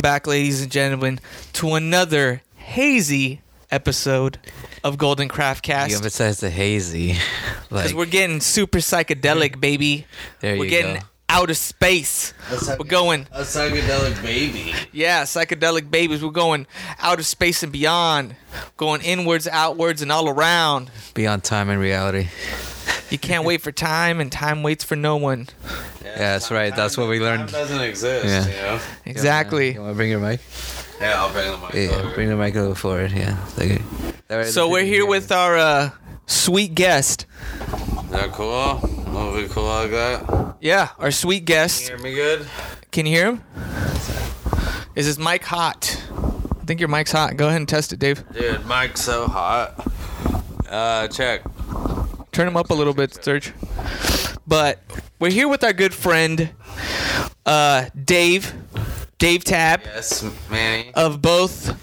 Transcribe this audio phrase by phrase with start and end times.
[0.00, 1.18] back, ladies and gentlemen,
[1.52, 4.38] to another hazy episode
[4.84, 5.94] of Golden Craft You Cast.
[5.96, 7.16] emphasize the hazy.
[7.68, 10.06] Because Like, we're getting super psychedelic, baby.
[10.38, 11.02] there we're you getting go.
[11.28, 12.32] out of space.
[12.78, 14.72] We're going, A psychedelic baby.
[14.92, 16.22] yeah, psychedelic babies.
[16.24, 16.68] We're going
[17.00, 18.36] out of space and beyond.
[18.76, 20.90] Going inwards, outwards, and all around.
[21.12, 22.28] Beyond time and reality.
[23.10, 25.48] You can't wait for time, and time waits for no one.
[26.04, 26.74] Yeah, that's right.
[26.74, 27.48] That's what we learned.
[27.48, 28.46] Time doesn't exist, Yeah.
[28.46, 28.80] you know?
[29.06, 29.72] Exactly.
[29.74, 30.40] You want to bring your mic?
[31.00, 32.14] Yeah, I'll bring the mic Yeah, over.
[32.14, 33.12] bring the mic a little forward.
[33.12, 33.38] Yeah.
[33.56, 33.80] Like,
[34.28, 35.90] that So we're here can with our uh,
[36.26, 37.24] sweet guest.
[38.04, 38.80] Is that cool?
[39.12, 40.56] Will it be cool like that?
[40.60, 41.88] Yeah, our sweet guest.
[41.88, 42.04] Can guest.
[42.04, 42.46] you hear me good?
[42.90, 43.44] Can you hear him?
[44.94, 46.02] Is his mic hot?
[46.60, 47.36] I think your mic's hot.
[47.36, 48.22] Go ahead and test it, Dave.
[48.32, 49.86] Dude, mic's so hot.
[50.68, 51.42] Uh, check.
[52.38, 53.52] Turn him up a little bit, Serge.
[54.46, 54.80] But
[55.18, 56.50] we're here with our good friend,
[57.44, 58.54] uh, Dave,
[59.18, 60.92] Dave Tab Yes, Manny.
[60.94, 61.74] of both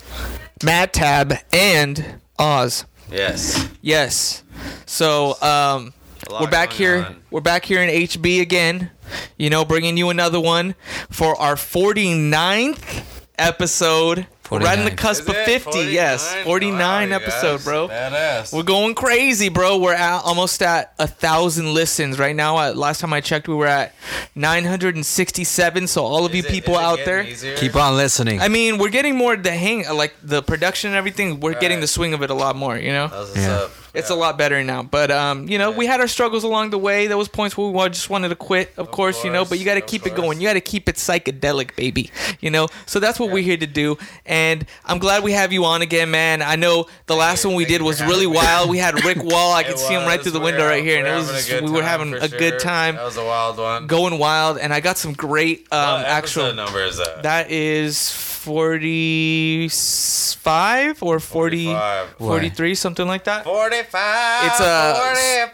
[0.64, 2.86] Matt Tab and Oz.
[3.12, 3.68] Yes.
[3.82, 4.44] Yes.
[4.86, 5.92] So um,
[6.30, 7.04] we're back here.
[7.04, 7.22] on.
[7.32, 8.92] We're back here in HB again.
[9.38, 10.76] You know, bringing you another one
[11.10, 13.04] for our 49th
[13.38, 14.26] episode.
[14.52, 15.46] We're right on the cusp of it?
[15.46, 15.80] 50.
[15.92, 17.64] Yes, 49 Wow, episode, guys.
[17.66, 17.88] bro.
[17.88, 18.54] Badass.
[18.54, 19.78] We're going crazy, bro.
[19.80, 22.58] We're at almost at a thousand listens right now.
[22.58, 23.96] Uh, last time I checked, we were at
[24.36, 25.88] 967.
[25.88, 27.56] So all of you it- people out there, easier?
[27.58, 28.40] Keep on listening.
[28.42, 31.40] I mean, we're getting more the hang, like the production and everything.
[31.40, 31.82] We're getting Right.
[31.82, 32.78] the swing of it a lot more.
[32.78, 33.52] You know, How's what's Yeah.
[33.56, 33.72] up?
[33.96, 34.16] It's Yeah.
[34.16, 34.84] a lot better now.
[34.84, 37.08] But um, you know, we had our struggles along the way.
[37.08, 39.46] There was points where we just wanted to quit, of, course, you know.
[39.46, 40.42] But you got to of keep it going.
[40.42, 42.12] You got to keep it psychedelic, baby.
[42.40, 42.68] You know.
[42.86, 43.98] So that's what we're here to do.
[44.26, 46.42] And I'm glad we have you on again, man.
[46.42, 48.70] I know the last one we did was really wild.
[48.70, 49.54] We had Rick Wall.
[49.54, 51.84] I could see him right through the window right here, and it was we were
[51.84, 53.88] having a good time, That was a wild one.
[53.88, 54.58] going wild.
[54.58, 56.44] And I got some great um, actual.
[56.44, 57.24] episode number that?
[57.24, 58.12] That is
[58.46, 62.10] 45 or 40, 45.
[62.18, 63.44] 43, something like that.
[63.44, 64.46] 45.
[64.48, 64.94] It's a-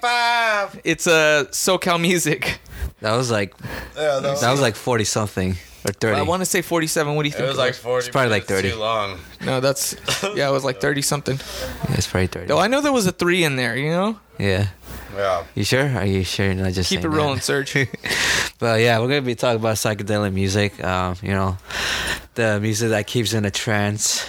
[0.01, 0.81] 45.
[0.83, 2.59] It's a SoCal music.
[3.01, 3.53] that was like
[3.95, 5.51] Yeah, that was, that was like forty something
[5.85, 6.19] or thirty.
[6.19, 7.15] I want to say 47.
[7.15, 7.57] What do you think It think?
[7.57, 7.97] was like 40.
[7.99, 8.71] It's probably like 30.
[8.71, 9.19] Too long.
[9.45, 9.95] no, that's
[10.35, 11.37] yeah, it was like 30 something.
[11.37, 12.47] Yeah, it's probably thirty.
[12.47, 13.75] Though I know there was a three in there.
[13.75, 14.67] You know, yeah.
[15.15, 15.43] Yeah.
[15.55, 15.89] You sure?
[15.97, 16.45] Are you sure?
[16.47, 17.43] You're not just keep it rolling, that?
[17.43, 17.87] Serge.
[18.59, 20.81] But yeah, we're gonna be talking about psychedelic music.
[20.83, 21.57] Um, you know,
[22.35, 24.25] the music that keeps you in a trance.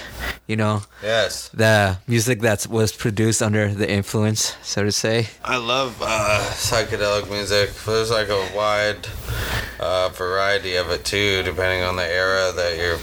[0.48, 1.48] You know, Yes.
[1.54, 5.28] the music that was produced under the influence, so to say.
[5.44, 7.70] I love uh, psychedelic music.
[7.87, 9.06] There's like a wide
[9.81, 12.99] uh, variety of it too, depending on the era that you're,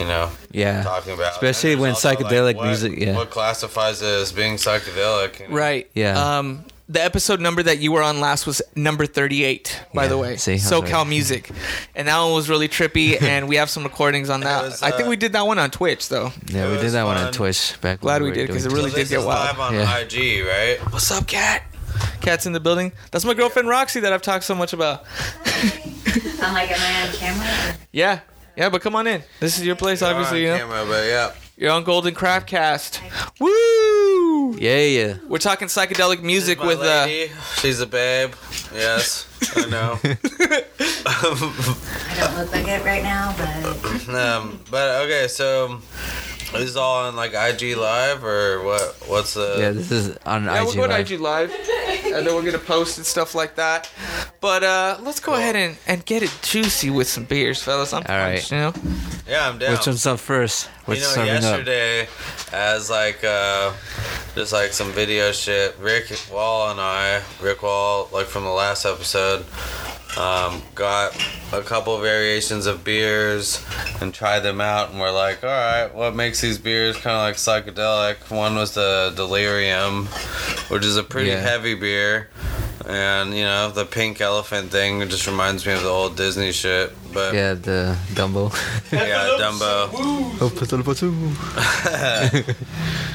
[0.00, 0.82] you know, Yeah.
[0.84, 1.32] talking about.
[1.32, 3.16] Especially when there's also, psychedelic what- music- yeah.
[3.16, 5.40] What classifies it as being psychedelic?
[5.40, 5.54] you know?
[5.56, 5.90] right.
[5.94, 6.38] Yeah.
[6.38, 10.18] Um, the episode number that you were on last was number 38, by Yeah, the
[10.18, 10.36] way.
[10.36, 11.06] see, SoCal right.
[11.06, 11.50] Music.
[11.94, 14.62] And that one was really trippy, and we have some recordings on that.
[14.64, 16.30] was, I think uh, we did that one on Twitch, though.
[16.48, 17.32] Yeah, we did that one on.
[17.32, 18.00] Twitch back.
[18.00, 19.56] Glad when we did, because it really So did get is wild.
[19.56, 19.98] live on Yeah.
[19.98, 20.78] IG, right?
[20.92, 21.62] What's up, cat?
[22.20, 22.92] Cat's in the building.
[23.12, 25.04] That's my girlfriend Roxy that I've talked so much about.
[26.42, 27.76] I'm like, am I on camera?
[27.92, 28.20] Yeah.
[28.56, 29.22] Yeah, but come on in.
[29.40, 30.64] This is your place, obviously, you You're know.
[30.64, 31.32] on camera, but yeah.
[31.56, 33.00] You're on Golden Craft Cast.
[33.40, 33.48] Woo!
[34.52, 35.16] Yeah, yeah.
[35.28, 37.06] We're talking psychedelic music My with uh
[37.60, 38.34] she's a babe.
[38.74, 39.98] Yes, I know.
[41.06, 45.80] I don't look like it right now, but um, but okay, so
[46.62, 48.82] is all on like IG Live or what?
[49.06, 49.56] What's the?
[49.58, 50.66] Yeah, this is on Yeah, IG.
[50.68, 51.06] we're going Live.
[51.08, 51.50] to IG Live.
[52.06, 53.90] and then we're gonna post and stuff like that.
[54.40, 57.92] But uh let's go ahead and, and get it juicy with some beers, fellas.
[57.92, 58.34] I'm All right.
[58.46, 58.72] pumped, you know.
[59.28, 59.72] Yeah, I'm down.
[59.72, 60.66] Which one's up first?
[60.84, 61.42] What's you know, serving up?
[61.42, 62.08] yesterday,
[62.52, 63.72] as like uh,
[64.34, 68.84] just like some video shit, Rick Wall and I, Rick Wall, like from the last
[68.84, 69.46] episode,
[70.18, 71.12] um, got
[71.52, 73.64] a couple variations of beers
[74.00, 77.22] and tried them out, and we're like, all right, what makes these beers kind of
[77.22, 78.30] like psychedelic?
[78.30, 80.06] One was the Delirium,
[80.68, 81.40] which is a pretty Yeah.
[81.40, 82.28] heavy beer.
[82.86, 86.92] And you know the pink elephant thing just reminds me of the old Disney shit,
[87.14, 88.52] but yeah, Yeah, the Dumbo.
[88.92, 90.38] Yeah, Dumbo.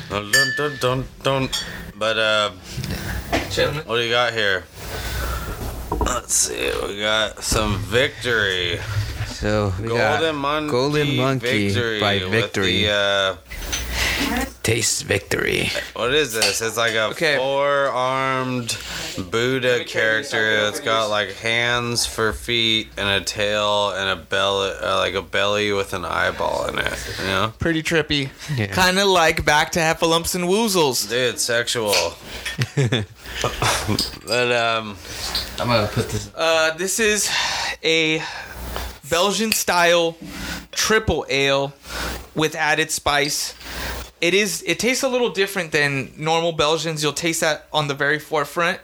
[0.09, 1.49] Dun, dun, dun, dun, dun.
[1.95, 2.51] But uh,
[3.85, 4.63] what do you got here?
[6.09, 6.71] Let's see.
[6.87, 8.79] We got some victory.
[9.27, 10.71] so we Golden got Monkey.
[10.71, 12.81] Golden Monkey victory by Victory.
[12.81, 13.35] The, uh,
[14.63, 15.69] Taste Victory.
[15.93, 16.61] what is this?
[16.61, 17.37] It's like a Okay.
[17.37, 18.77] four-armed
[19.31, 24.97] Buddha character that's got like hands for feet and a tail and a belly, uh,
[24.97, 26.93] like a belly with an eyeball in it.
[27.19, 28.29] You know, Pretty trippy.
[28.55, 28.67] Yeah.
[28.67, 31.09] Kinda like back to Heffalumps and Woozles.
[31.09, 31.95] dude, sexual.
[34.27, 34.97] but um,
[35.59, 36.29] I'm gonna put this.
[36.35, 37.29] Uh this is
[37.83, 38.21] a
[39.09, 40.15] Belgian style
[40.71, 41.73] triple ale
[42.35, 43.55] with added spice.
[44.21, 44.61] It is.
[44.67, 47.01] It tastes a little different than normal Belgians.
[47.01, 48.79] You'll taste that on the very forefront.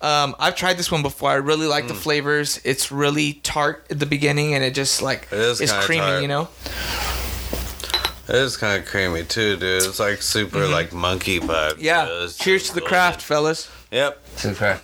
[0.00, 1.30] Um, I've tried this one before.
[1.30, 1.88] I really like Mm.
[1.88, 2.60] the flavors.
[2.64, 6.00] It's really tart at the beginning, and it just like It is it's kinda creamy.
[6.06, 6.22] tart.
[6.22, 6.48] You know.
[8.28, 9.82] It is kind of creamy too, dude.
[9.84, 11.72] It's like super like monkey vibe.
[11.72, 11.80] Mm-hmm.
[11.84, 12.26] Yeah.
[12.38, 13.68] Cheers to the craft, fellas.
[13.90, 14.22] Yep.
[14.36, 14.80] Super.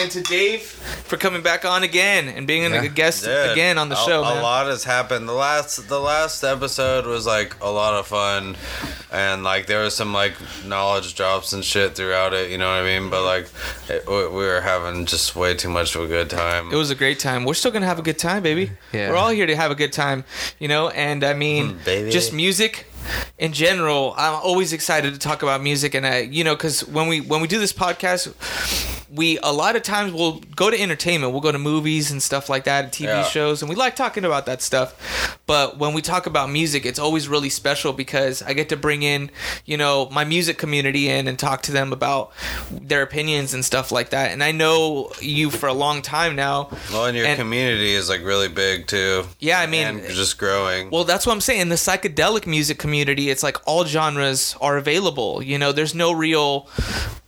[0.00, 2.82] And to Dave for coming back on again and being Yeah.
[2.82, 4.20] a guest Dude, again on the a, show.
[4.20, 5.28] A lot has happened.
[5.28, 8.56] The last the last episode was like a lot of fun,
[9.10, 10.34] and like there was some like
[10.64, 12.50] knowledge drops and shit throughout it.
[12.50, 13.10] You know what I mean?
[13.10, 13.48] But like
[13.88, 16.70] it, we we were having just way too much of a good time.
[16.72, 17.44] It was a great time.
[17.44, 18.70] We're still gonna have a good time, baby.
[18.92, 19.10] Yeah.
[19.10, 20.24] We're all here to have a good time,
[20.60, 20.90] you know.
[20.90, 22.10] And I mean, Mm, baby.
[22.10, 22.86] just music
[23.38, 24.14] in general.
[24.16, 27.40] I'm always excited to talk about music, and I, you know, because when we when
[27.40, 28.34] we do this podcast,
[29.14, 31.32] we a lot of times we'll go to entertainment.
[31.32, 33.24] We'll go to movies and stuff like that, and TV Yeah.
[33.24, 34.94] shows, and we like talking about that stuff.
[35.46, 39.02] But when we talk about music, it's always really special because I get to bring
[39.02, 39.30] in,
[39.64, 42.32] you know, my music community in and talk to them about
[42.70, 44.30] their opinions and stuff like that.
[44.30, 46.68] And I know you for a long time now.
[46.92, 49.24] well, and your and- community is like really big too.
[49.38, 50.90] Yeah, I mean, just growing.
[50.90, 51.70] Well, that's what I'm saying.
[51.70, 55.42] The psychedelic music community, it's like all genres are available.
[55.42, 56.68] You know, there's no real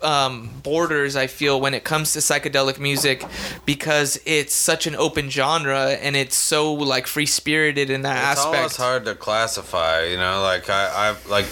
[0.03, 3.25] um, borders, I feel, when it comes to psychedelic music
[3.67, 8.41] because it's such an open genre and it's so like free spirited in that it's
[8.41, 8.57] aspect.
[8.57, 11.45] almost hard to classify you know like i i like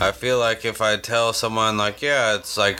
[0.00, 2.78] i feel like if i tell someone like yeah it's like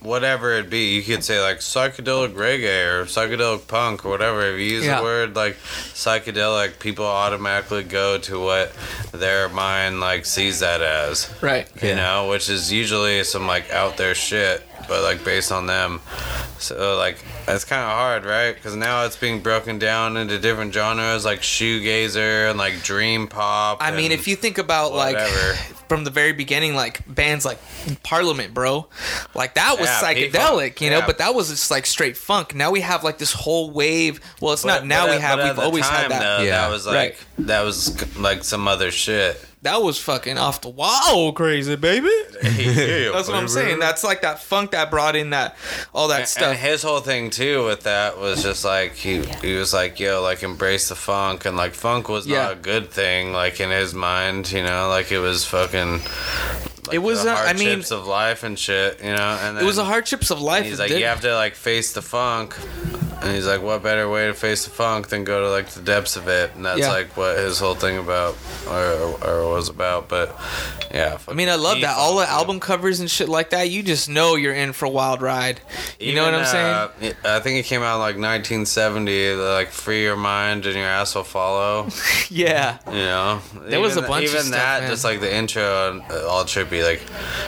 [0.00, 4.58] whatever it be you could say like psychedelic reggae or psychedelic punk or whatever if
[4.60, 4.98] you use Yeah.
[4.98, 5.56] the word like
[5.94, 8.72] psychedelic people automatically go to what
[9.12, 11.66] their mind like sees that as Right.
[11.82, 11.94] you Yeah.
[11.96, 16.00] know, which is usually some like out there shit, but like based on them.
[16.58, 18.54] So like it's kind of hard, right?
[18.54, 23.78] Because now it's being broken down into different genres like shoegazer and like dream pop.
[23.80, 25.30] I mean, if you think about whatever.
[25.50, 25.56] like
[25.88, 27.58] from the very beginning, like bands like
[28.02, 28.88] Parliament, bro,
[29.34, 30.98] like that was Yeah, psychedelic, P-funk, you know.
[30.98, 31.06] yeah.
[31.06, 32.54] But that was just like straight funk.
[32.54, 34.20] Now we have like this whole wave.
[34.40, 35.38] Well, it's but- not now but we have.
[35.38, 36.20] We've always had that.
[36.38, 36.62] Though, Yeah.
[36.62, 37.16] that was like Right.
[37.40, 39.44] That was like some other shit.
[39.62, 42.08] That was fucking off the wall crazy, baby.
[42.42, 43.80] That's what I'm saying.
[43.80, 45.56] That's like that funk that brought in that
[45.92, 46.56] all that And stuff.
[46.56, 50.44] his whole thing too with that was just like he he was like yo like
[50.44, 52.42] embrace the funk and like funk was Yeah.
[52.44, 56.02] not a good thing like in his mind you know like it was fucking
[56.88, 59.58] like, It was, the uh, I mean- hardships of life and shit you know and
[59.58, 60.64] It was the hardships of life.
[60.64, 62.56] he's like you have to like face the funk
[63.22, 65.80] and he's like what better way to face the funk than go to like the
[65.82, 66.90] depths of it and that's Yeah.
[66.92, 68.36] like what his whole thing about
[68.68, 70.36] or, or was about but
[70.92, 71.96] yeah I mean, I love that.
[71.98, 73.68] All the album covers and shit like that.
[73.68, 75.60] You just know you're in for a wild ride.
[76.00, 76.88] You know what I'm saying?
[77.00, 77.14] saying?
[77.26, 79.34] I think it came out in like 1970.
[79.34, 81.88] Like "Free Your Mind and Your Ass Will Follow."
[82.30, 82.78] Yeah.
[82.86, 84.90] You know, There was a bunch of Even stuff, that, man.
[84.90, 87.00] just like the intro, uh, all trippy, like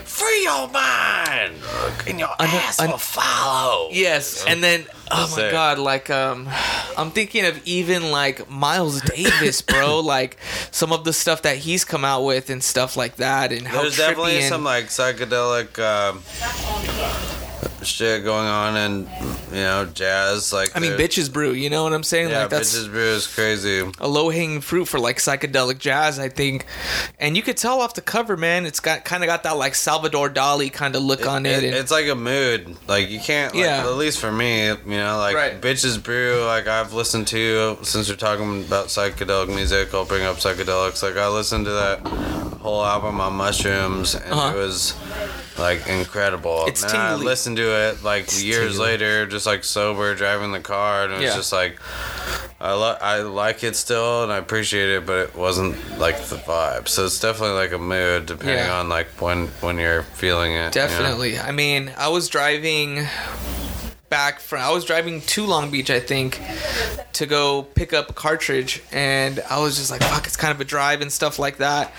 [0.04, 1.54] "Free your mind
[2.06, 5.50] and your know- ass I- will follow." Yes, and then oh That's my it.
[5.52, 6.48] god, like um,
[6.96, 10.00] I'm thinking of even like Miles Davis, bro.
[10.16, 10.36] like
[10.70, 13.82] some of the stuff that he's come out with and stuff like that, and how
[13.82, 16.22] There's trippy definitely and, some like psychedelic um,
[17.82, 19.08] shit going on, and
[19.50, 20.52] you know, jazz.
[20.52, 21.52] Like I mean, bitches brew.
[21.52, 22.30] You know what I'm saying?
[22.30, 23.82] Yeah, like that's bitches brew is crazy.
[23.98, 26.66] a low hanging fruit for like psychedelic jazz, I think.
[27.18, 28.66] And you could tell off the cover, man.
[28.66, 31.62] It's got kind of got that like Salvador Dali kind of look on it.
[31.62, 32.76] It- and, it's like a mood.
[32.88, 33.54] Like you can't.
[33.54, 33.84] Like, Yeah.
[33.86, 35.60] At least for me, you know, like Right.
[35.60, 36.42] bitches brew.
[36.46, 39.92] Like I've listened to since we're talking about psychedelic music.
[39.94, 41.02] I'll bring up psychedelics.
[41.02, 42.00] Like I listened to that
[42.60, 44.54] whole album on mushrooms, and Uh-huh.
[44.54, 44.94] it was
[45.58, 46.66] like incredible.
[46.66, 47.24] It's and then I tingly.
[47.26, 51.36] listened to it like years later, just like sober, driving the car, and it's Yeah.
[51.36, 51.78] just like.
[52.62, 56.36] I, lo- I like it still and I appreciate it, but it wasn't like the
[56.36, 56.88] vibe.
[56.88, 58.78] So it's definitely like a mood depending Yeah.
[58.80, 60.56] on like when when you're feeling it.
[60.56, 60.70] you know?
[60.70, 61.38] Definitely.
[61.38, 63.06] I mean, I was driving
[64.10, 66.38] back from I was driving to Long Beach, I think,
[67.14, 70.60] to go pick up a cartridge and I was just like, fuck, it's kind of
[70.60, 71.90] a drive and stuff like that.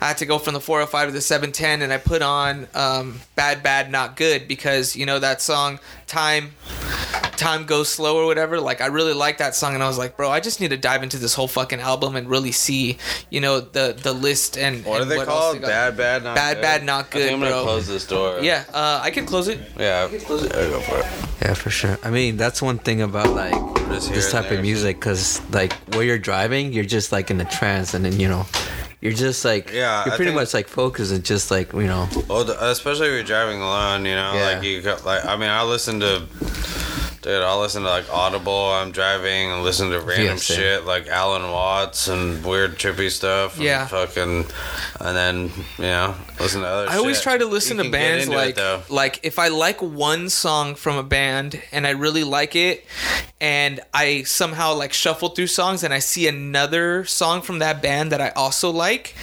[0.00, 3.20] I had to go from the 405 to the 710 and I put on um,
[3.34, 6.52] Bad Bad Not Good because, you know, that song Time
[7.36, 8.60] Time Goes Slow or whatever.
[8.60, 10.76] Like I really like that song and I was like, bro, I just need to
[10.76, 12.98] dive into this whole fucking album and really see,
[13.30, 15.60] you know, the the list and What are and they else called?
[15.60, 15.68] got.
[15.68, 16.62] Bad, bad, not Bad, good.
[16.62, 17.62] bad, bad not I think good, I'm gonna bro.
[17.64, 18.38] close this door.
[18.40, 19.58] Yeah, uh, I can close it.
[19.78, 20.08] Yeah.
[20.08, 21.06] close Yeah, go for it.
[21.42, 21.98] Yeah, for sure.
[22.02, 23.54] I mean, that's one thing about like
[23.88, 24.58] this type there.
[24.58, 28.20] of music, cause like while you're driving, you're just like in a trance, and then
[28.20, 28.44] you know,
[29.00, 31.82] you're just like Yeah, you're I pretty think- much like focused and just like you
[31.86, 34.44] know, Well, especially if you're driving alone, you know, Yeah.
[34.54, 36.22] like you like I mean, I listen to
[37.22, 38.70] Dude, I'll listen to like Audible.
[38.72, 43.56] I'm driving and listen to random shit like Alan Watts and weird trippy stuff.
[43.56, 43.86] and Yeah.
[43.86, 44.46] Fucking,
[45.00, 46.88] and then you know listen to other.
[46.88, 49.82] I always try to listen You to bands into it, like like if I like
[49.82, 52.86] one song from a band and I really like it
[53.38, 58.12] and I somehow like shuffle through songs and I see another song from that band
[58.12, 59.14] that I also like,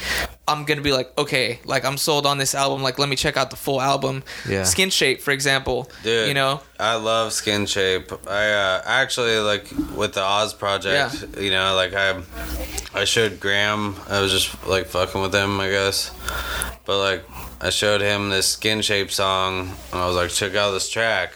[0.46, 3.16] I'm going to be like, okay, like I'm sold on this album, like let me
[3.16, 4.22] check out the full album.
[4.48, 4.62] Yeah.
[4.62, 6.60] Skinshape for example, Dude, you know.
[6.80, 8.28] I love Skinshape.
[8.28, 11.26] I uh, actually like with the Oz project.
[11.34, 11.40] Yeah.
[11.40, 12.22] You know, like I,
[12.94, 13.96] I showed Graham.
[14.08, 16.12] I was just like fucking with him, I guess.
[16.84, 17.24] But like,
[17.60, 21.32] I showed him this Skinshape song, and I was like, check out this track,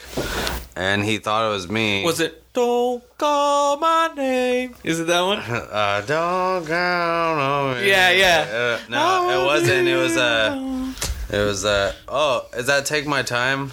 [0.77, 2.05] and he thought it was me.
[2.05, 4.77] Was it Don't Call My Name?
[4.85, 5.39] Is it that one?
[5.73, 7.89] Uh, don't count on me.
[7.89, 8.79] Yeah, yeah.
[8.79, 9.89] Uh, no, it wasn't.
[9.89, 10.93] It was uh,
[11.31, 11.93] it was uh.
[12.07, 13.73] Oh, is that Take My Time?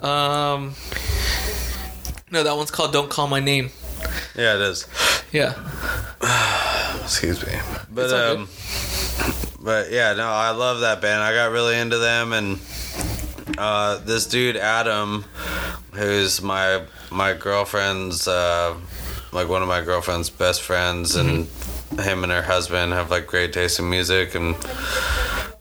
[0.00, 0.74] Um
[2.30, 3.70] No, that one's called Don't Call My Name.
[4.36, 4.86] Yeah, it is.
[5.32, 5.54] Yeah.
[7.02, 7.52] Excuse me.
[7.90, 8.38] But It's all good.
[8.38, 8.48] um
[9.64, 11.20] but yeah, no, I love that band.
[11.22, 12.60] I got really into them and
[13.58, 15.24] uh this dude Adam
[15.92, 18.74] who's my my girlfriend's uh
[19.32, 22.02] like one of my girlfriend's best friends and Mm-hmm.
[22.02, 24.54] him and her husband have like great taste in music and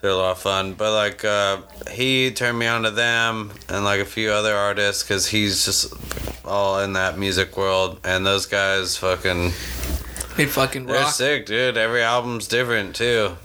[0.07, 0.73] they're a lot of fun.
[0.73, 1.61] But like uh
[1.91, 5.93] he turned me on to them and like a few other artists cuz he's just
[6.45, 9.51] all in that music world and those guys fucking
[10.37, 11.13] They fucking they're rock.
[11.13, 11.77] sick, dude.
[11.77, 13.35] Every album's different too.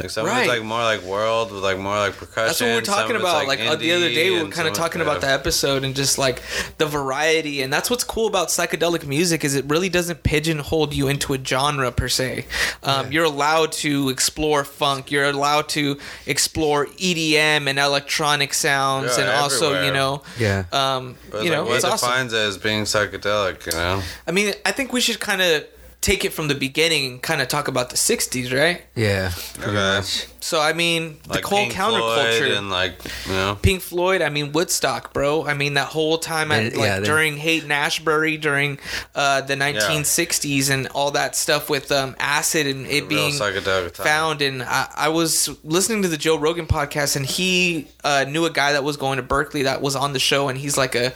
[0.00, 0.48] Like some Right.
[0.48, 2.46] like more like world with like more like percussion.
[2.46, 3.46] That's what we're talking about.
[3.46, 5.94] Like, uh, the other indie, day, we were kind of talking about the episode and
[5.94, 6.42] just like
[6.78, 7.62] the variety.
[7.62, 11.42] And that's what's cool about psychedelic music is it really doesn't pigeonhole you into a
[11.44, 12.46] genre per se.
[12.82, 15.10] Um, You're allowed to explore funk.
[15.12, 20.64] You're allowed to explore EDM and electronic sounds, Yeah, and also you know, Yeah.
[20.72, 22.08] um, But you like, know, what it's awesome.
[22.08, 23.66] defines it as being psychedelic?
[23.66, 25.64] You know, I mean, I think we should kind of
[26.02, 28.82] take it from the beginning and kind of talk about the '60s, right?
[28.94, 29.32] Yeah.
[29.54, 29.72] Pretty Okay.
[29.96, 30.26] much.
[30.42, 32.38] So I mean, the like whole Pink counterculture.
[32.38, 32.94] Floyd and like
[33.26, 33.58] you know.
[33.62, 35.46] Pink Floyd, I mean Woodstock, bro.
[35.46, 38.78] I mean that whole time at They- like yeah, they- during Haight and Ashbury during
[39.14, 43.32] uh, the 1960s and all that stuff with um, acid and it being
[43.94, 44.42] found.
[44.42, 48.50] And I, I was listening to the Joe Rogan podcast, and he uh, knew a
[48.50, 51.12] guy that was going to Berkeley that was on the show, and he's like a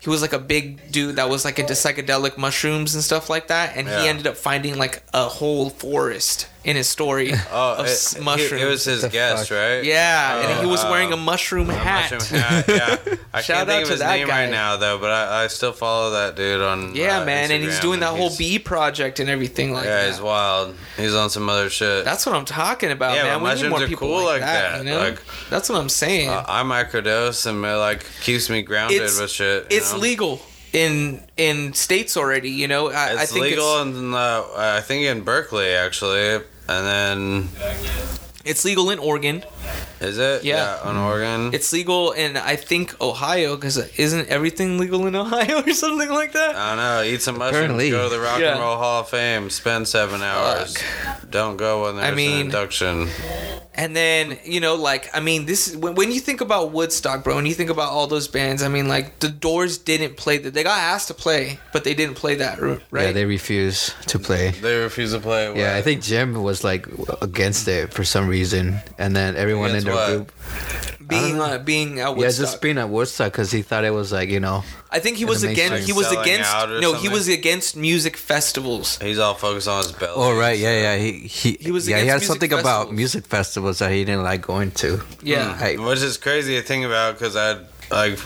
[0.00, 3.48] he was like a big dude that was like into psychedelic mushrooms and stuff like
[3.48, 4.02] that, and Yeah.
[4.02, 8.14] he ended up finding like a whole forest in his story Oh, of it, s-
[8.14, 8.62] he- mushrooms.
[8.62, 9.58] it was his The guest, fuck?
[9.58, 9.82] right?
[9.84, 12.10] yeah, and he was Oh, wearing a mushroom A hat.
[12.12, 13.14] mushroom hat, yeah.
[13.32, 14.42] I Shout can't out think of to his that name guy.
[14.44, 16.94] right now though, but I, I still follow that dude on.
[16.94, 20.02] Yeah, uh, man, and he's doing that whole he's- bee project and everything like Yeah,
[20.02, 20.10] that.
[20.10, 20.74] he's wild.
[20.96, 22.04] He's on some other shit.
[22.04, 23.38] That's what I'm talking about, Yeah, man.
[23.38, 24.72] but We need mushrooms more are people cool like, like that.
[24.72, 24.78] that.
[24.84, 26.28] You know, Like- that's what I'm saying.
[26.28, 29.66] Uh, I microdose and it like keeps me grounded It's- with shit.
[29.70, 29.98] it's know?
[29.98, 32.50] legal in in states already.
[32.50, 36.44] You know, I, I It's think legal it's, in uh, I think in Berkeley actually,
[36.68, 37.48] and then
[38.44, 39.44] it's legal in Oregon.
[40.00, 40.44] Is it?
[40.44, 40.78] Yeah.
[40.82, 41.52] on Oregon.
[41.54, 46.32] It's legal in I think Ohio because isn't everything legal in Ohio or something like
[46.32, 46.56] that?
[46.56, 47.02] I don't know.
[47.14, 47.56] Eat some mushrooms.
[47.64, 47.90] Apparently.
[47.90, 48.52] Go to the Rock Yeah.
[48.52, 49.50] and Roll Hall of Fame.
[49.50, 50.76] Spend seven hours.
[51.30, 53.08] Don't go when there's mean- an induction.
[53.72, 57.38] And then you know, like I mean, this when, when you think about Woodstock, bro,
[57.38, 60.52] and you think about all those bands, I mean, like the Doors didn't play that.
[60.52, 63.06] They got asked to play, but they didn't play that, r- right?
[63.06, 64.50] Yeah, they refuse to play.
[64.50, 65.56] They refuse to play.
[65.56, 66.86] Yeah, I think Jim was like
[67.22, 70.08] against it for some reason, and then everyone in their what?
[70.08, 70.32] group.
[71.08, 74.28] being uh, being at Yeah, just being at Woodstock because he thought it was like
[74.28, 74.62] you know.
[74.92, 75.86] I think he was against.
[75.86, 76.50] He was Selling against.
[76.50, 77.12] out or No, he something?
[77.12, 78.98] was against music festivals.
[78.98, 80.12] He's all focused on his belly.
[80.16, 80.96] Oh right, yeah, yeah.
[80.96, 81.96] He he He was yeah.
[81.96, 82.96] He against had music something about festivals.
[82.96, 85.00] music festivals that he didn't like going to.
[85.22, 87.58] Yeah, Hey, Which is crazy to think about because I'd
[87.90, 88.18] like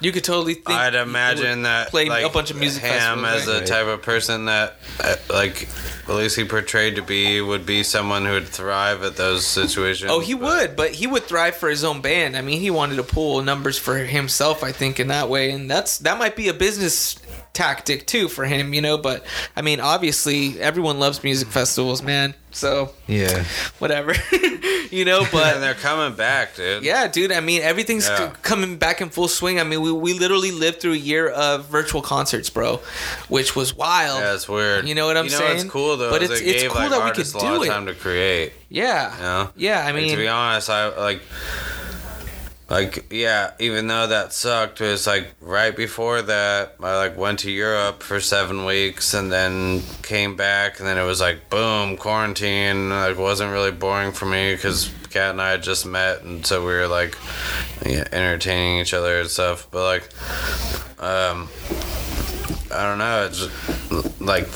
[0.00, 0.70] you could totally think.
[0.70, 3.60] I'd imagine that play like a bunch of music him as right?
[3.60, 5.68] the type of person that uh, like
[6.08, 10.10] at least he portrayed to be would be someone who would thrive at those situations.
[10.10, 12.36] Oh, he but- would, but he would thrive for his own band.
[12.36, 15.70] I mean, he wanted to pull numbers for himself, I think, in that way, and
[15.70, 17.16] that's that might be a business
[17.52, 18.96] tactic too for him, you know.
[18.98, 19.24] But
[19.56, 22.34] I mean, obviously, everyone loves music festivals, man.
[22.52, 23.44] So yeah,
[23.78, 24.12] whatever,
[24.90, 25.20] you know.
[25.20, 26.82] But and But they're coming back, dude.
[26.82, 27.30] yeah, dude.
[27.30, 29.60] I mean, everything's c- coming back in full swing.
[29.60, 32.80] I mean, we we literally lived through a year of virtual concerts, bro,
[33.28, 34.18] which was wild.
[34.20, 34.88] Yeah, it's weird.
[34.88, 35.56] You know what I'm you know saying?
[35.58, 37.44] What's cool though, But it's- it it's gave cool like that we artists could a
[37.44, 37.70] lot do of it.
[37.70, 38.52] time to create.
[38.68, 39.50] Yeah, You know?
[39.56, 39.80] yeah.
[39.82, 41.22] I Like, mean, to be honest, I like
[42.70, 47.40] like yeah, even though that sucked, it was like right before that I like went
[47.40, 51.96] to Europe for seven weeks and then came back and then it was like boom
[51.96, 52.90] quarantine.
[52.90, 56.60] Like wasn't really boring for me because Kat and I had just met and so
[56.60, 57.18] we were like
[57.84, 59.66] yeah, entertaining each other and stuff.
[59.72, 61.48] But like um,
[62.72, 63.26] I don't know.
[63.26, 64.46] It's like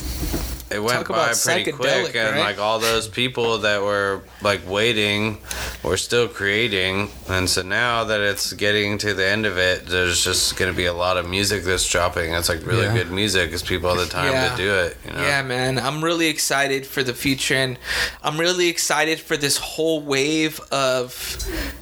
[0.71, 2.41] it went by pretty quick, and right?
[2.41, 5.39] like all those people that were like waiting
[5.83, 10.25] were still creating, and so now that it's getting to the end of it, there's
[10.25, 12.33] just gonna be a lot of music that's dropping.
[12.33, 12.95] It's like really Yeah.
[12.95, 14.51] good music, because people have the time Yeah.
[14.51, 14.97] to do it.
[15.07, 15.23] You know?
[15.23, 15.79] Yeah, man.
[15.79, 17.79] I'm really excited for the future and
[18.23, 21.39] I'm really excited for this whole wave of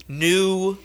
[0.09, 0.77] new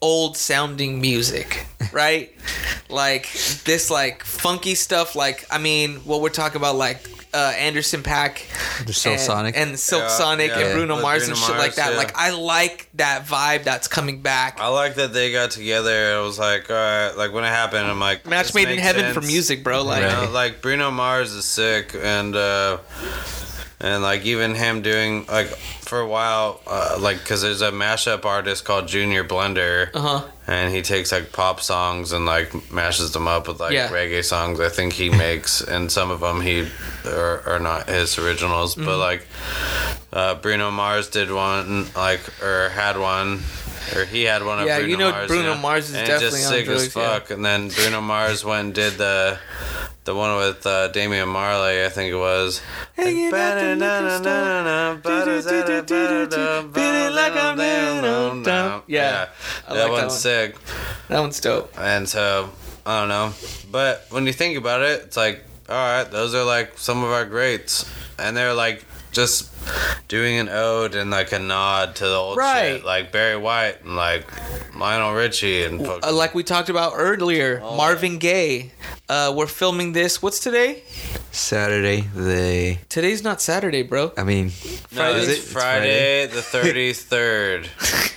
[0.00, 2.32] old sounding music, right?
[2.88, 3.30] like
[3.64, 6.98] this like funky stuff like I mean, what we're talking about like
[7.34, 9.56] uh, Anderson .Paak, The Silk and, Sonic.
[9.56, 10.58] and Silk Yeah, Sonic, yeah.
[10.60, 11.90] and Bruno With Mars Bruno and shit like that.
[11.92, 11.98] yeah.
[11.98, 14.58] Like I like that vibe that's coming back.
[14.58, 16.16] I like that they got together.
[16.18, 18.82] It was like, all right, like when it happened, I'm like, Match made in makes
[18.82, 19.82] heaven for music, bro.
[19.82, 22.78] Like, You know, like Bruno Mars is sick, and uh,
[23.80, 28.24] and like even him doing like for a while, uh, like because there's a mashup
[28.24, 30.24] artist called Junior Blender, uh huh.
[30.46, 33.88] and he takes like pop songs and like mashes them up with like Yeah.
[33.88, 34.58] reggae songs.
[34.60, 36.68] I think he makes, and some of them he
[37.06, 38.84] are, are not his originals, Mm-hmm.
[38.86, 39.26] but like
[40.12, 43.40] uh, Bruno Mars did one, like or had one.
[43.96, 45.28] Or he had one of Yeah, Bruno you know Mars.
[45.28, 47.30] Bruno Mars is and definitely just sick drugs, as fuck.
[47.30, 49.38] And then Bruno Mars went and did the
[50.04, 52.62] the one with uh, Damian Marley, I think it was.
[52.96, 54.32] Hanging out the liquor store.
[57.12, 58.82] Like I'm.
[58.86, 59.28] Yeah,
[59.68, 60.56] that one's sick.
[61.08, 61.72] That one's dope.
[61.78, 62.50] And so
[62.86, 63.32] I don't know,
[63.70, 67.10] but when you think about it, it's like, all right, those are like some of
[67.10, 67.84] our greats,
[68.18, 69.50] and they're like just
[70.08, 72.76] doing an ode and like a nod to the old Right.
[72.76, 74.26] shit, like Barry White and like
[74.74, 77.76] Lionel Richie and Uh, like we talked about earlier, Oh.
[77.76, 78.72] Marvin Gaye.
[79.08, 80.20] Uh, we're filming this.
[80.22, 80.82] What's today?
[81.32, 84.12] Saturday, the Today's not Saturday, bro.
[84.18, 84.50] I mean, no,
[84.90, 85.18] Friday?
[85.20, 87.68] it's It's Friday the thirty third.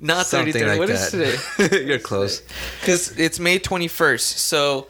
[0.00, 0.66] Not something 33rd.
[0.68, 1.68] like What is that.
[1.68, 1.84] today?
[1.86, 2.40] You're close.
[2.80, 4.20] Because it's May 21st.
[4.20, 4.86] So,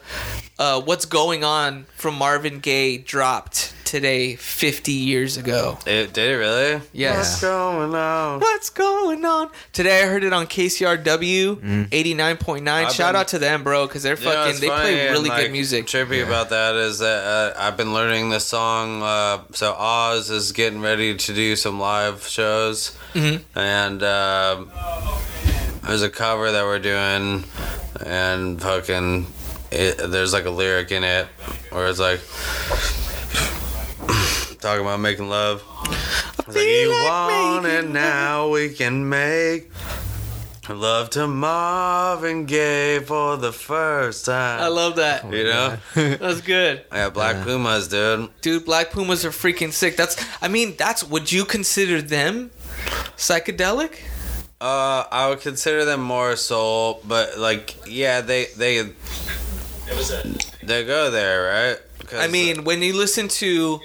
[0.59, 5.79] uh, what's going on from Marvin Gaye dropped today, 50 years ago.
[5.87, 6.81] It did it really?
[6.93, 7.17] Yes.
[7.17, 8.39] What's going on?
[8.41, 9.49] What's going on?
[9.73, 11.89] Today I heard it on KCRW Mm.
[11.89, 12.67] 89.9.
[12.87, 15.29] I've Shout been- out to them, bro, because they're You know, fucking, they play really
[15.29, 15.87] like, good music.
[15.87, 19.01] Trippy about that is that uh, I've been learning this song.
[19.01, 23.41] Uh, so Oz is getting ready to do some live shows, Mhm.
[23.55, 24.69] and um
[25.83, 27.45] there's a cover that we're doing,
[28.05, 29.25] and fucking,
[29.71, 31.27] it, there's like a lyric in it
[31.69, 32.19] where it's like
[34.59, 35.63] talking about making love.
[36.39, 39.71] It's like, you like want it now, we can make.
[40.69, 44.61] Love to Marvin Gaye for the first time.
[44.61, 45.23] I love that.
[45.31, 45.77] You know?
[45.95, 46.83] That's good.
[46.91, 48.29] I Yeah, Black Pumas, dude.
[48.41, 49.95] Dude, Black Pumas are freaking sick.
[49.95, 52.51] That's, I mean, that's, would you consider them
[53.15, 53.99] psychedelic?
[54.59, 58.89] Uh, I would consider them more soul, but like, yeah, they they
[60.63, 61.79] they go there, right?
[62.07, 63.79] 'Cause- I mean, when you listen to,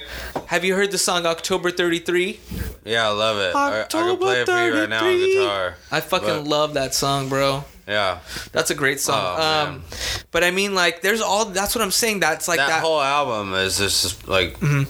[0.47, 2.41] have you heard the song October 33?
[2.85, 3.55] yeah, I love it.
[3.55, 5.35] I, I can October play it for you right now on 33.
[5.35, 5.75] guitar.
[5.91, 7.65] I fucking But- love that song, bro.
[7.89, 8.19] Yeah,
[8.53, 9.21] That's a great song.
[9.39, 9.83] Oh, um,
[10.31, 11.47] but I mean, like, there's all.
[11.47, 12.21] That's what I'm saying.
[12.21, 12.81] That's like that, that.
[12.81, 14.87] whole album is just like Mhm.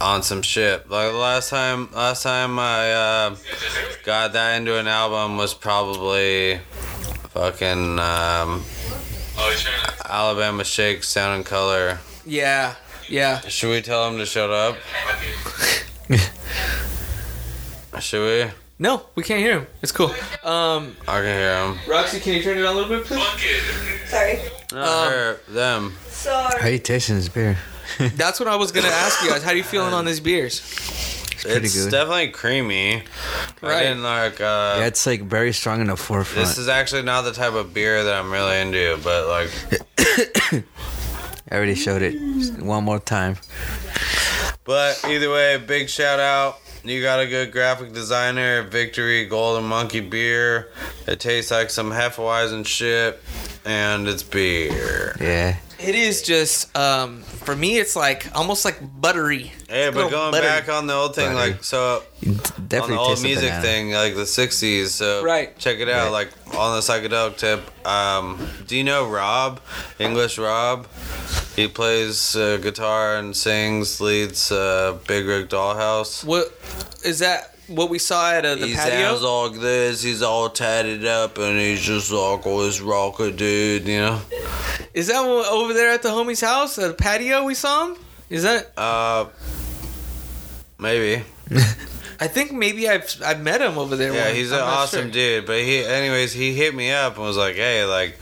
[0.00, 0.88] on some shit.
[0.88, 3.36] Like last time, last time I uh,
[4.04, 6.60] got that into an album was probably
[7.34, 8.64] fucking um,
[10.08, 12.00] Alabama Shake, Sound and Color.
[12.26, 12.74] Yeah,
[13.08, 13.40] yeah.
[13.40, 14.76] Should we tell him to shut up?
[18.00, 18.50] Should we?
[18.78, 19.66] No, we can't hear him.
[19.82, 20.10] It's cool.
[20.42, 21.78] Um, I can hear him.
[21.88, 23.24] Roxy, can you turn it on a little bit, please?
[24.10, 24.40] Sorry.
[24.72, 25.90] No, Um, hear them.
[25.92, 26.72] How Sorry.
[26.72, 27.56] you tasting this beer?
[28.16, 29.42] That's what I was gonna ask you guys.
[29.44, 30.58] How are you feeling on these beers?
[31.32, 31.90] It's pretty It's good.
[31.92, 32.96] definitely creamy.
[32.96, 33.02] I
[33.66, 33.82] Right.
[33.84, 34.40] didn't like.
[34.40, 36.48] Uh, yeah, it's like very strong in the forefront.
[36.48, 40.64] this is actually not the type of beer that I'm really into, but like,
[41.50, 42.14] I already showed it
[42.62, 43.36] one more time.
[44.64, 46.58] but either way, big shout out.
[46.84, 50.70] You got a good graphic designer, Victory Golden Monkey beer.
[51.06, 53.20] It tastes like some Hefeweizen shit,
[53.64, 55.16] and it's beer.
[55.20, 55.56] Yeah.
[55.88, 57.78] It is just um, for me.
[57.78, 59.52] It's like almost like buttery.
[59.68, 60.40] Hey, but going buttery.
[60.48, 61.52] back on the old thing, Buttery.
[61.52, 63.62] like so You on definitely the old taste the music banana.
[63.62, 64.86] thing, like the '60s.
[64.88, 65.56] So Right.
[65.58, 66.04] check it out.
[66.12, 66.26] Right.
[66.26, 67.86] Like on the psychedelic tip.
[67.86, 69.60] Um, do you know Rob,
[69.98, 70.86] English Rob?
[71.56, 76.24] He plays uh, guitar and sings, leads uh, Big Rig Dollhouse.
[76.24, 76.52] What
[77.04, 77.53] is that?
[77.68, 79.16] What we saw at uh, the he patio?
[79.16, 80.02] sounds like this.
[80.02, 84.20] He's all tatted up and he's just like oh, this rocker dude, you know.
[84.92, 87.44] Is that over there at the homie's house, at the patio?
[87.44, 87.96] We saw him.
[88.28, 88.72] Is that?
[88.76, 89.26] Uh,
[90.78, 91.24] maybe.
[92.20, 94.14] I think maybe I've I've met him over there.
[94.14, 95.10] Yeah, he's I'm an awesome sure.
[95.40, 95.46] dude.
[95.46, 98.18] But he, anyways, he hit me up and was like, "Hey, like,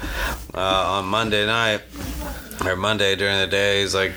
[0.55, 0.59] uh,
[0.98, 1.83] on Monday night
[2.64, 4.12] or Monday during the day, he's like,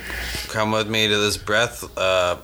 [0.48, 2.36] come with me to this breath, uh,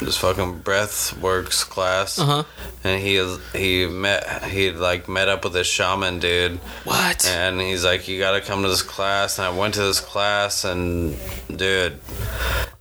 [0.00, 2.42] this fucking breath works class." Uh huh.
[2.84, 7.26] And he he met he like met up with this shaman dude, What?
[7.26, 10.64] and he's like, "You gotta come to this class." And I went to this class,
[10.64, 11.16] and
[11.54, 11.98] dude,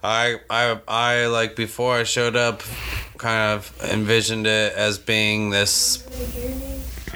[0.03, 2.61] I I I like before I showed up,
[3.17, 6.03] kind of envisioned it as being this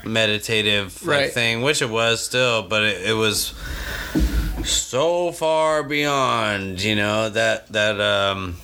[0.06, 1.34] meditative like, Right.
[1.34, 3.54] thing, which it was still, but it, it was
[4.66, 8.58] so far beyond, you know, that that um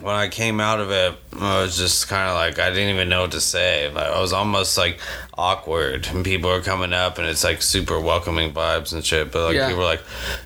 [0.00, 3.08] when I came out of it, I was just kind of like I didn't even
[3.08, 3.90] know what to say.
[3.92, 5.00] Like, I was almost like
[5.36, 9.32] awkward, and people were coming up, and it's like super welcoming vibes and shit.
[9.32, 9.66] But like Yeah.
[9.66, 10.02] people were like,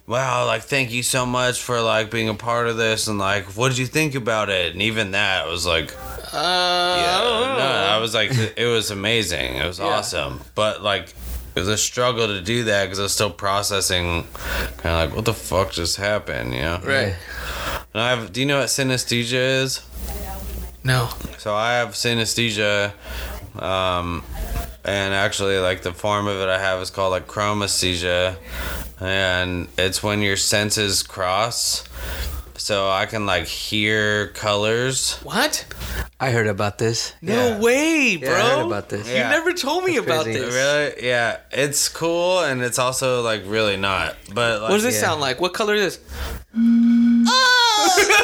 [0.06, 3.44] "Wow, like thank you so much for like being a part of this," and like,
[3.56, 5.94] "What did you think about it?" And even that was like,
[6.34, 9.56] Uh, yeah, no, I was like, it was amazing.
[9.56, 9.84] It was Yeah.
[9.88, 10.40] awesome.
[10.54, 11.12] But like,
[11.54, 14.24] it was a struggle to do that because I was still processing,
[14.78, 16.80] kind of like, what the fuck just happened, you know?
[16.84, 17.14] right.
[17.94, 18.32] And I have.
[18.32, 19.86] Do you know what synesthesia is?
[20.82, 21.10] No.
[21.38, 22.92] So I have synesthesia,
[23.60, 24.24] um,
[24.84, 28.36] and actually, like the form of it I have is called like chromesthesia,
[28.98, 31.84] and it's when your senses cross.
[32.56, 35.14] So I can like hear colors.
[35.22, 35.64] What?
[36.20, 37.12] I heard about this.
[37.22, 37.58] No Yeah.
[37.58, 38.28] way, bro.
[38.30, 39.08] Yeah, I heard about this.
[39.08, 40.38] You never told me That's about crazy.
[40.40, 40.54] this.
[40.54, 41.06] Really?
[41.08, 44.16] Yeah, it's cool, and it's also like really not.
[44.32, 45.00] But like, What does this Yeah.
[45.08, 45.40] sound like?
[45.40, 45.96] What color is this?
[45.96, 47.66] Just- oh!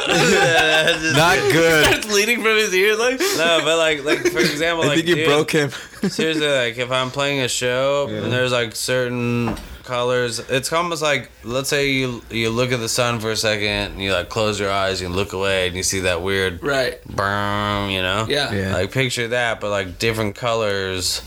[1.16, 1.94] Not good.
[1.96, 3.18] It's bleeding from his ear, like.
[3.20, 5.70] no, but like, like for example, I like, think you dude, broke him.
[6.08, 9.56] seriously, like if I'm playing a show and there's like certain
[9.88, 13.92] colors, it's almost like let's say you you look at the sun for a second
[13.92, 17.03] and you like close your eyes and look away and you see that weird Right.
[17.07, 18.27] burn, you know?
[18.29, 18.53] Yeah.
[18.53, 18.74] Yeah.
[18.74, 21.22] Like picture that, but like different colors.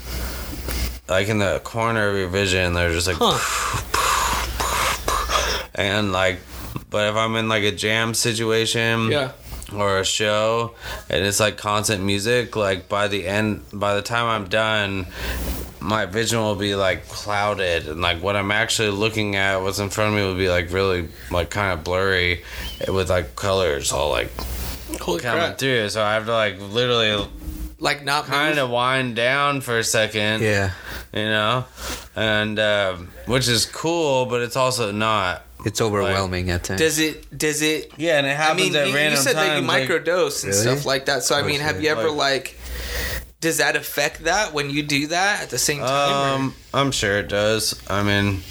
[1.10, 3.38] Like in the corner of your vision, they're just like, Huh.
[5.76, 6.40] and like,
[6.90, 9.32] but if I'm in like a jam situation, Yeah.
[9.74, 10.76] or a show
[11.10, 15.08] and it's like constant music like by the end by the time i'm done
[15.82, 19.90] my vision will be like clouded and like what i'm actually looking at what's in
[19.90, 22.44] front of me will be like really like kind of blurry
[22.88, 24.30] with like colors all like
[25.00, 25.58] Holy coming crap.
[25.58, 27.28] through so i have to like literally
[27.80, 30.72] Like not kind of wind down for a second Yeah,
[31.12, 31.66] you know
[32.16, 36.80] and um, which is cool but it's also not it's overwhelming at times.
[36.80, 37.38] Does it?
[37.38, 37.92] Does it?
[37.98, 39.88] yeah and it I happens mean, at you, random you said that you times, like-
[39.90, 40.64] microdose and Really?
[40.78, 41.22] stuff like that.
[41.24, 42.58] So I mean, have you ever Like- like?
[43.42, 46.12] Does that affect that when you do that at the same time?
[46.12, 47.80] or- Um, I'm sure it does.
[47.90, 48.44] I mean,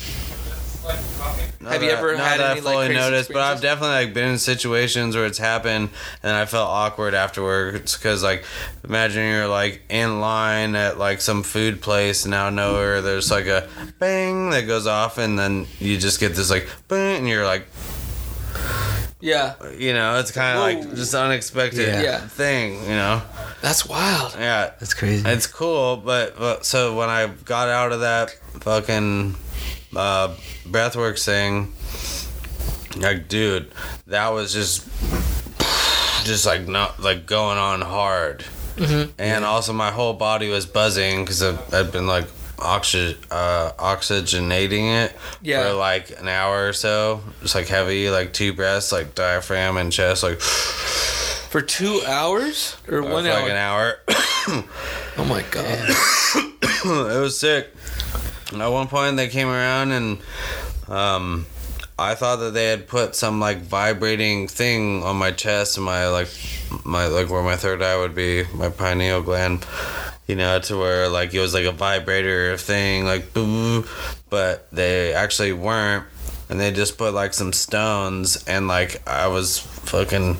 [1.63, 4.15] Have you ever had that any, I like, fully crazy noticed, but I've definitely like
[4.15, 5.91] been in situations where it's happened,
[6.25, 8.45] and I felt awkward afterwards because like,
[8.83, 13.31] imagine you're like in line at like some food place, and out of nowhere there's
[13.31, 13.69] like a
[14.01, 17.67] bang that goes off, and then you just get this like bang, and you're like,
[19.21, 22.03] yeah, you know, it's kind of like just unexpected Yeah.
[22.03, 22.19] Yeah.
[22.21, 23.23] thing, you know,
[23.63, 24.35] that's wild.
[24.39, 24.71] yeah.
[24.81, 25.29] That's crazy.
[25.29, 28.31] It's cool, but, but so when I got out of that
[28.61, 29.37] fucking
[29.97, 30.35] uh,
[30.67, 31.73] breathworks thing,
[33.01, 33.71] like, dude,
[34.09, 34.87] that was just
[36.25, 38.45] just like not like going on hard,
[38.77, 39.11] Mhm.
[39.19, 42.27] and also my whole body was buzzing because I'd been like
[42.61, 45.65] oxy- uh, oxygenating it Yeah.
[45.65, 49.93] for like an hour or so, just like heavy, like two breaths, like diaphragm and
[49.93, 53.41] chest, like For two hours or one for hour?
[53.43, 53.99] like an hour.
[55.17, 55.89] Oh my god.
[56.85, 57.69] it was sick.
[58.53, 60.19] At one point, they came around and
[60.89, 61.47] um,
[62.01, 66.09] I thought that they had put some like vibrating thing on my chest and my
[66.09, 66.29] like
[66.83, 69.67] my like where my third eye would be, my pineal gland.
[70.27, 73.85] You know, to where like it was like a vibrator thing, like boo,
[74.31, 76.07] but they actually weren't,
[76.51, 80.37] and they just put like some stones, and like I was fucking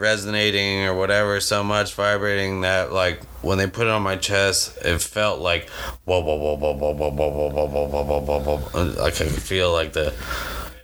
[0.00, 4.78] resonating or whatever so much vibrating that like when they put it on my chest
[4.82, 5.68] it felt like
[6.06, 9.14] whoa whoa whoa whoa whoa whoa whoa whoa whoa whoa whoa whoa whoa whoa like
[9.20, 10.14] I could feel like the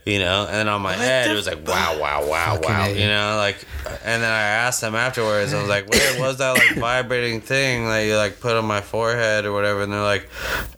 [0.04, 2.92] you know and on my head it was like wow wow wow wow A.
[2.92, 3.56] you know like
[4.04, 7.86] and then I asked them afterwards I was like where was that like vibrating thing
[7.86, 10.28] that you like put on my forehead or whatever and they're like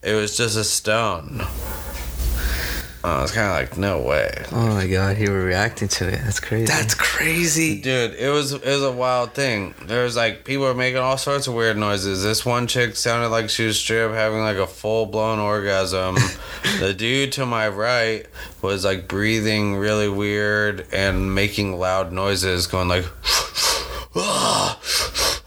[0.02, 1.42] it was just a stone
[3.09, 4.44] Uh, I was kind of like, no way.
[4.53, 6.21] Oh my god, you were reacting to it.
[6.25, 6.66] That's crazy.
[6.66, 7.81] That's crazy.
[7.81, 9.75] Dude, it was it was a wild thing.
[9.87, 12.23] There was like people were making all sorts of weird noises.
[12.23, 16.16] This one chick sounded like she was straight up having like a full blown orgasm.
[16.81, 18.27] the dude to my right
[18.61, 23.07] was like breathing really weird and making loud noises, going like,
[24.16, 24.79] ah,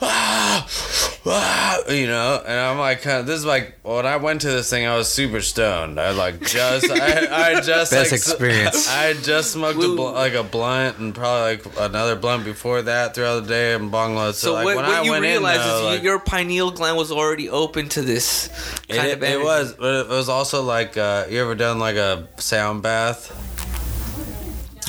[0.01, 2.41] "Ah, ah, ah," you know.
[2.45, 4.95] And I'm like, kind of, this is like when I went to this thing, I
[4.97, 5.99] was super stoned.
[5.99, 8.87] I like just I, I just Best like, experience.
[8.89, 13.13] I just smoked a bl- like a blunt and probably like another blunt before that
[13.15, 14.27] throughout the day in Bangla.
[14.33, 16.19] So, So like what, when what I you went realize in, though, is like, your
[16.19, 18.47] pineal gland was already open to this
[18.89, 21.95] kind it, of it was, but it was also like uh, you ever done like
[21.95, 23.50] a sound bath?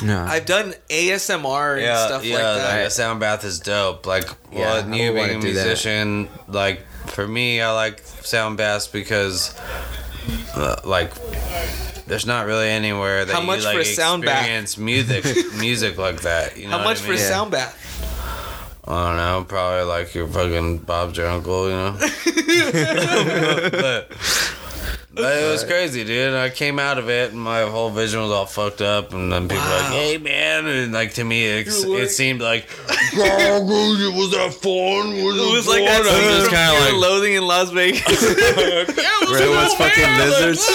[0.03, 0.23] No.
[0.23, 2.87] I've done ASMR and yeah, stuff yeah, like that.
[2.87, 4.05] a sound bath is dope.
[4.05, 5.65] Like, well, I you being a do that.
[5.65, 9.57] musician, like for me, I like sound baths because,
[10.55, 11.11] uh, like.
[12.05, 14.39] There's not really anywhere that How you much like for a sound bath?
[14.39, 15.23] experience music
[15.57, 16.57] music like that.
[16.57, 17.15] You know How much I for a?
[17.15, 17.29] Yeah.
[17.29, 17.79] sound bath?
[18.85, 21.97] I don't know, probably like your fucking Bob's your uncle, you know.
[23.71, 24.11] but,
[25.13, 26.33] but it was crazy, dude.
[26.33, 29.47] I came out of it, and my whole vision was all fucked up, and then
[29.47, 32.67] people were like, "Hey, man," and like to me, it, You're it seemed like,
[33.15, 35.23] "Was that fun?
[35.23, 36.03] Was It was like that?
[36.03, 38.01] Scene just from kinda like- Loathing in Las Vegas.
[38.21, 40.67] Where it was fucking lizards.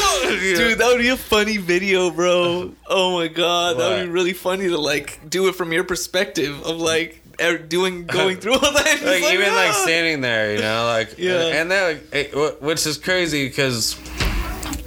[0.59, 2.73] Dude, that would be a funny video, bro.
[2.89, 6.63] Oh my god, that would be really funny to like do it from your perspective
[6.65, 7.23] of like
[7.69, 8.87] doing going through all that.
[8.87, 9.83] It's like even like ah.
[9.85, 11.61] standing there, you know, like Yeah.
[11.61, 13.97] and that like, it, which is crazy because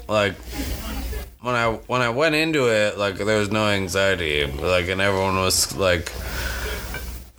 [0.08, 0.36] like
[1.42, 5.38] when I when I went into it, like there was no anxiety, like and everyone
[5.38, 6.12] was like.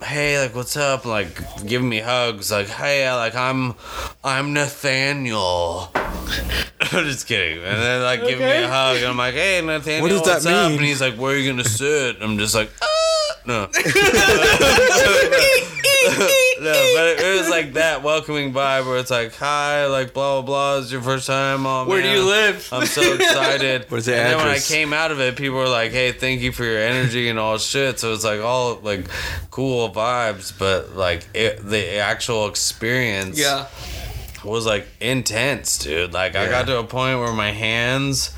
[0.03, 1.05] Hey, like, what's up?
[1.05, 1.31] Like,
[1.65, 2.51] giving me hugs.
[2.51, 3.73] Like, hey, like, I'm,
[4.21, 5.89] I'm Nathaniel.
[5.95, 7.63] I'm just kidding.
[7.63, 8.97] And then, like, giving me a hug.
[8.97, 10.71] And I'm like, hey, Nathaniel, What does that what's up?
[10.71, 10.79] mean?
[10.79, 12.17] And he's like, where are you gonna sit?
[12.19, 13.69] I'm just like, ah, no.
[16.63, 20.41] no, but it, it was like that welcoming vibe where it's like, hi, like blah
[20.41, 20.77] blah blah.
[20.79, 21.65] It's your first time.
[21.65, 22.67] Oh, Where do you live?
[22.71, 23.85] I'm so excited.
[23.89, 26.41] Where's the and then when I came out of it, people were like, hey, thank
[26.41, 27.99] you for your energy and all shit.
[27.99, 29.07] So it's like all like
[29.51, 33.67] cool vibes, but like it, the actual experience yeah.
[34.43, 36.13] was like intense, dude.
[36.13, 38.33] Like I got to a point where my hands,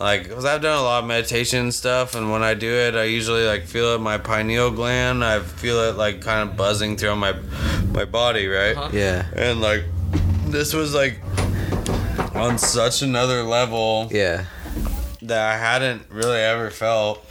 [0.00, 3.04] like, cause I've done a lot of meditation stuff, and when I do it, I
[3.04, 5.24] usually like feel it in my pineal gland.
[5.24, 7.34] I feel it like kind of buzzing through my
[7.92, 8.76] my body, right?
[8.76, 8.90] Uh-huh.
[8.92, 9.26] Yeah.
[9.36, 9.84] And like,
[10.46, 11.20] this was like
[12.34, 14.44] on such another level Yeah.
[15.22, 17.24] that I hadn't really ever felt.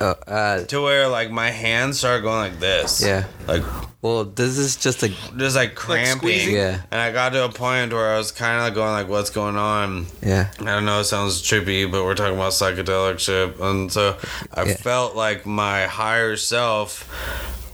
[0.00, 3.00] Oh, uh, To where like my hands started going like this.
[3.04, 3.24] yeah.
[3.46, 3.62] Like
[4.00, 6.18] Well, this is just a just like cramping.
[6.18, 6.54] squeezing?
[6.54, 6.82] Yeah.
[6.92, 9.30] And I got to a point where I was kind of like going like, "What's
[9.30, 10.50] going on?" yeah.
[10.60, 13.58] I don't know, it sounds trippy, but we're talking about psychedelic shit.
[13.58, 14.16] And so
[14.54, 14.74] I Yeah.
[14.76, 17.08] felt like my higher self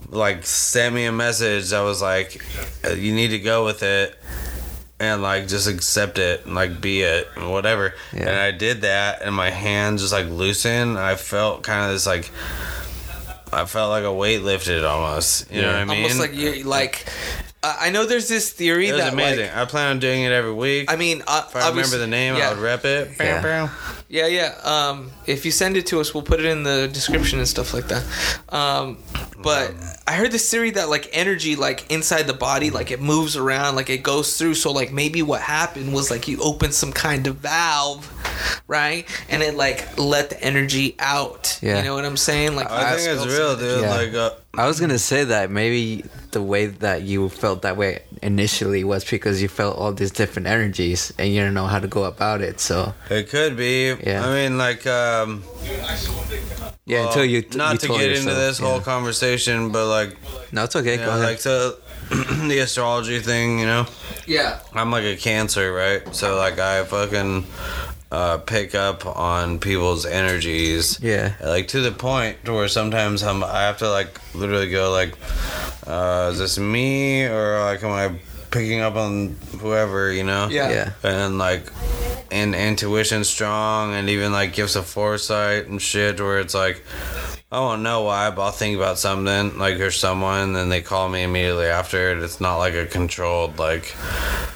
[0.08, 2.40] like sent me a message that was like
[2.96, 4.16] you need to go with it
[5.00, 7.94] and like just accept it and like be it and whatever.
[8.14, 8.28] Yeah.
[8.30, 10.98] And I did that and my hands just like loosened.
[10.98, 12.30] I felt kind of this like
[13.54, 15.50] I felt like a weight lifted almost.
[15.50, 16.02] You know what I mean?
[16.02, 17.06] Almost like you like.
[17.64, 19.46] Uh, I know there's this theory it was that amazing.
[19.46, 19.56] like.
[19.56, 20.92] I plan on doing it every week.
[20.92, 22.48] I mean, uh, if I remember the name, yeah.
[22.48, 23.12] I would rep it.
[23.18, 23.70] Yeah.
[24.10, 24.54] Yeah, yeah.
[24.62, 27.72] Um, if you send it to us, we'll put it in the description and stuff
[27.72, 28.04] like that.
[28.50, 28.98] Um,
[29.42, 29.74] but
[30.06, 33.76] I heard this theory that like energy, like inside the body, like it moves around,
[33.76, 34.54] like it goes through.
[34.54, 38.12] So like maybe what happened was like you opened some kind of valve,
[38.68, 39.08] right?
[39.30, 41.58] And it like let the energy out.
[41.62, 41.78] Yeah.
[41.78, 42.56] You know what I'm saying?
[42.56, 43.80] Like I think it's real, dude.
[43.80, 43.90] Yeah.
[43.90, 48.02] Like, uh, I was gonna say that maybe the way that you felt that way
[48.22, 51.88] initially was because you felt all these different energies and you didn't know how to
[51.88, 52.60] go about it.
[52.60, 53.94] So it could be.
[54.04, 54.26] Yeah.
[54.26, 55.42] I mean, like, um,
[56.86, 58.66] yeah, well, until you t- not you to told get yourself, into this yeah.
[58.66, 60.16] whole conversation, but like,
[60.52, 60.96] No, it's okay.
[60.96, 61.24] Go know, ahead.
[61.24, 61.76] like so,
[62.10, 63.58] the astrology thing.
[63.58, 63.86] You know,
[64.26, 64.60] yeah.
[64.72, 66.14] I'm like a Cancer, right?
[66.14, 67.46] So like, I fucking
[68.14, 71.00] uh, pick up on people's energies.
[71.00, 71.34] yeah.
[71.42, 75.14] Like to the point to where sometimes I'm, I have to like literally go like,
[75.86, 78.14] uh, is this me or like am I
[78.54, 80.10] picking up on whoever?
[80.12, 80.48] You know?
[80.50, 80.70] Yeah.
[80.70, 80.92] Yeah.
[81.02, 81.66] and like
[82.30, 86.82] and intuition strong and even like gifts of foresight and shit where it's like
[87.52, 91.08] I don't know why, but I'll think about something like or someone, and they call
[91.08, 92.18] me immediately after it.
[92.18, 93.94] It's not like a controlled like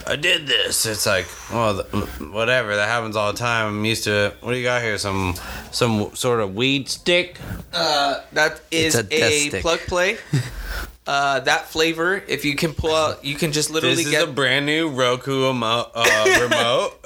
[0.05, 0.85] I did this.
[0.85, 3.69] It's like well, th- whatever that happens all the time.
[3.69, 4.37] I'm used to it.
[4.41, 4.99] What do you got here?
[4.99, 5.35] Some
[5.71, 7.39] some sort of weed stick?
[7.73, 10.17] Uh, that is It's a a, plug play.
[11.09, 14.29] Uh, that flavor, if you can pull out, you can just literally This is get.
[14.29, 16.99] a brand new Roku emo- uh, remote.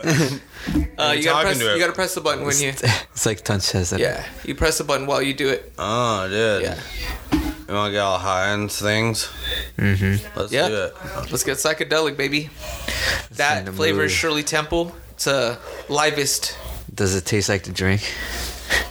[0.99, 1.59] uh, you gotta press.
[1.59, 1.65] to.
[1.73, 2.71] You gotta press the button when you.
[2.71, 4.01] It's like Tunch says it.
[4.01, 5.73] Yeah, you press the button while you do it.
[5.79, 6.62] oh, dude.
[6.62, 6.81] Yeah.
[7.69, 9.31] You want to get all high on things?
[9.79, 10.38] Mm-hmm.
[10.38, 10.69] Let's Yeah.
[10.69, 10.95] do it.
[11.31, 12.51] Let's get psychedelic, baby.
[13.37, 14.11] That in the flavor is.
[14.12, 14.95] Shirley Temple.
[15.12, 16.59] It's a livest.
[16.93, 18.03] Does it taste like the drink?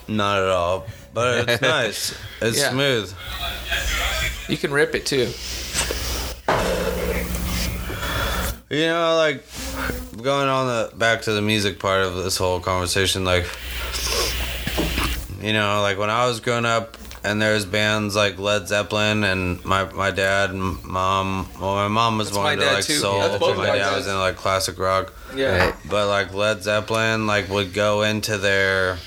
[0.08, 0.86] Not at all.
[1.13, 2.15] But it's nice.
[2.41, 2.71] It's Yeah.
[2.71, 3.13] smooth.
[4.52, 5.32] You can rip it too.
[8.70, 9.46] You know, like
[10.22, 13.46] going on the back to the music part of this whole conversation, like
[15.42, 19.24] you know, like when I was growing up and there was bands like Led Zeppelin
[19.24, 22.94] and my my dad and mom well my mom was That's more into like too.
[22.96, 25.14] soul, both my dad was into like classic rock.
[25.34, 25.74] Yeah.
[25.90, 28.98] But like Led Zeppelin like would go into their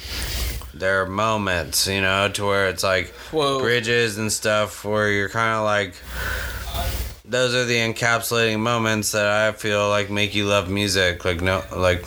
[0.75, 3.61] their moments, you know, to where it's like Whoa.
[3.61, 5.95] bridges and stuff where you're kind of like
[7.27, 11.25] those are the encapsulating moments that I feel like make you love music.
[11.25, 12.05] Like no, like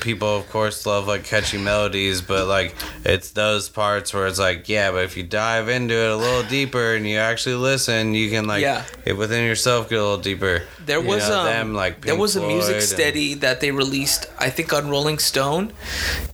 [0.00, 4.68] people of course love like catchy melodies, but like it's those parts where it's like
[4.68, 8.30] yeah, but if you dive into it a little deeper and you actually listen, you
[8.30, 8.84] can like Yeah.
[9.04, 10.62] it within yourself get a little deeper.
[10.86, 13.60] There You was know, um, them, like there Pink was a music Floyd study that
[13.60, 15.72] they released, I think, on Rolling Stone,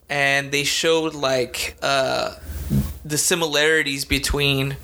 [0.09, 2.35] and they showed like uh,
[3.03, 4.77] the similarities between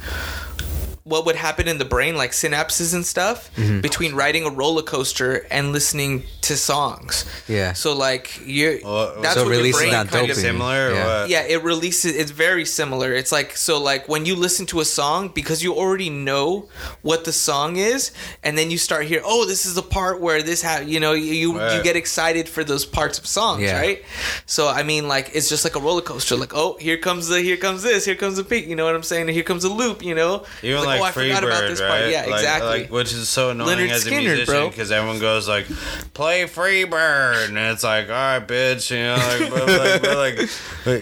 [1.04, 3.82] what would happen in the brain, like synapses and stuff, Mm-hmm.
[3.82, 7.26] between riding a roller coaster and listening to songs.
[7.48, 7.74] Yeah.
[7.74, 11.22] So like you're Well, that's so what your brain that kind of similar Yeah.
[11.22, 11.30] what?
[11.30, 14.86] yeah it releases it's very similar it's like so like when you listen to a
[14.86, 16.68] song because you already know
[17.02, 18.12] what the song is
[18.44, 21.14] and then you start here oh this is the part where this ha you know
[21.14, 23.80] you you, you get excited for those parts of songs Yeah.
[23.80, 24.04] right
[24.46, 27.40] so i mean like it's just like a roller coaster like oh here comes the
[27.42, 29.70] here comes this here comes the peak you know what i'm saying here comes the
[29.70, 31.88] loop you know Even It's like, oh i forgot about Freebird, this right?
[31.90, 34.92] part yeah Like- exactly Like, which is so annoying Lynyrd as a Skynyrd, musician because
[34.92, 35.66] everyone goes like,
[36.14, 39.16] "Play Freebird," and it's like, "All right, bitch," you know.
[39.16, 40.50] Like, but, like, but, like,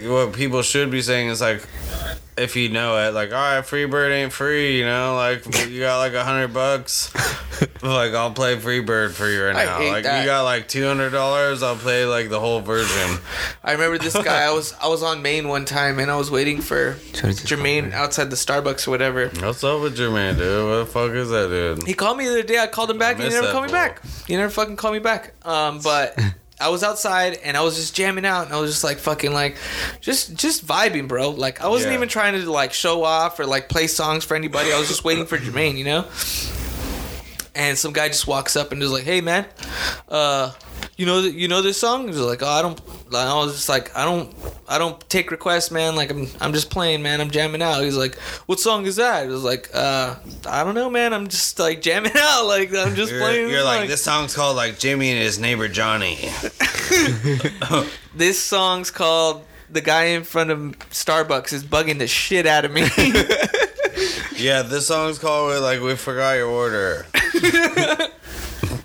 [0.02, 1.62] like, what people should be saying is like,
[2.38, 5.16] if you know it, like, "All right, Freebird ain't free," you know.
[5.16, 7.14] Like, you got like a hundred bucks,
[7.84, 9.78] like I'll play Freebird for you right I now.
[9.78, 10.22] hate like, that.
[10.22, 13.18] you got like two hundred dollars, I'll play like the whole version.
[13.64, 14.44] I remember this guy.
[14.44, 18.30] I was I was on Maine one time, and I was waiting for Jermaine outside
[18.30, 19.28] the Starbucks or whatever.
[19.30, 20.68] What's up with Jermaine, dude?
[20.70, 21.88] What the fuck is that, dude?
[21.88, 22.60] He called me the other day.
[22.60, 23.16] I called him back.
[23.16, 24.02] and He never that called me back.
[24.28, 25.34] He never fucking called me back.
[25.46, 26.18] Um, but
[26.62, 29.34] I was outside and I was just jamming out and I was just like fucking
[29.34, 29.58] like,
[30.00, 31.32] just just vibing, bro.
[31.32, 31.98] Like I wasn't Yeah.
[31.98, 34.72] even trying to like show off or like play songs for anybody.
[34.72, 36.06] I was just waiting for Jermaine, you know.
[37.54, 39.46] And some guy just walks up and is like, "Hey, man,
[40.08, 40.54] uh,
[40.96, 42.80] you know you know this song?" He's like, "Oh, I don't."
[43.14, 44.34] I was just like, "I don't,
[44.72, 45.96] I don't take requests, man.
[45.96, 47.20] Like I'm, I'm just playing, man.
[47.20, 50.16] I'm jamming out." He's like, "What song is that?" It was like, "Uh,
[50.48, 51.14] I don't know, man.
[51.14, 52.46] I'm just like jamming out.
[52.46, 55.68] Like I'm just You're, playing." you're like this song's called like Jimmy and his neighbor
[55.68, 56.18] Johnny.
[58.14, 62.72] This song's called "The Guy in Front of Starbucks is bugging the shit out of
[62.72, 62.88] me."
[64.38, 67.06] Yeah, this song's called like we forgot your order.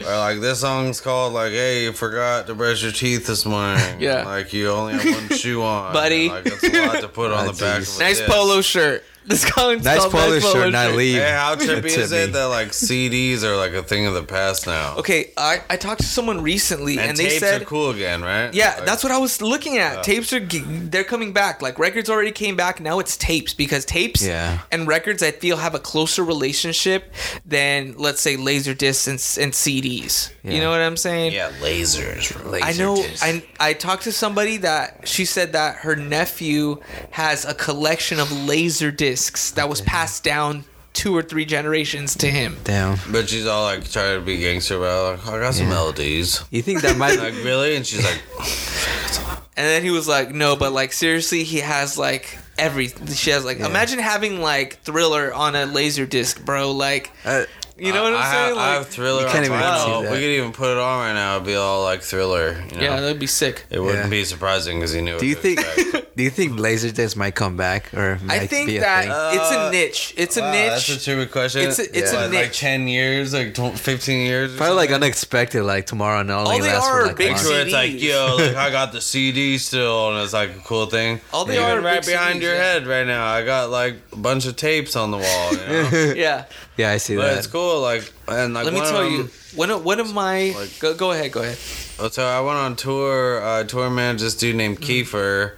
[0.07, 4.01] Or like this song's called like hey you forgot to brush your teeth this morning.
[4.01, 4.25] Yeah.
[4.25, 5.93] Like you only have one shoe on.
[5.93, 6.29] Buddy.
[6.29, 7.83] Like that's a lot to put on the back.
[7.83, 9.05] Of a nice polo shirt.
[9.27, 11.17] This song's Nice called polo shirt, not leave.
[11.17, 14.67] Hey, how trippy is it that like CDs are like a thing of the past
[14.69, 14.97] now?
[14.99, 18.23] Okay, I, I talked to someone recently and, And, they tapes said are cool again,
[18.23, 18.55] right?
[18.55, 19.97] Yeah, Like, that's what I was looking at.
[19.97, 20.03] Yeah.
[20.03, 21.61] Tapes are they're coming back.
[21.61, 22.81] Like records already came back.
[22.81, 24.61] Now it's tapes because tapes Yeah.
[24.71, 27.13] and records I feel have a closer relationship
[27.45, 30.31] than let's say laser discs and, and CDs.
[30.45, 31.33] You know what I'm saying?
[31.33, 32.33] Yeah, lasers.
[32.33, 32.61] bro.
[32.63, 33.05] I know.
[33.21, 38.31] I I talked to somebody that she said that her nephew has a collection of
[38.31, 39.16] laser discs
[39.55, 42.57] that was passed down two or three generations to him.
[42.65, 42.99] Damn.
[43.13, 45.75] But she's all like trying to be gangster about like I got some Yeah.
[45.75, 46.43] melodies.
[46.51, 47.19] You think that might?
[47.27, 47.77] Like really?
[47.77, 48.23] And she's like,
[49.59, 52.89] And then he was like, "No, but like seriously, he has like every.
[52.89, 53.59] She has like.
[53.59, 53.67] Yeah.
[53.67, 56.73] Imagine having like Thriller on a laser disc, bro.
[56.73, 57.45] Like, uh,
[57.79, 58.49] you know what I'm I saying?
[58.55, 59.23] Have, I have Thriller.
[59.23, 60.03] You can't even vinyl.
[60.05, 61.37] see We could even put it on right now.
[61.37, 62.53] It'd be all like Thriller.
[62.73, 62.83] You know?
[62.83, 63.67] yeah, that'd be sick.
[63.71, 64.11] It wouldn't Yeah.
[64.11, 65.17] be surprising because he knew.
[65.17, 65.21] It.
[65.21, 65.61] Do you what think?
[65.61, 66.03] expect.
[66.17, 69.39] Do you think Laserdisc might come back or might I think be a that thing?
[69.41, 70.15] it's a Uh, niche.
[70.17, 70.71] It's a Wow, niche.
[70.71, 71.61] That's a true question.
[71.69, 72.41] It's a- it's a Like- niche.
[72.41, 74.55] Like ten years, like tw- fifteen years.
[74.55, 77.27] or Probably like unexpected, like tomorrow and only All they lasts are for like big
[77.27, 77.49] a Like month.
[77.51, 80.87] where it's like, yo, like I got the CD still, and it's like a cool
[80.87, 81.21] thing.
[81.35, 83.27] All they Even are are right behind CDs, your head right now.
[83.27, 85.53] I got like a bunch of tapes on the wall.
[85.53, 86.15] You know?
[86.17, 86.45] yeah.
[86.77, 87.23] Yeah, I see that.
[87.23, 87.39] but that.
[87.39, 87.81] it's cool.
[87.81, 90.55] Like and like Let me one of tell them- you, one of one of my
[90.57, 91.59] Like- go, go ahead, go ahead.
[91.99, 93.43] Oh, So I went on tour.
[93.43, 95.17] Uh, tour managed this dude named Mm-hmm.
[95.17, 95.57] Kiefer,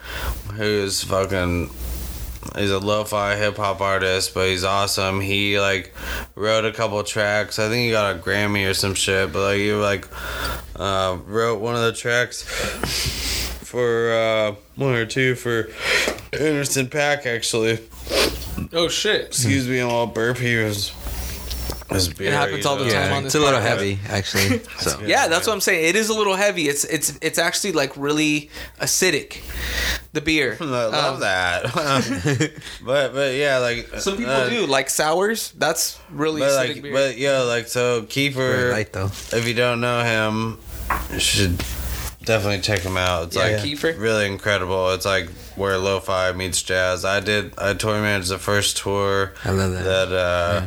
[0.54, 1.70] who's fucking
[2.56, 5.20] he's a lo-fi hip hop artist, but he's awesome.
[5.20, 5.92] He like
[6.36, 7.58] wrote a couple tracks.
[7.58, 9.32] I think he got a Grammy or some shit.
[9.32, 10.06] But like he like
[10.76, 12.42] uh, wrote one of the tracks
[13.64, 15.68] for uh, one or two for
[16.32, 17.80] Anderson .Paak actually.
[18.72, 19.26] Oh shit.
[19.26, 20.60] Excuse me, I'm all burpy.
[20.60, 20.92] It was.
[21.90, 23.62] His beer, happens all the you time Yeah, on it's a little podcast.
[23.62, 24.58] heavy actually.
[24.78, 25.84] So Yeah, that's what I'm saying.
[25.88, 26.68] It is a little heavy.
[26.68, 28.50] It's it's it's actually like really
[28.80, 29.40] acidic.
[30.12, 30.56] The beer.
[30.60, 31.62] I love Um, that.
[32.84, 35.52] but but yeah, like Some people uh, do like sours.
[35.56, 36.92] That's really But acidic like, beer.
[36.92, 38.72] but yeah, like so very Kiefer.
[38.72, 39.06] light though.
[39.06, 40.58] if you don't know him,
[41.12, 41.56] you should
[42.24, 43.28] definitely check him out.
[43.28, 43.98] It's Yeah, like Kiefer.
[43.98, 44.90] really incredible.
[44.92, 47.04] It's like where lo-fi meets jazz.
[47.04, 49.84] I did I tour managed the first tour I love that.
[50.08, 50.66] that uh,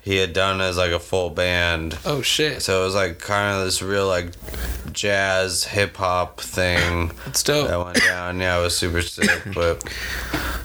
[0.00, 1.96] he had done as like a full band.
[2.04, 2.62] oh shit.
[2.62, 4.30] So it was like kind of this real like
[4.92, 7.68] jazz hip hop thing It's dope.
[7.68, 8.40] that went down.
[8.40, 9.30] Yeah, it was super sick.
[9.54, 9.84] But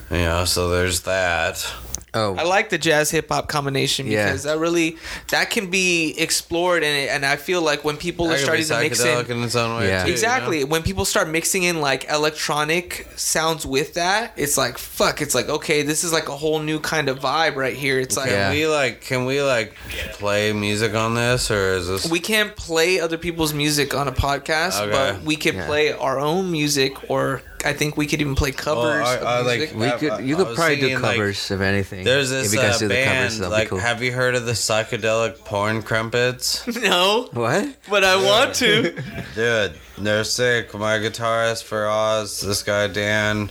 [0.09, 1.65] you know, so there's that.
[2.13, 4.25] Oh, I like the jazz hip hop combination Yeah.
[4.27, 4.97] because that really
[5.29, 8.57] that can be explored and it, and I feel like when people are That could
[8.57, 9.87] be starting to mix in in its own way.
[9.89, 10.03] Yeah.
[10.03, 10.11] too, you know?
[10.13, 15.35] exactly when people start mixing in like electronic sounds with that it's like fuck it's
[15.35, 18.29] like okay this is like a whole new kind of vibe right here it's like
[18.29, 18.51] Can Yeah.
[18.51, 19.75] we like can we like
[20.13, 24.11] play music on this or is this we can't play other people's music on a
[24.13, 24.91] podcast Okay.
[24.91, 25.67] but we can Yeah.
[25.67, 29.39] play our own music or I think we could even play covers I- of I
[29.41, 29.75] like- music.
[29.77, 30.11] we I- could.
[30.11, 32.03] I- You I could was probably do thinking, like, covers if anything.
[32.03, 33.79] There's this uh, do the band covers, like cool.
[33.79, 36.65] have you heard of the psychedelic porn crumpets?
[36.81, 37.75] no what?
[37.89, 38.91] but I want to
[39.35, 40.73] Dude, they're sick.
[40.73, 43.49] My guitarist for Oz, this guy Dan,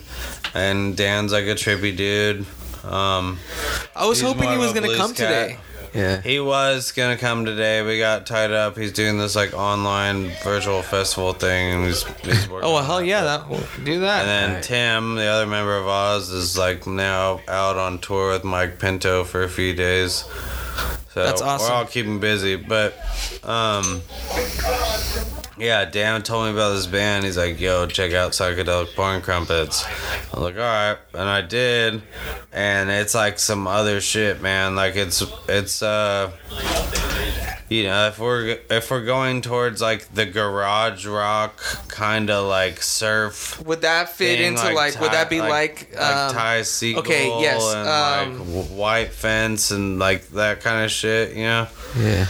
[0.54, 2.46] and Dan's like a trippy dude.
[2.84, 3.38] Um,
[3.96, 5.16] I was hoping he was gonna come cat.
[5.48, 5.58] today
[5.96, 6.20] Yeah.
[6.20, 7.82] he was gonna come today.
[7.82, 8.76] We got tied up.
[8.76, 12.68] He's doing this like online virtual festival thing, and he's, he's working.
[12.68, 14.62] oh well hell yeah that we'll do that And then Alright.
[14.64, 19.24] Tim, the other member of Oz, is like now out on tour with Mike Pinto
[19.24, 20.24] for a few days.
[21.16, 21.70] So That's awesome.
[21.70, 22.94] We're all keeping busy, but
[23.42, 24.02] um,
[25.56, 27.24] yeah, Dan told me about this band.
[27.24, 29.88] He's like, "Yo, check out psychedelic porn crumpets." I
[30.34, 32.02] was like, "All right," and I did,
[32.52, 34.76] and it's like some other shit, man.
[34.76, 36.32] Like it's it's uh
[37.68, 42.82] you know, if we're if we're going towards like the garage rock kind of like
[42.82, 46.60] surf would that fit thing, into like, would Ty- that be like, like um, Ty
[46.60, 51.44] Segall okay, yes, and um, like White Fence and like that kind of shit, you
[51.44, 51.68] know?
[51.98, 52.26] Yeah.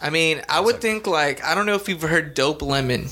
[0.00, 3.08] I mean, I would think like I don't know if you've heard Dope Lemon.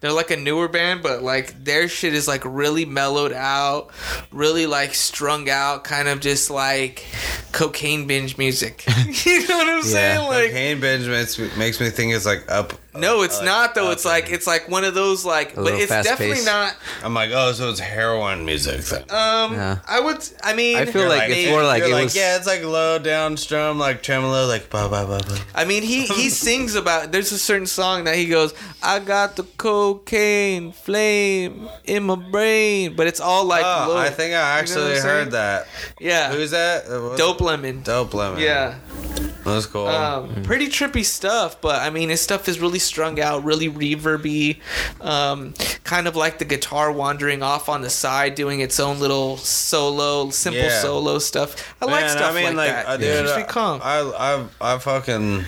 [0.00, 3.90] They're like a newer band, but like their shit is like really mellowed out,
[4.32, 7.06] really like strung out, kind of just like
[7.52, 8.84] cocaine binge music.
[9.24, 10.26] you know what I'm saying?
[10.26, 12.72] Like Cocaine binge makes makes me think it's like up.
[12.94, 13.86] No, it's like, not though.
[13.86, 16.46] up It's like it's like one of those like, but it's definitely fast-paced.
[16.46, 16.76] not.
[17.02, 19.02] I'm like, oh, so it's heroin music then.
[19.10, 19.78] Um, Yeah.
[19.88, 20.18] I would.
[20.42, 22.62] I mean, I feel You're like it's more like it like, was- yeah, it's like
[22.64, 25.38] low down strum, like tremolo, like ba ba ba ba.
[25.54, 27.12] I mean, he he sings about.
[27.12, 32.94] There's a certain song that he goes, "I got the cocaine flame in my brain,"
[32.96, 33.64] but it's all like.
[33.64, 33.96] oh, low.
[33.96, 35.66] I think I You know actually heard that.
[36.00, 36.86] Yeah, Who's that?
[36.86, 37.40] Uh, Dope?
[37.40, 37.82] Lemon.
[37.82, 38.40] Dope lemon.
[38.40, 38.74] Yeah,
[39.44, 39.86] that's cool.
[39.88, 44.60] um, pretty trippy stuff, but I mean, his stuff is really strung out, really reverby,
[45.00, 49.36] um, kind of like the guitar wandering off on the side, doing its own little
[49.38, 50.80] solo, simple Yeah.
[50.80, 51.74] solo stuff.
[51.80, 52.86] I like Man, stuff like, that.
[52.88, 53.80] uh, it dude, calm.
[53.82, 55.44] I, I, I fucking,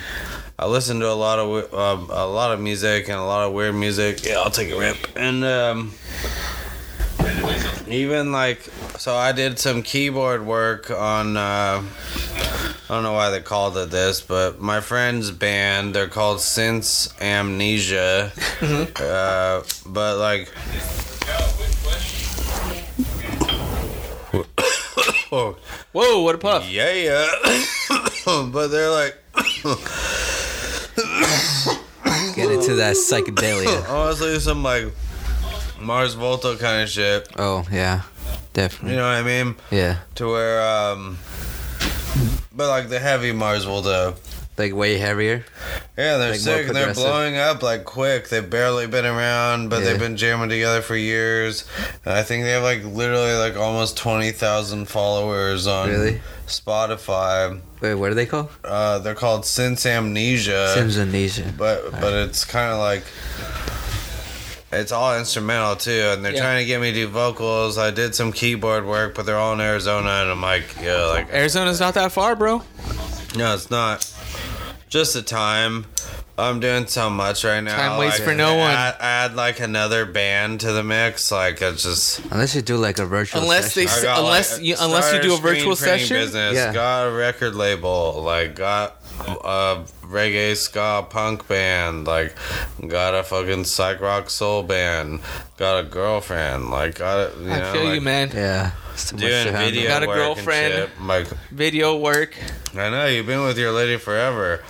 [0.58, 3.52] I listen to a lot of, um, a lot of music and a lot of
[3.52, 4.24] weird music.
[4.24, 4.96] Yeah, I'll take a rip.
[5.16, 5.92] And um,
[7.88, 8.60] even like,
[8.98, 11.36] so I did some keyboard work on.
[11.36, 16.40] Uh, I don't know why they called it this, but my friend's band, they're called
[16.40, 18.32] Since Amnesia.
[18.62, 20.52] uh, but like.
[25.32, 25.56] oh,
[25.92, 26.68] Whoa, what a puff!
[26.70, 27.28] yeah, yeah.
[28.52, 29.16] but they're like,
[32.34, 33.88] Get into that psychedelia.
[33.88, 34.92] honestly, some like
[35.84, 37.28] Mars Volta kind of shit.
[37.38, 38.02] Oh yeah,
[38.52, 38.92] definitely.
[38.92, 39.56] You know what I mean?
[39.70, 41.18] Yeah, To where, um,
[42.52, 44.14] but like the heavy Mars Volta.
[44.56, 45.44] like way heavier.
[45.98, 48.28] Yeah, they're Like, sick and they're blowing up like quick.
[48.28, 49.90] They've barely been around, but Yeah.
[49.90, 51.64] they've been jamming together for years.
[52.04, 56.20] And I think they have like literally like almost 20,000 followers on Really?
[56.46, 57.60] Spotify.
[57.80, 58.48] Wait, what are they called?
[58.64, 60.72] Uh, they're called Since Amnesia.
[60.74, 61.52] Sims Amnesia.
[61.56, 63.02] but but it's kind of like
[64.74, 66.40] it's all instrumental too and they're Yeah.
[66.42, 69.52] trying to get me to do vocals i did some keyboard work but they're all
[69.52, 72.62] in arizona and i'm like yeah like Arizona's not that far, bro.
[73.36, 74.04] no it's not
[74.94, 75.84] just the time
[76.38, 77.76] I'm doing so much right now.
[77.76, 78.70] Time waits like, for no one.
[78.70, 81.32] Add, add like another band to the mix.
[81.32, 84.08] Like it's just Unless you do like a virtual Unless they session.
[84.08, 86.16] I unless like, you unless you do a virtual session.
[86.16, 86.72] business, Yeah.
[86.72, 92.36] got a record label, like got a reggae ska punk band, like
[92.86, 95.20] got a fucking psych rock soul band,
[95.56, 97.32] got a girlfriend, like got it.
[97.40, 98.30] I know, feel like, you, man.
[98.32, 98.70] Yeah.
[98.94, 100.74] It's too much Doing video Got a work girlfriend.
[100.74, 101.06] And.
[101.08, 102.36] Like Video work.
[102.74, 104.62] I know you've been with your lady forever.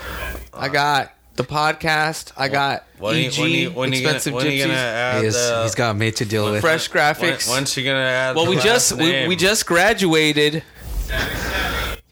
[0.52, 2.32] I got the podcast.
[2.36, 5.26] I got When EG, when you, when you gonna, expensive when gonna gypsies, add He
[5.28, 6.60] is, the, he's got me to deal with.
[6.62, 7.50] fresh when, graphics.
[7.50, 8.34] when's she gonna add?
[8.36, 9.28] well, the we last just we, name?
[9.28, 10.62] we just graduated.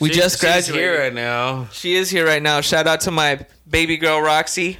[0.00, 0.74] We She- just she's graduated.
[0.82, 1.68] here right now.
[1.72, 2.60] She is here right now.
[2.60, 4.78] Shout out to my baby girl Roxy.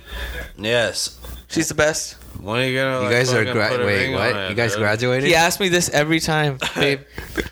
[0.59, 1.19] Yes.
[1.49, 2.17] She's the best.
[2.41, 2.97] When are you gonna?
[2.97, 4.13] You like, guys are fucking gra- wait.
[4.13, 4.35] What?
[4.37, 4.81] it, You guys dude?
[4.81, 5.25] graduated?
[5.29, 7.01] He asks me this every time, babe.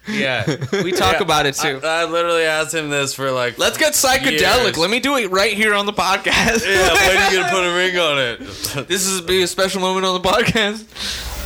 [0.08, 0.44] Yeah.
[0.72, 1.80] We talk Yeah, about it too.
[1.84, 3.58] I, I literally asked him this for like.
[3.58, 4.40] Let's get psychedelic.
[4.64, 4.78] years.
[4.78, 6.66] Let me do it right here on the podcast.
[6.66, 8.88] Yeah, when are you gonna put a ring on it?
[8.88, 11.38] this is be a special moment on the podcast.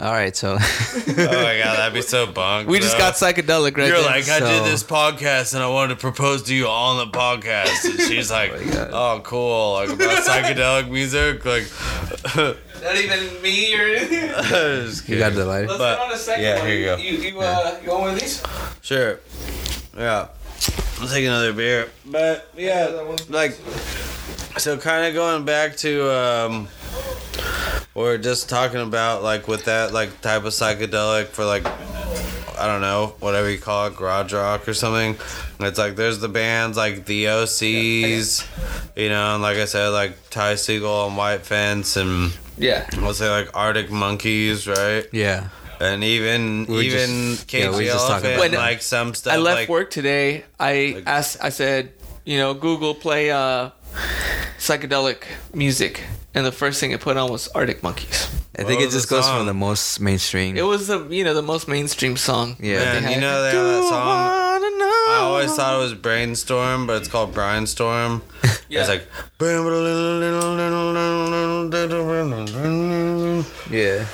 [0.00, 0.36] All right.
[0.36, 0.52] So.
[0.54, 2.68] oh my god, that'd be so bunk.
[2.68, 4.02] We just got psychedelic right You're there.
[4.06, 7.18] like, I So- did this podcast and I wanted to propose to you on the
[7.18, 7.84] podcast.
[7.84, 8.90] And she's like, God.
[8.92, 9.72] oh, cool.
[9.74, 11.44] Like about psychedelic music.
[11.44, 11.66] Like,
[12.82, 15.12] Not even me or anything.
[15.12, 15.66] you got the light.
[15.66, 16.66] Let's But- on a second yeah, one.
[16.68, 16.96] here you go.
[16.96, 18.42] You, you, uh, you want one of these?
[18.82, 19.18] Sure.
[19.96, 20.28] Yeah.
[21.00, 21.90] I'll take another beer.
[22.06, 23.56] But yeah, like
[24.58, 26.68] so kind of going back to um
[28.04, 31.66] are just talking about like with that like type of psychedelic for like
[32.58, 35.16] I don't know, whatever you call it, garage rock or something.
[35.60, 38.44] It's like there's the bands like the Osees,
[38.96, 42.88] you know, and like I said, like Ty Segall and White Fence and Yeah.
[42.98, 45.06] let's say like Arctic Monkeys, right?
[45.12, 45.48] Yeah.
[45.80, 48.58] And even We even just- Cage yeah, we the were just Elephant, that.
[48.58, 49.32] like some stuff.
[49.34, 50.44] I left like, work today.
[50.58, 51.36] I Like- asked.
[51.40, 51.92] I said,
[52.24, 53.70] you know, Google play uh,
[54.58, 55.22] psychedelic
[55.54, 56.02] music,
[56.38, 58.30] and the first thing it put on was Arctic Monkeys.
[58.56, 59.40] I think it just goes song?
[59.40, 60.56] for the most mainstream.
[60.56, 62.56] It was the you know the most mainstream song.
[62.60, 63.00] Yeah.
[63.00, 64.47] Man, you know they have that song.
[65.46, 65.52] Wanna know.
[65.52, 68.22] I always thought it was Brainstorm, but it's called Brianstorm.
[68.68, 68.80] Yeah.
[68.80, 69.08] It's like.
[73.70, 74.04] yeah.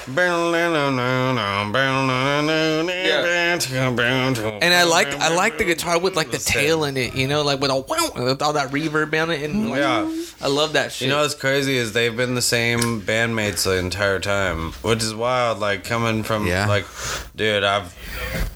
[4.63, 7.43] And I like I like the guitar with like the tail in it, you know,
[7.43, 10.11] like with a wow, with all that reverb on it, and like, Yeah.
[10.41, 11.07] I love that shit.
[11.09, 15.15] You know what's crazy is they've been the same bandmates the entire time, which is
[15.15, 15.59] wild.
[15.59, 16.67] Like coming from Yeah.
[16.67, 16.87] like,
[17.35, 17.95] dude, I've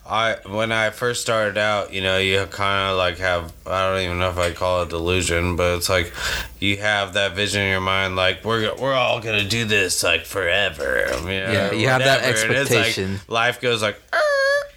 [0.06, 4.00] I when I first started out, you know, you kind of like have I don't
[4.02, 6.12] even know if I call it delusion, but it's like
[6.58, 10.24] you have that vision in your mind, like we're we're all gonna do this like
[10.26, 11.06] forever.
[11.20, 12.46] You know, Yeah, you have that whatever.
[12.48, 13.20] And it's like, expectation.
[13.28, 13.96] life goes like.
[14.12, 14.18] "Er,"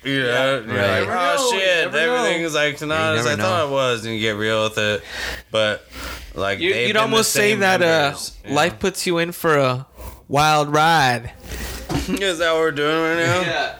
[0.03, 0.99] You know, you're Right.
[1.01, 3.43] like, oh know, shit, everything know." everything's like not as I know.
[3.43, 5.03] thought it was, and you get real with it.
[5.51, 5.85] But
[6.33, 8.55] like, you, they've you'd almost say that uh, members, you know?
[8.55, 9.85] life puts you in for a
[10.27, 11.33] wild ride.
[12.07, 13.41] Is that what we're doing right now?
[13.41, 13.75] Yeah.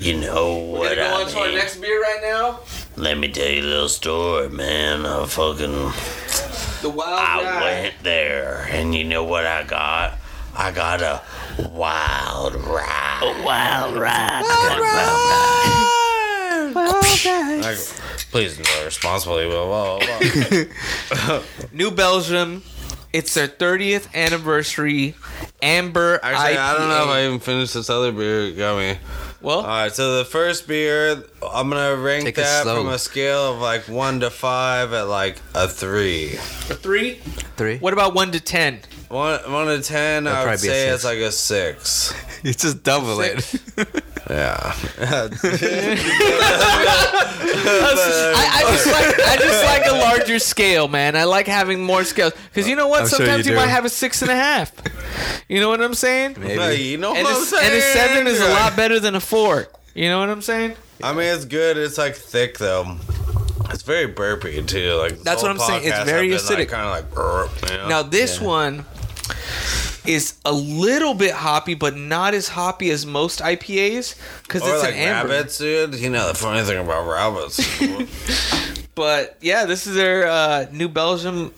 [0.00, 0.80] You know what?
[0.80, 2.60] We're gonna go I on to our next beer right now.
[3.00, 5.06] Let me tell you a little story, man.
[5.06, 5.72] I fucking
[6.82, 7.62] The wild I ride.
[7.62, 10.18] went there, and you know what I got?
[10.54, 11.22] I got a
[11.70, 13.20] wild ride.
[13.22, 14.42] A wild ride.
[17.62, 17.78] Like,
[18.30, 19.46] please enjoy responsibly.
[19.46, 20.20] Blah, blah,
[21.26, 21.42] blah.
[21.72, 22.62] New Belgium.
[23.12, 25.16] It's their 30th anniversary
[25.60, 28.44] Amber Actually, I don't know if I even finished this other beer.
[28.46, 28.98] You got me.
[29.42, 32.82] Well, All right, so the first beer, I'm gonna rank that slow.
[32.82, 36.34] from a scale of like one to five at like a three.
[36.34, 37.14] a three.
[37.56, 37.78] Three.
[37.78, 38.80] What about one to ten?
[39.08, 42.12] One one to ten, That'd I would probably be a say it's like a six.
[42.42, 43.36] You just double it.
[44.30, 44.72] Yeah.
[45.00, 45.28] I,
[48.54, 51.16] I just like I just like a larger scale, man.
[51.16, 53.02] I like having more scales because you know what?
[53.02, 54.72] I'm sure Sometimes you you, might have a six and a half.
[55.48, 56.36] You know what I'm saying?
[56.36, 57.64] Hey, you know And, what a, I'm saying?
[57.64, 59.66] and a seven is a lot better than a four.
[59.94, 60.76] You know what I'm saying?
[61.02, 61.76] I mean, it's good.
[61.76, 62.96] It's like thick though.
[63.70, 64.92] It's very burpy too.
[64.94, 65.88] Like this That's what whole I'm saying.
[65.88, 66.68] It's podcast, very I've been, acidic.
[66.68, 67.12] kind of like.
[67.14, 67.88] burp, you know?
[67.88, 68.46] Now this Yeah.
[68.46, 68.84] one
[70.06, 74.94] is a little bit hoppy, but not as hoppy as most IPAs because it's like
[74.94, 75.32] an amber.
[75.32, 75.94] rabbits, dude.
[75.96, 77.60] You know the funny thing about rabbits.
[78.96, 81.54] But yeah, this is their uh, New Belgium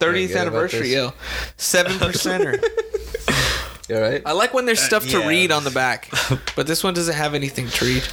[0.00, 1.12] 30th anniversary, yo.
[1.56, 2.58] Seven percenter.
[3.90, 4.22] You alright?
[4.24, 5.26] I like when there's stuff to yeah.
[5.26, 6.08] read on the back,
[6.54, 8.06] but this one doesn't have anything to read.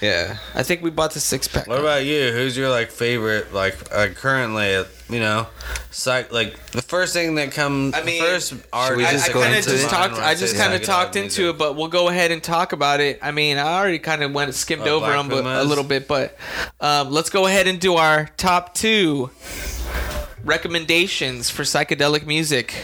[0.00, 0.38] Yeah.
[0.54, 1.66] I think we bought the six pack.
[1.66, 2.32] what about you?
[2.32, 3.52] Who's your like favorite?
[3.52, 5.46] Like uh, currently, you know,
[5.90, 6.32] psych.
[6.32, 7.94] Like the first thing that comes.
[7.94, 8.96] I mean, first art.
[8.96, 9.90] we I, just I kind of into just it?
[9.90, 10.14] talked.
[10.14, 13.18] I just kind of talked into it, but we'll go ahead and talk about it.
[13.20, 15.84] I mean, I already kind of went skimmed Oh, over Black them but, a little
[15.84, 16.38] bit, but
[16.80, 19.28] um, let's go ahead and do our top two
[20.44, 22.74] recommendations for psychedelic music.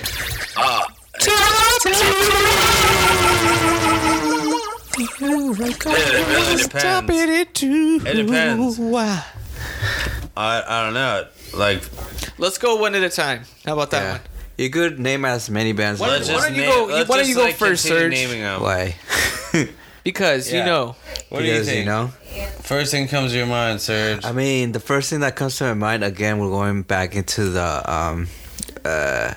[5.02, 8.06] It really depends.
[8.06, 8.78] It depends.
[10.36, 11.26] I, I don't know.
[11.54, 11.82] Like,
[12.38, 13.42] Let's go one at a time.
[13.66, 14.12] How about that Yeah.
[14.12, 14.20] one?
[14.56, 16.00] You could name as many bands.
[16.00, 16.48] Why as don't- you why want.
[16.48, 18.12] don't you name- go- let's why don't you just, go like, first, continue Serge?
[18.28, 18.62] Naming them.
[18.62, 18.96] Why?
[20.02, 20.64] Because you Yeah.
[20.64, 20.96] know,
[21.28, 21.84] What do you because think?
[21.86, 22.10] know.
[22.62, 24.24] First thing comes to your mind, Serge.
[24.24, 27.50] I mean, the first thing that comes to my mind again, we're going back into
[27.50, 28.28] the um,
[28.82, 29.34] uh,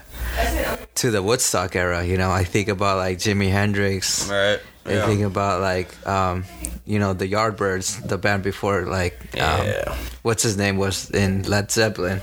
[0.96, 2.04] to the Woodstock era.
[2.04, 4.30] You know, I think about like Jimi Hendrix.
[4.30, 4.60] right?
[4.86, 6.46] I think about like um,
[6.86, 9.98] you know the Yardbirds, the band before like um, yeah.
[10.24, 12.22] what's his name was in Led Zeppelin,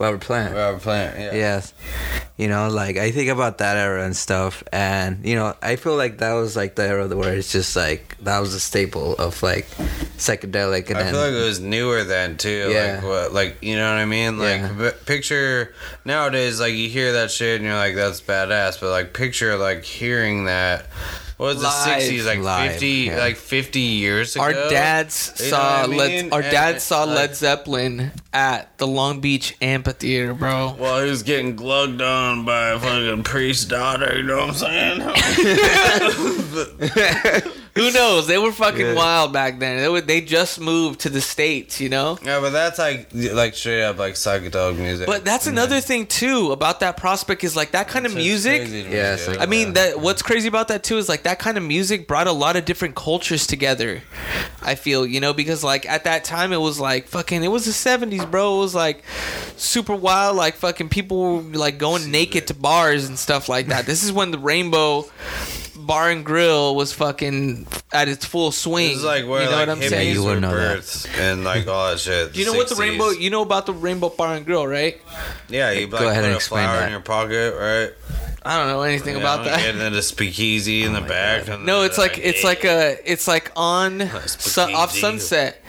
[0.00, 0.54] Robert Plant.
[0.54, 1.18] Robert Plant.
[1.18, 1.34] Yeah.
[1.34, 1.74] Yes.
[2.38, 5.94] You know, like I think about that era and stuff and you know, I feel
[5.94, 9.42] like that was like the era where it's just like that was a staple of
[9.42, 9.66] like
[10.16, 12.70] psychedelic and I then feel like it was newer then too.
[12.72, 12.94] Yeah.
[12.94, 13.32] Like what?
[13.34, 14.38] Like you know what I mean?
[14.38, 14.90] Like Yeah.
[15.04, 15.74] picture
[16.06, 18.80] nowadays, like you hear that shit and you're like, that's badass.
[18.80, 20.86] But like picture like hearing that.
[21.40, 22.26] What was the sixties?
[22.26, 23.16] Like Live, fifty, yeah.
[23.16, 24.44] like fifty years ago.
[24.44, 28.12] our dads You know saw what I Led, our And, dad saw like- Led Zeppelin
[28.34, 30.76] at the Long Beach Amphitheater, bro.
[30.78, 34.18] Well, he was getting glugged on by a fucking priest's daughter.
[34.18, 35.10] You know what I'm saying?
[37.80, 38.26] Who knows?
[38.26, 38.94] They were fucking Yeah.
[38.94, 39.78] wild back then.
[39.78, 42.18] They were, they just moved to the states, you know.
[42.22, 45.06] yeah, but that's like like straight up like psychedelic music.
[45.06, 45.54] But that's mm-hmm.
[45.54, 48.62] another thing too about that prospect is like that kind of music.
[48.62, 51.38] crazy Yeah, it's like- I mean, that what's crazy about that too is like that
[51.38, 54.02] kind of music brought a lot of different cultures together.
[54.62, 57.64] I feel, you know, because like at that time it was like fucking it was
[57.64, 58.56] the 70s, bro.
[58.56, 59.02] It was like
[59.56, 63.86] super wild like fucking people were like going naked to bars and stuff like that.
[63.86, 65.06] this is when the Rainbow
[65.90, 68.90] Bar and Grill was fucking at its full swing.
[68.90, 70.14] This is like where you know like what I'm saying?
[70.14, 70.78] you were wouldn't know that.
[70.78, 72.32] birthed and like all that shit.
[72.32, 75.00] Do you know what the Rainbow you know about the Rainbow Bar and Grill, right?
[75.48, 76.84] Yeah, you Go like ahead put and a explain flower that.
[76.86, 78.29] in your pocket, right?
[78.42, 79.60] I don't know anything You about know, that.
[79.60, 81.46] And then a speakeasy in oh the back.
[81.48, 85.62] and No, then, it's like it's like a it's like on sun, off Sunset,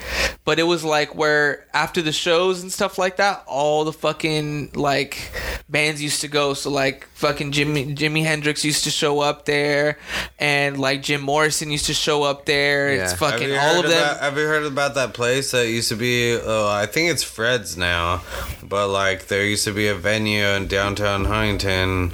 [0.46, 4.72] but it was like where after the shows and stuff like that, all the fucking
[4.74, 5.32] like
[5.68, 6.54] bands used to go.
[6.54, 10.00] So like fucking Jimmy Jimi Hendrix used to show up there,
[10.40, 12.90] and like Jim Morrison used to show up there.
[12.90, 13.10] It's Yeah.
[13.10, 14.18] Have fucking all heard of them.
[14.20, 16.38] Have you heard about that place that used to be?
[16.42, 18.24] Oh, I think it's Fred's now,
[18.64, 22.14] but like there used to be a venue in downtown Huntington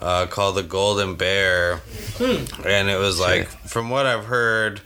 [0.00, 1.76] uh, called the Golden Bear,
[2.18, 2.44] Hmm.
[2.66, 4.80] and it was like from what I've heard,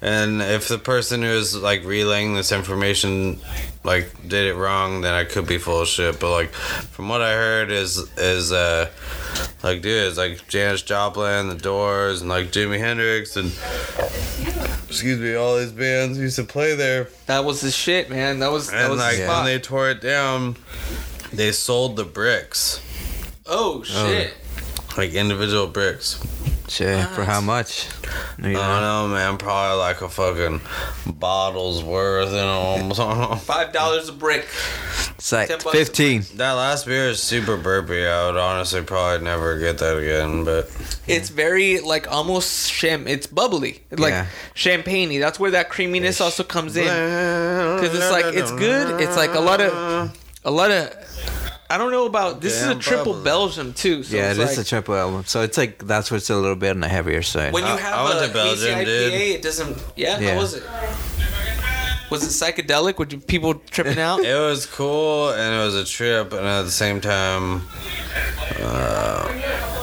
[0.00, 3.40] and if the person who is like relaying this information
[3.84, 6.20] like did it wrong, then I could be full of shit.
[6.20, 8.88] But like from what I heard is is uh
[9.62, 13.52] like dude, it's like Janis Joplin, The Doors, and like Jimi Hendrix and
[14.88, 17.08] excuse me, all these bands used to play there.
[17.26, 18.38] that was the shit, man.
[18.40, 20.56] That was that And was like the when they tore it down,
[21.32, 22.80] they sold the bricks,
[23.46, 24.34] oh shit.
[25.00, 26.22] Like individual bricks.
[26.68, 27.88] Shit, for how much?
[28.38, 29.38] I don't know, man.
[29.38, 30.60] Probably like a fucking
[31.06, 33.34] bottle's worth, you know.
[33.42, 34.46] Five dollars a brick.
[35.16, 35.76] It's like 10 bucks.
[35.76, 36.22] 15.
[36.36, 38.06] that last beer is super burpy.
[38.06, 40.70] I would honestly probably never get that again, but
[41.06, 43.08] It's very like almost sham.
[43.08, 44.26] It's bubbly, like Yeah.
[44.54, 46.84] champagne That's where that creaminess also comes in.
[46.84, 49.00] Because it's like it's good.
[49.00, 50.92] It's like a lot of a lot of.
[51.70, 53.24] I don't know about this is a triple bubbly.
[53.24, 54.02] Belgium too.
[54.02, 55.24] So yeah, it's it is like, a triple album.
[55.26, 57.52] So it's like, that's what's a little bit on the heavier side.
[57.52, 59.12] when you have I went a to Belgium, hazy dude.
[59.36, 59.78] It doesn't.
[59.96, 60.34] Yeah, Yeah.
[60.34, 60.64] how was it?
[62.10, 62.98] Was it psychedelic?
[62.98, 64.18] Were people tripping out?
[64.24, 67.62] It was cool and it was a trip, and at the same time,
[68.60, 69.79] uh,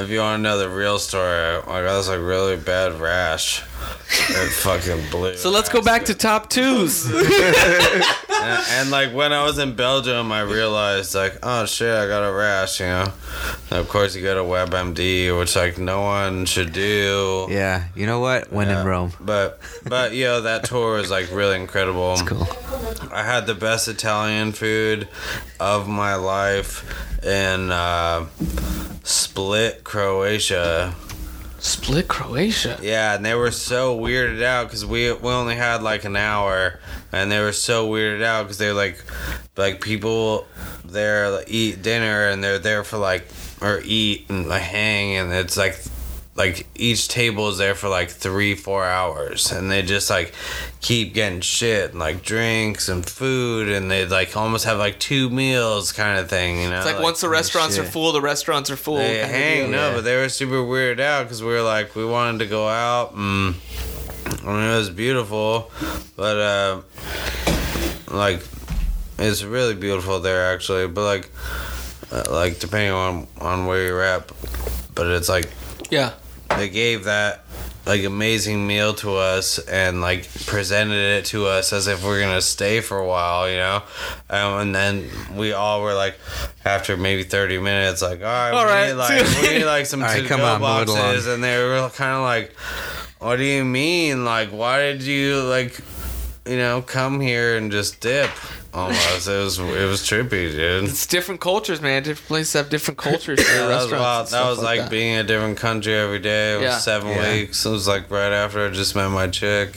[0.00, 3.62] if you want to know the real story, I got this like really bad rash.
[3.62, 5.36] It fucking blew.
[5.36, 7.10] so let's go back to top twos.
[8.42, 12.22] And, and like when I was in Belgium, I realized like, oh shit, I got
[12.26, 13.12] a rash, you know.
[13.70, 17.46] And of course, you go to WebMD, which like no one should do.
[17.50, 18.50] Yeah, you know what?
[18.50, 18.80] When Yeah.
[18.80, 19.12] in Rome.
[19.20, 22.14] But but yo, that tour was like really incredible.
[22.14, 22.48] It's cool.
[23.12, 25.06] I had the best Italian food
[25.60, 26.82] of my life
[27.22, 27.70] and.
[27.70, 28.24] uh,
[29.10, 30.94] Split, Croatia.
[31.58, 32.78] Split Croatia.
[32.80, 36.78] Yeah, and they were so weirded out because we we only had like an hour,
[37.10, 39.04] and they were so weirded out because they like
[39.56, 40.46] like people
[40.84, 43.26] there like, eat dinner and they're there for like
[43.60, 45.82] or eat and like hang and it's like
[46.42, 50.32] like each table is there for like three four hours and they just like
[50.80, 55.28] keep getting shit and like drinks and food and they like almost have like two
[55.28, 58.70] meals kind of thing you know It's like, once the restaurants are full, the restaurants
[58.70, 58.96] are full.
[58.96, 59.94] they hang no Yeah.
[59.96, 63.12] but they were super weirded out because we were like we wanted to go out
[63.14, 63.54] and
[64.42, 65.70] I mean it was beautiful
[66.16, 66.80] but uh
[68.10, 68.40] like
[69.18, 71.30] it's really beautiful there actually, but like,
[72.10, 74.30] uh, like depending on on where you're at,
[74.94, 75.48] but it's like
[75.90, 76.12] Yeah.
[76.56, 77.44] They gave that
[77.86, 82.42] like amazing meal to us and like presented it to us as if we're gonna
[82.42, 83.82] stay for a while, you know.
[84.28, 86.16] Um, and then we all were like,
[86.64, 89.86] after maybe thirty minutes, like, all right, All we right, need like we need like
[89.86, 92.52] some right, to come go on, boxes, and they were kind of like,
[93.18, 94.24] what do you mean?
[94.24, 95.80] Like, why did you like,
[96.46, 98.30] you know, come here and just dip?
[98.72, 100.84] Almost, it was it was trippy, dude.
[100.84, 102.02] It's different cultures, man.
[102.04, 103.40] Different places have different cultures.
[103.42, 104.28] for their That was wild.
[104.28, 104.90] That was like, that.
[104.90, 106.54] being in a different country every day.
[106.54, 106.78] It was Yeah.
[106.78, 107.32] seven Yeah.
[107.32, 107.64] weeks.
[107.66, 109.74] It was like right after I just met my chick.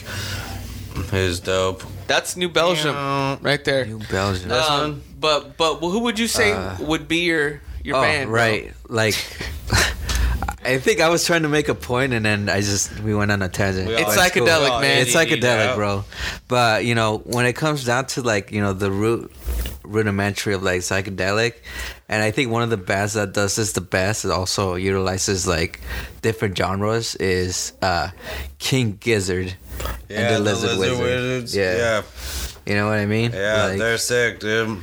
[1.10, 1.84] Who's dope.
[2.06, 3.38] That's New Belgium, Yeah.
[3.42, 3.86] right there.
[3.86, 4.50] New Belgium.
[4.50, 5.02] This Um.
[5.20, 8.30] But but who would you say Uh, would be your your oh, band?
[8.30, 8.40] bro?
[8.40, 8.74] right.
[8.90, 9.16] Like,
[10.66, 13.32] I think I was trying to make a point, and then I just we went
[13.32, 13.88] on a tangent.
[13.88, 15.02] We It's psychedelic, all man.
[15.02, 16.04] It's psychedelic, bro.
[16.48, 19.32] But you know, when it comes down to like you know the root
[19.84, 21.56] rudimentary of like psychedelic,
[22.10, 25.46] and I think one of the bands that does this the best, it also utilizes
[25.48, 25.82] like
[26.22, 28.10] different genres, is uh
[28.60, 29.56] King Gizzard
[30.10, 31.00] and the Lizard, Wizard.
[31.00, 31.56] Wizards.
[31.56, 31.76] Yeah.
[31.78, 32.02] yeah,
[32.66, 33.32] you know what I mean?
[33.34, 34.82] yeah, Like- they're sick, dude.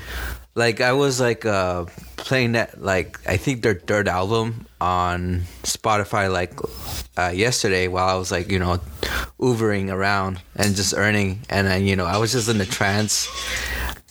[0.54, 1.86] Like I was like uh
[2.16, 6.52] playing that like I think their third album on Spotify like
[7.16, 8.80] uh yesterday while I was like you know
[9.38, 11.40] Ubering around and just earning.
[11.48, 13.28] And then you know I was just in the trance.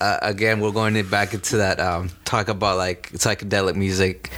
[0.01, 4.31] Uh, again we're going back into that um talk about like psychedelic music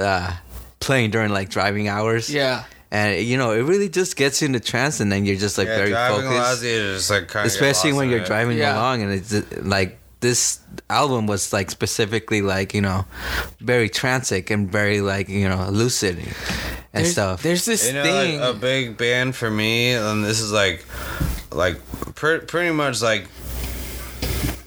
[0.00, 0.34] uh
[0.80, 2.28] playing during like driving hours.
[2.28, 2.64] Yeah.
[2.90, 5.56] and you know it really just gets you in the trance and then you're just
[5.58, 6.62] like yeah, very focused.
[6.62, 8.74] to just like kind of especially when you're driving Yeah.
[8.74, 13.04] along and it's like this album was like specifically like you know
[13.60, 16.34] very transic and very like you know lucid and
[17.04, 18.40] There's, stuff There's this You know, thing.
[18.40, 20.84] like a big band for me, and this is like,
[21.52, 21.76] like
[22.16, 23.26] pre- pretty much like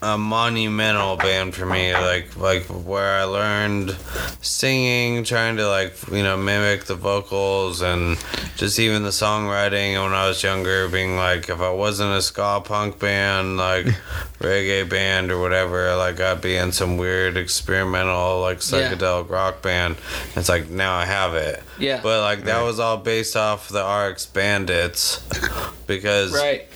[0.02, 1.94] a monumental band for me.
[1.94, 3.96] Like, like where I learned
[4.42, 8.18] singing, trying to like you know mimic the vocals, and
[8.58, 10.02] just even the songwriting.
[10.02, 13.88] When I was younger, being like, if I wasn't a ska punk band, like
[14.44, 18.92] reggae band or whatever, like I'd be in some weird experimental like Yeah.
[18.94, 19.96] psychedelic rock band.
[20.36, 21.64] It's like now I have it.
[21.80, 22.02] Yeah.
[22.04, 25.22] But like that was all based off the RX Bandits
[25.88, 26.68] because right.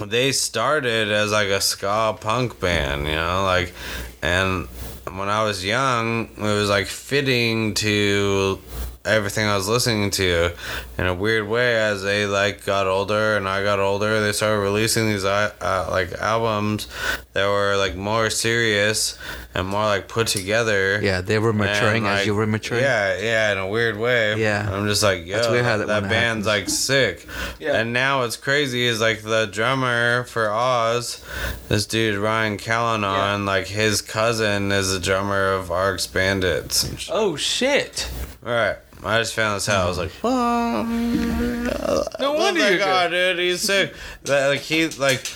[0.00, 3.72] they started as like a ska punk band, you know, like
[4.20, 4.68] and
[5.10, 8.60] when I was young, it was like fitting to
[9.04, 10.52] everything I was listening to
[10.96, 14.60] in a weird way as they like got older and I got older they started
[14.60, 16.86] releasing these uh, uh, like albums
[17.32, 19.18] that were like more serious
[19.54, 23.18] and more like put together yeah they were maturing and, as you were maturing Yeah,
[23.20, 24.40] yeah, in a weird way.
[24.40, 24.68] Yeah.
[24.72, 27.26] I'm just like, yo, That's weird how that, that- when that band's like sick.
[27.58, 27.74] Yeah.
[27.80, 31.24] And now what's crazy is like the drummer for Oz,
[31.68, 36.84] this dude Ryan Callanan, like his cousin is the drummer of RX Bandits.
[36.84, 38.08] and Oh shit.
[38.42, 38.76] Right.
[39.04, 39.84] I just found this out.
[39.84, 40.86] I was like, No
[42.20, 43.36] oh wonder my you're god, good.
[43.36, 43.94] dude, he's sick.
[44.24, 45.26] That like he like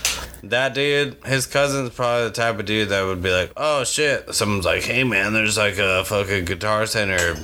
[0.44, 4.32] that dude, his cousin's probably the type of dude that would be like, oh shit.
[4.34, 7.34] Someone's like, hey man, there's like a fucking guitar center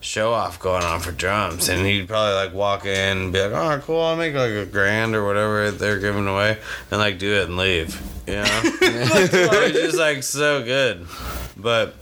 [0.00, 3.52] show off going on for drums, and he'd probably like walk in and be like,
[3.52, 6.58] oh cool, I'll make like a grand or whatever they're giving away,
[6.90, 8.00] and like do it and leave.
[8.26, 11.06] You know, it's just like so good,
[11.56, 11.94] but.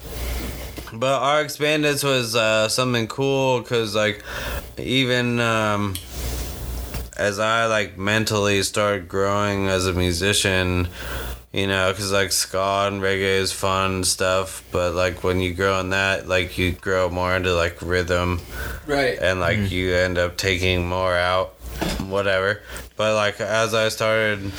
[0.93, 4.22] But RX Bandits was uh, something cool because, like,
[4.78, 5.95] even um,
[7.16, 10.89] as I like mentally started growing as a musician,
[11.53, 15.80] you know, because like ska and reggae is fun stuff, but like when you grow
[15.80, 18.41] in that, like you grow more into like rhythm
[18.87, 19.18] Right.
[19.18, 21.55] and like you end up taking more out,
[22.09, 22.62] whatever.
[22.97, 24.53] But like as I started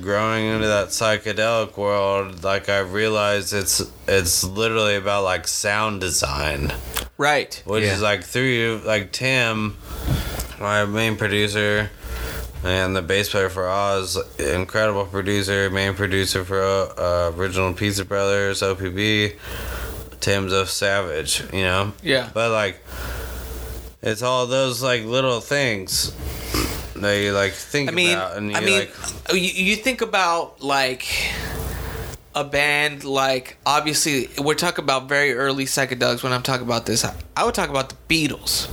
[0.00, 6.72] growing into that psychedelic world, like I realized it's it's literally about like sound design
[7.18, 7.62] Right.
[7.66, 7.94] which Yeah.
[7.94, 9.76] is like through you, like Tim,
[10.60, 11.90] my main producer,
[12.64, 18.62] and the bass player for Oz, incredible producer, main producer for uh, original Pizza Brothers,
[18.62, 19.36] OPB.
[20.20, 21.92] Tim's of savage, you know.
[22.00, 22.30] Yeah.
[22.32, 22.80] But like,
[24.02, 26.12] it's all those like little things
[26.96, 28.94] that you like think I mean, about, and you I mean, like,
[29.30, 31.06] oh, you, you think about like
[32.34, 37.04] a band like obviously we're talking about very early psychedelics when I'm talking about this.
[37.04, 38.68] I, I would talk about the Beatles,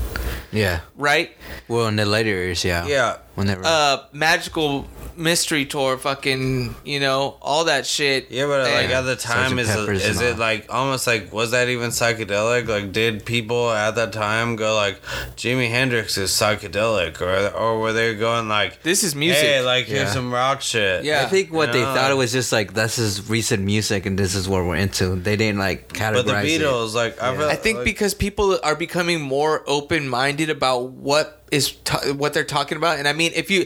[0.51, 1.31] yeah right?
[1.67, 4.85] well in the later years yeah yeah, whenever Uh, magical
[5.15, 8.27] Mystery Tour, fucking, you know, all that shit.
[8.31, 9.59] Yeah, but like at the time, Sgt.
[9.59, 10.39] is Pepper's is it all.
[10.39, 12.67] like almost like was that even psychedelic?
[12.69, 15.01] Like, did people at that time go like
[15.35, 19.43] Jimi Hendrix is psychedelic, or or were they going like This is music.
[19.43, 20.13] Hey, like here's Yeah.
[20.13, 21.03] some rock shit.
[21.03, 21.23] Yeah.
[21.23, 21.93] I think what they No.
[21.93, 25.15] thought it was just like this is recent music and this is what we're into.
[25.17, 26.61] They didn't like categorize But the it.
[26.61, 27.37] Beatles, like I, Yeah.
[27.39, 32.33] feel, I think like, because people are becoming more open-minded about what is ta- what
[32.33, 33.65] they're talking about, and I mean, if you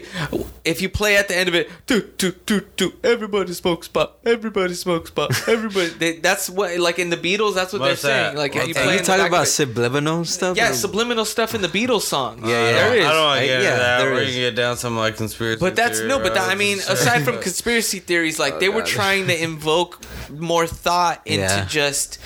[0.64, 4.16] if you play at the end of it, do do do do, everybody smokes pot,
[4.24, 5.90] everybody smokes pot, everybody.
[5.98, 7.54] They, that's what like in the Beatles.
[7.54, 8.36] That's what What's they're saying.
[8.36, 8.84] Like What's you that?
[8.84, 10.56] play Are you talking about subliminal stuff?
[10.56, 12.40] yeah, or- subliminal stuff in the Beatles song.
[12.42, 12.72] Yeah, yeah.
[12.72, 13.06] there is.
[13.06, 14.02] I don't want to get into yeah, that.
[14.04, 15.60] We're gonna get down some like conspiracy.
[15.60, 18.58] But that's theory no, but that, I mean, and aside from conspiracy theories, like oh,
[18.60, 21.64] they were trying to invoke more thought into Yeah.
[21.66, 22.18] just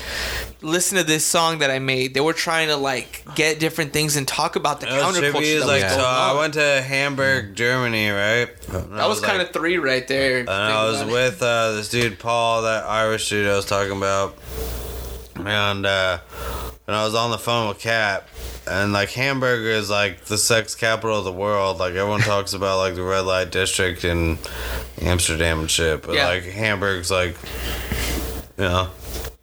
[0.61, 2.13] listen to this song that I made.
[2.13, 5.33] They were trying to like get different things and talk about the It was counterculture.
[5.49, 5.59] Trippy.
[5.59, 5.99] that Is was like so.
[6.05, 8.49] I went to Hamburg, Germany, right?
[8.69, 10.39] that was kind of three right there.
[10.39, 14.35] And I was with uh, this dude Paul, that Irish dude I was talking about,
[15.35, 16.19] and uh,
[16.87, 18.27] and I was on the phone with Cap,
[18.67, 21.77] and like Hamburg is like the sex capital of the world.
[21.79, 24.37] Like everyone talks about like the red light district in
[25.01, 26.27] Amsterdam and shit, but Yeah.
[26.27, 27.35] like Hamburg's like,
[28.57, 28.89] you know.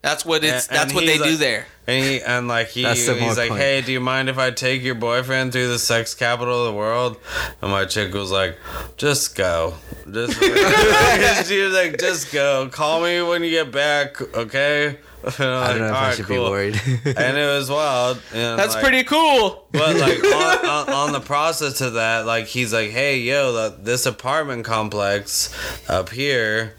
[0.02, 0.68] That's what it's.
[0.68, 1.66] And- that's and what they he's do there.
[1.88, 3.60] And he and like he, he's like, point.
[3.60, 6.76] hey, do you mind if I take your boyfriend through the sex capital of the
[6.76, 7.16] world?
[7.62, 8.58] And my chick was like,
[8.96, 9.74] just go,
[10.10, 10.32] just.
[11.48, 12.68] she was like, just go.
[12.72, 14.98] Call me when you get back, okay?
[15.22, 16.80] And I'm I don't know like, if I should cool." be worried.
[17.16, 18.20] And it was wild.
[18.32, 19.66] and, That's like- pretty cool.
[19.72, 23.76] But like on, on, on the process of that, like he's like, hey, yo, the,
[23.80, 25.52] this apartment complex
[25.88, 26.74] up here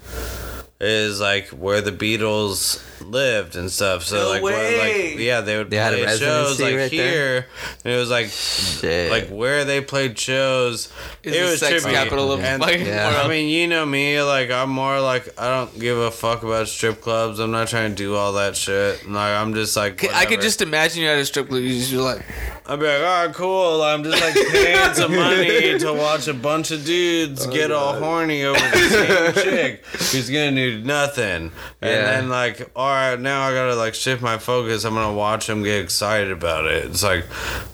[0.80, 4.04] is like where the Beatles lived and stuff.
[4.04, 5.10] So No like, what, way.
[5.10, 7.46] like yeah, they would They had a play shows like right here.
[7.84, 9.10] And it was like Shit.
[9.10, 10.92] like where they played shows.
[11.22, 11.92] Is it the was sex trippy.
[11.92, 13.22] capital of And- fucking Yeah.
[13.24, 14.20] I mean, you know me.
[14.22, 17.38] Like, I'm more like I don't give a fuck about strip clubs.
[17.38, 19.08] I'm not trying to do all that shit.
[19.08, 21.62] Like, I'm just like I could just imagine you at a strip club.
[21.62, 22.24] You just be like,
[22.66, 23.82] I'd be like, all right, cool.
[23.82, 27.94] I'm just like paying some money to watch a bunch of dudes Oh, get all
[27.98, 31.52] horny over the same chick who's gonna do nothing.
[31.80, 32.02] And Yeah.
[32.10, 34.84] then like, all right, now I gotta like shift my focus.
[34.84, 36.86] I'm gonna watch them get excited about it.
[36.86, 37.24] It's like,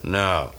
[0.02, 0.52] no,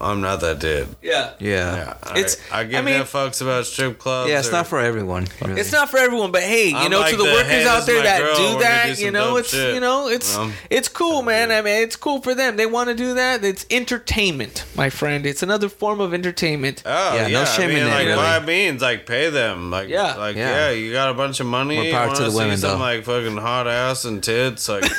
[0.00, 0.88] I'm not that dude.
[1.02, 1.32] yeah.
[1.38, 1.94] yeah.
[2.06, 4.30] Yeah, It's- I, I give I mean- no fucks about strip clubs.
[4.30, 5.28] Yeah, it's or- not for everyone.
[5.44, 5.60] really.
[5.60, 7.84] It's not for everyone, but hey, you I'm know, like to the the, workers out
[7.84, 10.36] this there is my that do that, do you know, it's shit." you know, it's
[10.36, 11.52] Um, it's cool, man.
[11.52, 12.56] I mean, it's cool for them.
[12.56, 13.44] They want to do that.
[13.44, 15.26] It's entertainment, my friend.
[15.26, 16.82] It's another form of entertainment.
[16.86, 18.16] Oh Yeah, yeah, no I shame mean, in that, Like really.
[18.16, 19.70] by means, like pay them.
[19.70, 20.14] Like Yeah.
[20.14, 20.68] like Yeah.
[20.68, 21.74] yeah, you got a bunch of money.
[21.76, 22.84] More you power to wanna the see women, some though.
[22.84, 24.68] like fucking hot ass and tits.
[24.68, 24.82] Like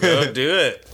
[0.00, 0.84] go do it.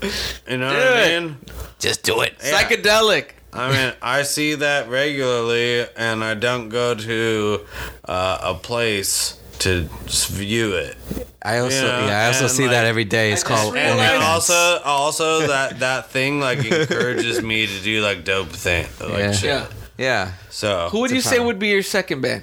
[0.49, 0.93] You know Do what.
[0.99, 1.37] I mean?
[1.79, 2.35] Just do it.
[2.43, 2.63] Yeah.
[2.63, 3.31] Psychedelic.
[3.53, 7.61] I mean, I see that regularly, and I don't go to
[8.05, 9.89] uh, a place to
[10.29, 10.97] view it.
[11.43, 13.33] I also Yeah, yeah, I also see like, that every day.
[13.33, 14.21] It's called And OnlyFans.
[14.21, 19.33] also, also that that thing like encourages me to do like dope thing, like Yeah.
[19.33, 19.49] shit.
[19.49, 19.67] Yeah.
[19.97, 20.33] yeah.
[20.51, 22.43] So Who would you say would be your second band?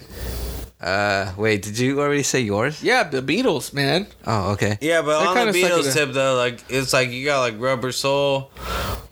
[0.83, 2.83] Uh, wait, did you already say yours?
[2.83, 4.05] Yeah, the Beatles, man.
[4.27, 4.77] Oh, okay.
[4.81, 7.93] Yeah, but They're on the Beatles tip though, like it's like you got like Rubber
[7.93, 8.51] Soul.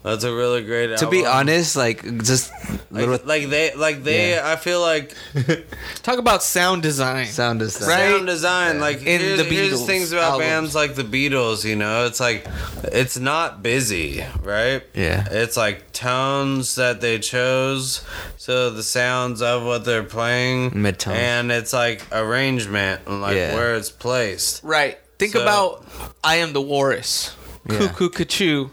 [0.03, 0.97] That's a really great.
[0.97, 2.51] To be honest, like just
[2.89, 4.41] like, little like they, like they, Yeah.
[4.51, 5.15] I feel like
[6.03, 7.28] Talk about sound design.
[7.28, 7.88] sound design.
[7.88, 8.09] Right?
[8.11, 8.80] sound design.
[8.80, 10.49] Like In here's, the here's Beatles things about albums.
[10.49, 11.63] bands like the Beatles.
[11.63, 12.47] You know, it's like
[12.86, 14.82] it's not busy, right?
[14.95, 15.26] Yeah.
[15.30, 18.03] It's like tones that they chose,
[18.38, 21.13] so the sounds of what they're playing, Midtones.
[21.13, 23.53] and it's like arrangement and like Yeah.
[23.55, 24.64] where it's placed.
[24.64, 24.97] Right.
[25.20, 25.86] Think So- about
[26.24, 27.36] I Am the Walrus.
[27.70, 27.78] Yeah.
[27.78, 28.70] Cuckoo Cuckoo.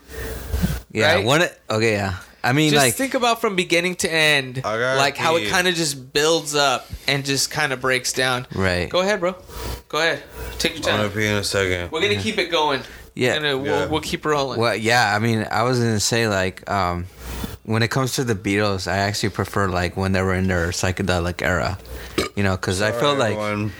[0.91, 1.25] Yeah, right?
[1.25, 1.43] one.
[1.71, 2.15] Okay, yeah.
[2.43, 5.41] I mean, Just like think about from beginning to end, I gotta like how it
[5.45, 5.51] pee.
[5.51, 8.47] kind of just builds up and just kind of breaks down.
[8.55, 8.89] right.
[8.89, 9.35] Go ahead, bro.
[9.89, 10.23] Go ahead.
[10.59, 11.19] Take your I'm gonna time.
[11.19, 11.91] pee in a second.
[11.91, 12.81] We're gonna keep it going.
[13.15, 13.35] Yeah.
[13.35, 13.87] And uh, we'll, Yeah.
[13.87, 14.59] we'll keep rolling.
[14.61, 15.15] Well, yeah.
[15.15, 17.07] I mean, I was gonna say like, um,
[17.69, 20.69] when it comes to the Beatles, I actually prefer like when they were in their
[20.73, 21.77] psychedelic era.
[22.35, 23.73] You know, because I feel like Everyone.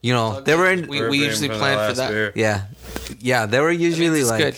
[0.00, 0.86] you know they were in.
[0.86, 2.10] We- We're usually the plan for that.
[2.10, 2.32] beer.
[2.36, 2.70] Yeah,
[3.18, 3.46] yeah.
[3.46, 4.54] They were usually it's like,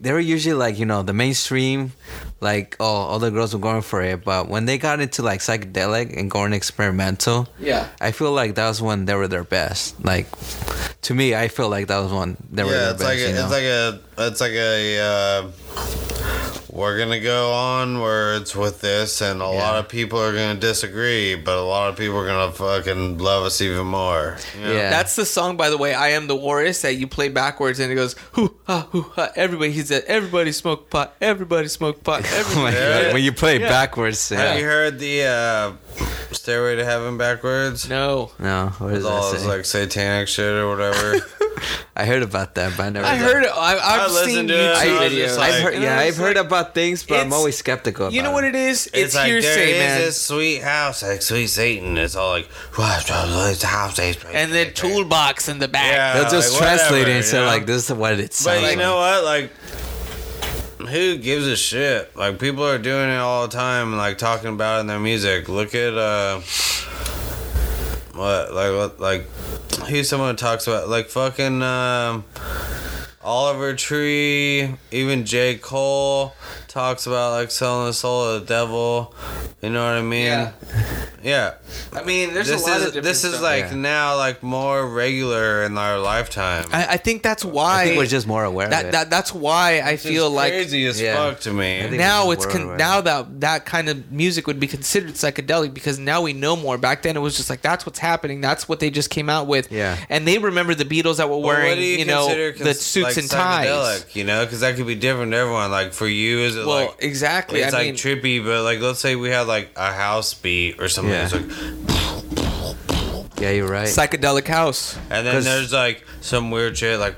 [0.00, 1.92] they were usually like you know the mainstream,
[2.40, 4.24] like oh all the girls were going for it.
[4.24, 7.88] But when they got into like psychedelic and going experimental, Yeah.
[8.00, 10.04] I feel like that was when they were their best.
[10.04, 10.26] Like
[11.02, 13.10] to me, I feel like that was when they were yeah, their it's best.
[13.10, 13.42] like a, you know?
[13.42, 15.50] it's like a it's like a uh,
[16.72, 21.56] we're gonna go onwards with this, and a lot of people are gonna disagree, but
[21.56, 24.36] a lot of people are gonna fucking love us even more.
[24.58, 24.72] you know?
[24.74, 24.90] Yeah.
[24.90, 25.94] That's the song, by the way.
[25.94, 29.30] I am the Walrus that you play backwards, and it goes hoo ha hoo ha.
[29.36, 31.14] Everybody, he said, everybody smoke pot.
[31.20, 32.25] Everybody smoke pot.
[32.56, 33.12] My Everybody.
[33.14, 33.68] When you play Yeah.
[33.68, 35.72] backwards, Have you heard the uh,
[36.32, 37.88] Stairway to Heaven backwards?
[37.88, 41.16] no, No, what With all this like satanic shit or whatever.
[41.96, 43.06] I heard about that, but I never.
[43.06, 43.50] I heard it.
[43.54, 45.38] I, I've listened seen to YouTube I videos.
[45.38, 48.10] like- I've heard, yeah, I I've heard like, about things, but I'm always skeptical.
[48.12, 48.54] You know what it.
[48.54, 48.86] it is?
[48.88, 50.00] It's, It's, like hearsay, is man.
[50.02, 51.96] this sweet house, like sweet Satan.
[51.96, 52.98] It's all like, "Wow,
[53.46, 55.92] this house and the toolbox in the back.
[55.92, 56.14] Yeah.
[56.20, 57.48] They'll just like, translate whatever, it and say you know?
[57.48, 59.24] like, "This is what it But sounds you know what?
[59.24, 59.50] Like,
[60.86, 62.16] who gives a shit?
[62.16, 65.48] Like, people are doing it all the time, like talking about it in their music.
[65.48, 66.40] Look at uh,
[68.14, 69.30] what like what like
[69.88, 72.24] who's someone who talks about like fucking um,
[73.22, 76.34] Oliver Tree, even J Cole
[76.76, 79.14] talks about like selling the soul of the devil.
[79.62, 80.26] You know what I mean?
[80.26, 80.52] Yeah.
[81.22, 81.54] Yeah.
[81.92, 83.42] I mean, there's this a lot is of different this is stuff.
[83.42, 83.74] like Yeah.
[83.76, 86.66] now like more regular in our lifetime.
[86.72, 87.82] I, I think that's why.
[87.82, 88.92] I think we're just more aware of that, it.
[88.92, 91.16] that that's why I It's feel like crazy as Yeah.
[91.16, 91.88] fuck to me.
[91.96, 96.20] Now it's con- now that that kind of music would be considered psychedelic because now
[96.22, 96.76] we know more.
[96.78, 98.42] Back then it was just like that's what's happening.
[98.42, 99.72] That's what they just came out with.
[99.72, 99.96] Yeah.
[100.10, 103.04] and they remember the Beatles that were wearing what do you, know consider the suits
[103.04, 103.66] like and ties.
[103.68, 105.70] psychedelic, You know, because that could be different to everyone.
[105.70, 107.60] Like for you, is it Well, like exactly.
[107.60, 110.80] it's I like mean, trippy, but like let's say we had like a house beat
[110.80, 111.12] or something.
[111.12, 111.28] Yeah.
[111.32, 111.44] Like,
[113.38, 113.86] yeah, you're right.
[113.86, 114.96] psychedelic house.
[115.10, 117.14] and then 'Cause- there's like some weird shit like.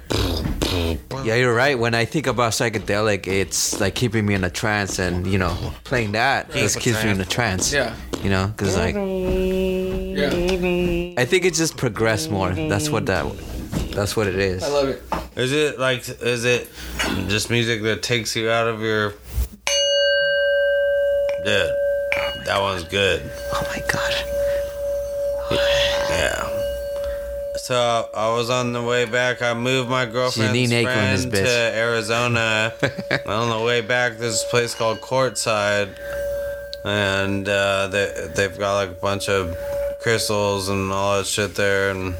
[1.24, 1.76] Yeah, you're right.
[1.78, 5.56] When I think about psychedelic, it's like keeping me in a trance, and you know,
[5.84, 7.70] playing that just a keeps me in a trance.
[7.70, 7.72] trance.
[7.72, 8.22] Yeah.
[8.22, 10.28] You know, because like Yeah,
[11.20, 12.50] I think it just progressed more.
[12.50, 13.24] That's what that.
[13.92, 14.62] That's what it is.
[14.62, 15.02] I love it.
[15.36, 16.68] Is it like is it
[17.28, 19.14] just music that takes you out of your?
[21.44, 21.70] Dude,
[22.46, 23.22] that one's good.
[23.52, 24.14] Oh my god.
[26.10, 26.48] Yeah.
[27.56, 29.42] So I was on the way back.
[29.42, 32.72] I moved my girlfriend's Janine Aiko in this friend to Arizona.
[33.26, 35.90] on the way back, there's a place called Courtside,
[36.84, 39.56] and uh, they they've got like a bunch of
[40.00, 41.90] crystals and all that shit there.
[41.90, 42.14] And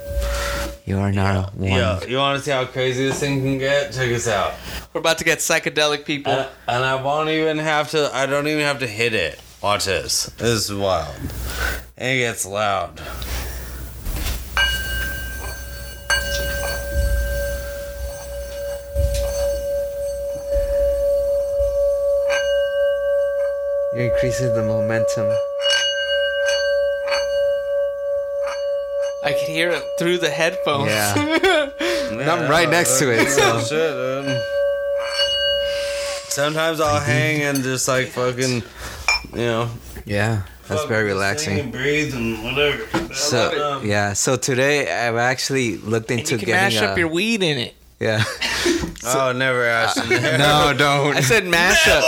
[0.89, 1.68] You are not one.
[1.68, 3.93] yeah, you want to see how crazy this thing can get?
[3.93, 4.55] Check this out.
[4.95, 6.32] We're about to get psychedelic people.
[6.32, 8.09] And, and I won't even have to.
[8.16, 9.39] I don't even have to hit it.
[9.62, 10.32] Watch this.
[10.39, 11.14] This is wild.
[11.99, 13.03] And it gets loud.
[23.93, 25.36] You're increasing the momentum.
[29.29, 30.91] I could hear it through the headphones.
[30.91, 31.70] Yeah.
[32.09, 33.61] And I'm right next to it, so.
[33.61, 34.43] Shit, dude.
[36.31, 38.62] Sometimes I'll hang and just like fucking,
[39.35, 39.70] you know.
[40.07, 40.45] Yeah.
[40.68, 41.59] That's fuck very this thing relaxing.
[41.61, 43.14] And breathe and whatever.
[43.14, 46.99] So yeah, so today I've actually looked and into you can getting mash a, up
[46.99, 47.74] your weed in it.
[48.01, 48.24] yeah.
[49.05, 50.09] oh, never asked.
[50.09, 51.14] you no, don't.
[51.14, 52.03] I said mash up.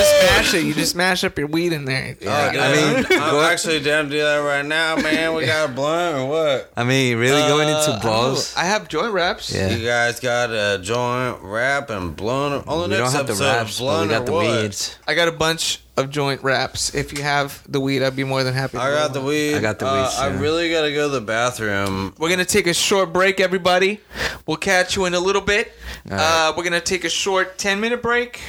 [0.00, 0.64] You just mash it.
[0.64, 2.16] You just mash up your weed in there.
[2.20, 5.34] Yeah, Dude, I mean, I'm go- actually down to do that right now, man.
[5.34, 6.72] We got a blunt or what?
[6.76, 8.54] I mean, really going Uh, into balls.
[8.56, 9.54] I have joint wraps.
[9.54, 9.68] Yeah.
[9.70, 12.66] You guys got a joint wrap and blunt.
[12.66, 14.32] On the we next don't have the episode, wraps, but we blunt got or the
[14.32, 14.62] what?
[14.62, 14.96] weeds.
[15.06, 16.94] I got a bunch of joint wraps.
[16.94, 18.78] If you have the weed, I'd be more than happy.
[18.78, 19.56] to I got roll the weed.
[19.56, 22.14] I got the Uh, weeds, I really gotta go to the bathroom.
[22.18, 24.00] We're gonna take a short break, everybody.
[24.46, 25.72] We'll catch you in a little bit.
[26.10, 28.40] All Uh, we're gonna take a short ten minute break.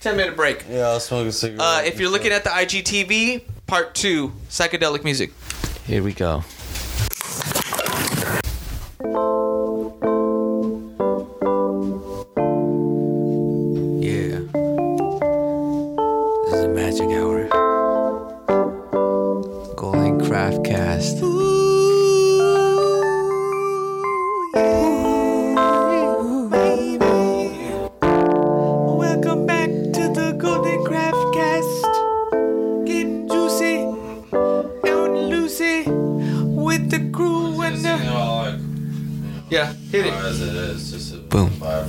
[0.00, 0.64] Ten minute break.
[0.70, 1.60] Yeah, I'll smoke a cigarette.
[1.60, 5.32] Uh, if you're looking at the IGTV, part two, psychedelic music.
[5.86, 6.44] Here we go.
[13.10, 14.40] Yeah.
[16.44, 17.48] This is a magic hour.
[19.74, 21.16] Golden Craft Cast.
[39.50, 40.12] Yeah, hit it.
[40.12, 41.48] As it is, just a Boom.
[41.50, 41.88] vibe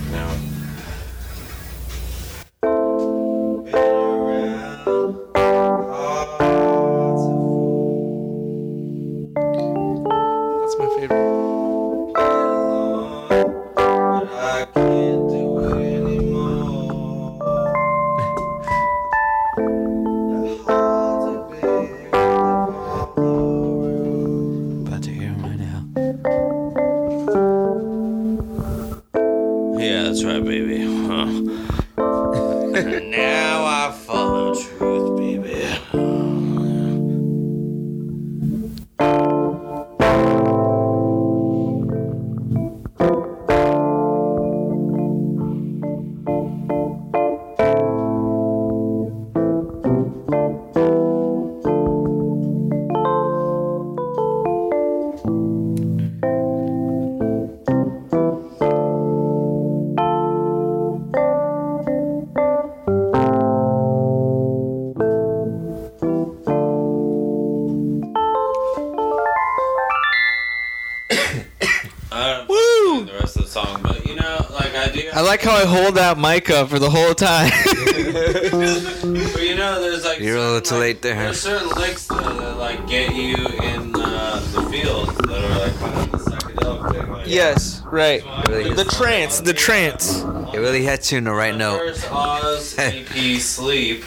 [76.10, 77.52] I hold that mic up for the whole time.
[78.10, 81.16] But you know, there's like You're a little too like, late there.
[81.16, 85.76] There's certain licks that, that like get you in uh, the fields that are like
[85.78, 87.12] kind of the psychedelic thing.
[87.12, 88.24] Like, yes, right.
[88.48, 90.22] Really The trance, the trance.
[90.54, 91.80] It really hits you in the right the note.
[91.80, 94.04] First Oz EP Sleep,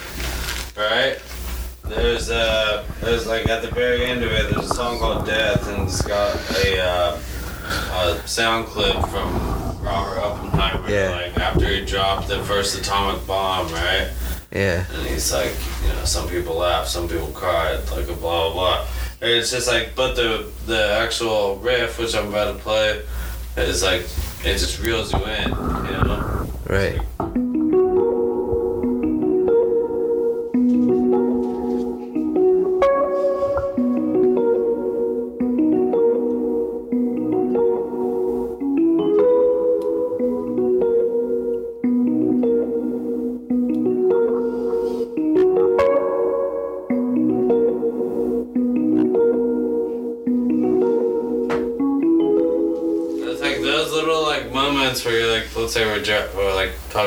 [0.75, 1.17] right?
[1.85, 5.67] There's uh, there's like at the very end of it, there's a song called Death,
[5.69, 6.35] and it's got
[6.65, 7.19] a, uh,
[7.93, 11.09] a sound clip from Robert Oppenheimer, Yeah.
[11.11, 14.09] like after he dropped the first atomic bomb, right?
[14.51, 14.85] Yeah.
[14.93, 15.53] And he's like,
[15.85, 18.87] you know, some people laugh, some people cry, like a blah blah blah.
[19.21, 23.01] And it's just like, but the the actual riff, which I'm about to play,
[23.57, 24.01] is like,
[24.43, 26.47] it just reels you in, you know.
[26.67, 26.99] Right.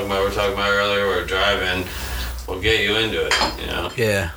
[0.06, 1.86] Talking about we're talking about earlier, we're driving,
[2.46, 3.90] We'll get you into it, you know.
[3.96, 4.30] Yeah.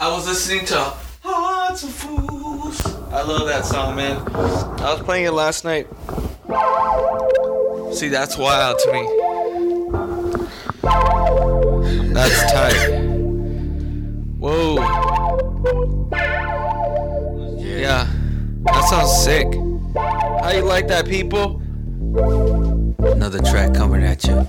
[0.00, 2.84] I was listening to Hearts of Fools.
[3.12, 4.16] I love that song, man.
[4.34, 5.86] I was playing it last night.
[7.94, 9.06] See, that's wild to me.
[12.12, 12.98] That's tight.
[14.38, 14.74] Whoa.
[17.58, 18.08] Yeah.
[18.64, 19.46] That sounds sick.
[19.94, 21.62] How you like that, people?
[23.18, 24.48] Another track coming at you.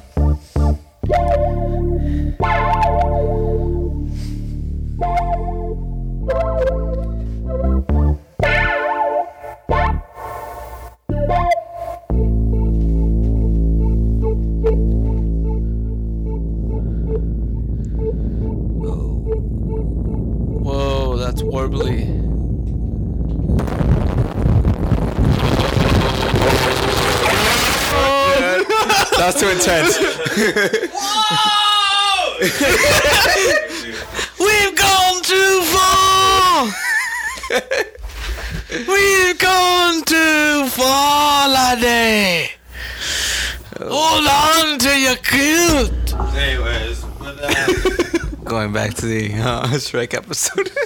[48.59, 50.69] Going back to the uh, Shrek episode.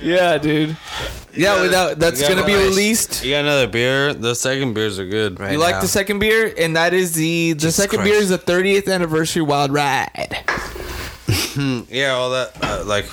[0.00, 0.78] Yeah, dude.
[1.34, 2.68] Yeah, got- without that's gonna be nice.
[2.70, 3.22] released.
[3.24, 4.14] you got another beer?
[4.14, 5.38] The second beers are good.
[5.38, 8.10] Right You like the second beer, and that is the the Jesus second Christ.
[8.10, 10.38] beer is the 30th anniversary wild ride.
[11.90, 12.52] Yeah, all that.
[12.62, 13.04] Uh, like,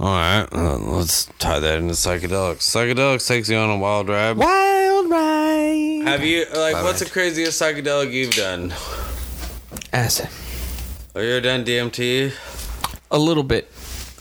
[0.00, 2.62] all right, uh, let's tie that into psychedelics.
[2.62, 4.38] Psychedelics takes you on a wild ride.
[4.38, 6.02] Wild ride.
[6.06, 8.72] Have you like Wild what's the craziest psychedelic you've done?
[9.92, 10.28] Acid.
[11.14, 12.32] Have you ever done DMT?
[13.14, 13.70] A little bit.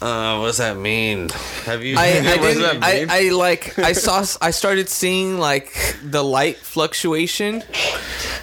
[0.02, 1.30] Uh, what does that mean?
[1.66, 1.96] Have you?
[1.98, 2.62] I, I didn't.
[2.62, 3.08] that I?
[3.10, 3.80] I like.
[3.80, 4.24] I saw.
[4.40, 7.64] I started seeing like the light fluctuation,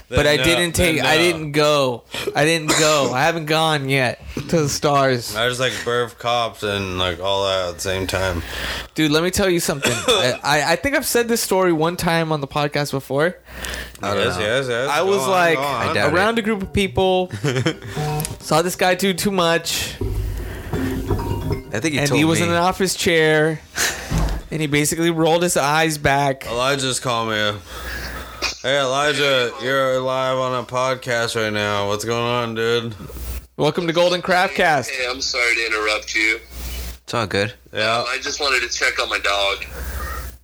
[0.08, 1.02] but I didn't then take.
[1.02, 2.02] I didn't go.
[2.34, 3.12] I didn't go.
[3.14, 4.20] I haven't gone yet
[4.50, 8.06] to the stars, I was like Burv cops and like all that at the same
[8.06, 8.42] time.
[8.94, 9.10] dude.
[9.10, 9.92] Let me tell you something.
[10.42, 13.36] I, I think I've said this story one time on the podcast before.
[14.02, 14.42] I yes, know.
[14.42, 14.88] yes, yes.
[14.88, 15.58] I was on, like
[15.94, 16.14] doubt it.
[16.14, 17.30] around a group of people,
[18.40, 19.96] saw this guy do too much,
[21.72, 22.46] I think he and told he was me.
[22.46, 23.60] in an office chair,
[24.50, 26.44] and he basically rolled his eyes back.
[26.46, 27.52] Elijah's called me.
[28.62, 31.86] Hey Elijah, you're live on a podcast right now.
[31.86, 32.94] What's going on, dude?
[33.56, 34.90] Welcome to Golden Craft Cast.
[34.90, 36.40] Hey, I'm sorry to interrupt you.
[37.04, 37.54] It's all good.
[37.72, 38.04] Yeah.
[38.08, 39.64] I just wanted to check on my dog.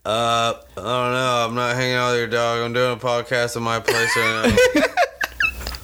[0.04, 1.46] Uh, I don't know.
[1.48, 2.60] I'm not hanging out with your dog.
[2.60, 4.82] I'm doing a podcast in my place right now.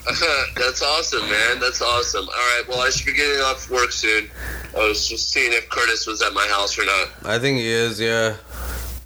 [0.55, 1.59] That's awesome, man.
[1.59, 2.27] That's awesome.
[2.27, 4.29] All right, well, I should be getting off work soon.
[4.75, 7.09] I was just seeing if Curtis was at my house or not.
[7.23, 7.99] I think he is.
[7.99, 8.35] Yeah.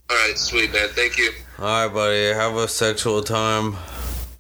[0.09, 0.89] All right, sweet, man.
[0.89, 1.31] Thank you.
[1.59, 2.33] All right, buddy.
[2.33, 3.75] Have a sexual time.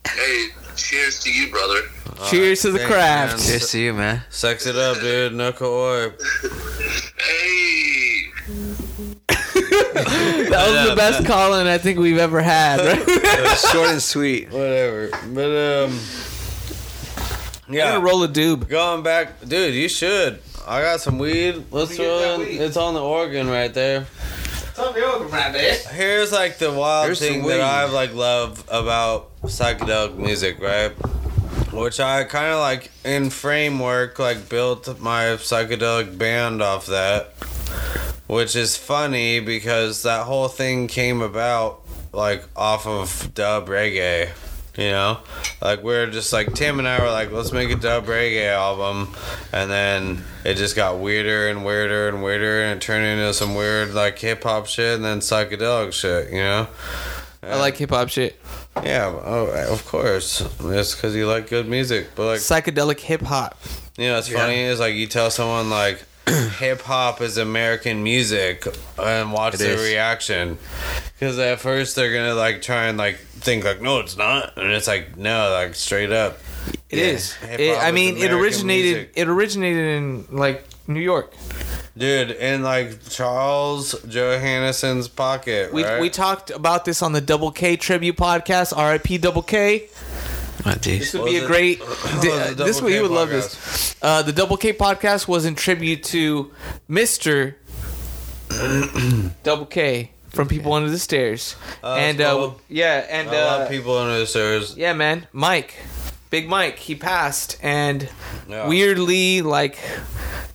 [0.07, 1.81] Hey, cheers to you, brother.
[2.29, 3.37] Cheers to the craft.
[3.37, 3.45] man.
[3.47, 4.23] Cheers to you, man.
[4.29, 5.33] Sex it up, dude.
[5.33, 6.11] No koi.
[7.19, 8.23] Hey,
[9.27, 12.79] That was the best calling I think we've ever had.
[12.79, 13.57] Right?
[13.71, 14.49] Short and sweet.
[14.51, 15.09] Whatever.
[15.33, 15.99] But um,
[17.67, 17.91] I'm yeah.
[17.93, 18.69] gonna roll a doob.
[18.69, 19.75] Going back, dude.
[19.75, 20.39] You should.
[20.65, 21.65] I got some weed.
[21.71, 22.39] Let's me get throw that in.
[22.39, 22.61] weed.
[22.61, 24.07] It's on the organ right there.
[25.91, 30.91] Here's like the wild Here's thing that I like love about psychedelic music, right?
[31.73, 37.33] Which I kind of like in framework like built my psychedelic band off that.
[38.27, 41.81] Which is funny because that whole thing came about
[42.13, 44.29] like off of dub reggae.
[44.77, 45.19] You know,
[45.59, 48.47] like we are just like Tim and I were like, let's make a dub reggae
[48.53, 49.13] album,
[49.51, 53.55] and then it just got weirder and weirder and weirder, and it turned into some
[53.55, 56.29] weird like hip hop shit and then psychedelic shit.
[56.31, 56.67] You know?
[57.41, 58.39] I like hip hop shit.
[58.83, 60.41] Yeah, oh, of course.
[60.59, 63.57] It's because you like good music, but like Psychedelic hip hop.
[63.97, 66.03] you know, it's funny is like you tell someone like
[66.59, 68.67] hip hop is American music
[68.99, 69.89] and watch It their is.
[69.89, 70.59] reaction.
[71.13, 74.71] Because at first they're gonna like try and like think like no, it's not, and
[74.71, 76.37] it's like no, like straight up.
[76.89, 77.05] It Yeah.
[77.05, 77.35] is.
[77.43, 78.93] It, I is mean, it originated.
[78.95, 79.11] music.
[79.15, 81.33] It originated in like New York.
[81.97, 85.73] dude, in like Charles Johanneson's pocket.
[85.73, 85.99] We right?
[86.01, 88.75] we talked about this on the Double K tribute podcast.
[88.75, 89.17] R.I.P.
[89.19, 89.89] Double K.
[90.65, 91.79] Oh, This would Was be a it- great.
[91.87, 93.95] was di- it this Double way he K would love this.
[94.01, 96.51] Uh, the Double K podcast was in tribute to
[96.87, 97.57] Mister
[99.43, 103.61] Double K from People Under the Stairs, Oh, that's and uh, yeah, and I love
[103.61, 104.77] uh, people under the stairs.
[104.77, 105.73] yeah, man, Mike,
[106.29, 108.07] Big Mike, he passed, and
[108.47, 108.67] Yeah.
[108.69, 109.77] weirdly, like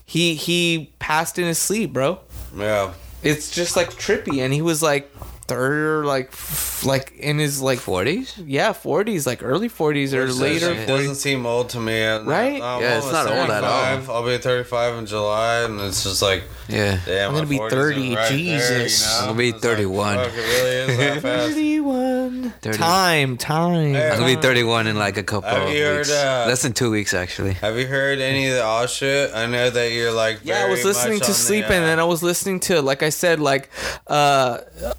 [0.07, 2.21] he he passed in his sleep, bro.
[2.57, 2.93] Yeah.
[3.25, 5.13] It's just like trippy, and he was like
[5.47, 8.43] third, like f- like in his like 40s?
[8.47, 10.71] yeah forties, like early forties or Which later.
[10.75, 12.05] doesn't- doesn't seem old to me.
[12.05, 12.61] I'm- Right?
[12.63, 14.17] I'm Yeah, it's almost not old at all.
[14.17, 16.99] I'll be 35 in July, and it's just like, Yeah.
[17.07, 19.07] damn, I'm gonna be 30, right there, you Jesus.
[19.07, 19.19] know?
[19.21, 20.19] I'm gonna be It's like, 31.
[20.19, 20.77] it really
[21.17, 22.53] is 31.
[22.63, 22.79] 30.
[22.79, 23.95] Time, time.
[23.95, 26.11] Hey, I'm gonna be 31 in like a couple Have of you heard, weeks.
[26.11, 27.55] uh, Less than two weeks, actually.
[27.55, 29.35] Have you heard any of the all shit?
[29.35, 30.41] I know that you're like.
[30.45, 32.81] Yeah, I was listening to on Sleep, the, and uh, then I was listening to,
[32.83, 33.69] like I said, like
[34.07, 34.59] uh,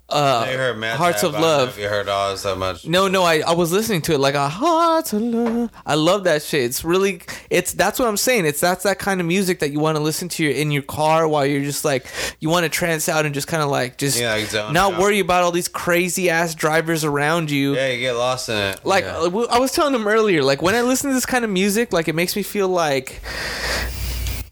[0.10, 1.80] uh, you heard Matt Hearts of I don't know Love.
[1.80, 2.86] You heard Oz that much.
[2.88, 5.70] No, no, I, I was listening to it like a heart of love.
[5.86, 6.64] I love that shit.
[6.64, 8.46] It's really it's that's what I'm saying.
[8.46, 11.28] It's that's that kind of music that you want to listen to in your car
[11.28, 12.06] while you're just like
[12.40, 15.00] you want to trance out and just kind of like just Yeah, like not out.
[15.00, 17.76] worry about all these crazy ass drivers around you.
[17.76, 18.86] Yeah, you get lost in it.
[18.86, 19.18] Like Yeah.
[19.18, 21.94] uh, I was telling them earlier, like when I listen to this kind of music,
[21.94, 23.22] like it makes me feel like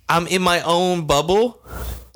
[0.09, 1.59] I'm in my own bubble.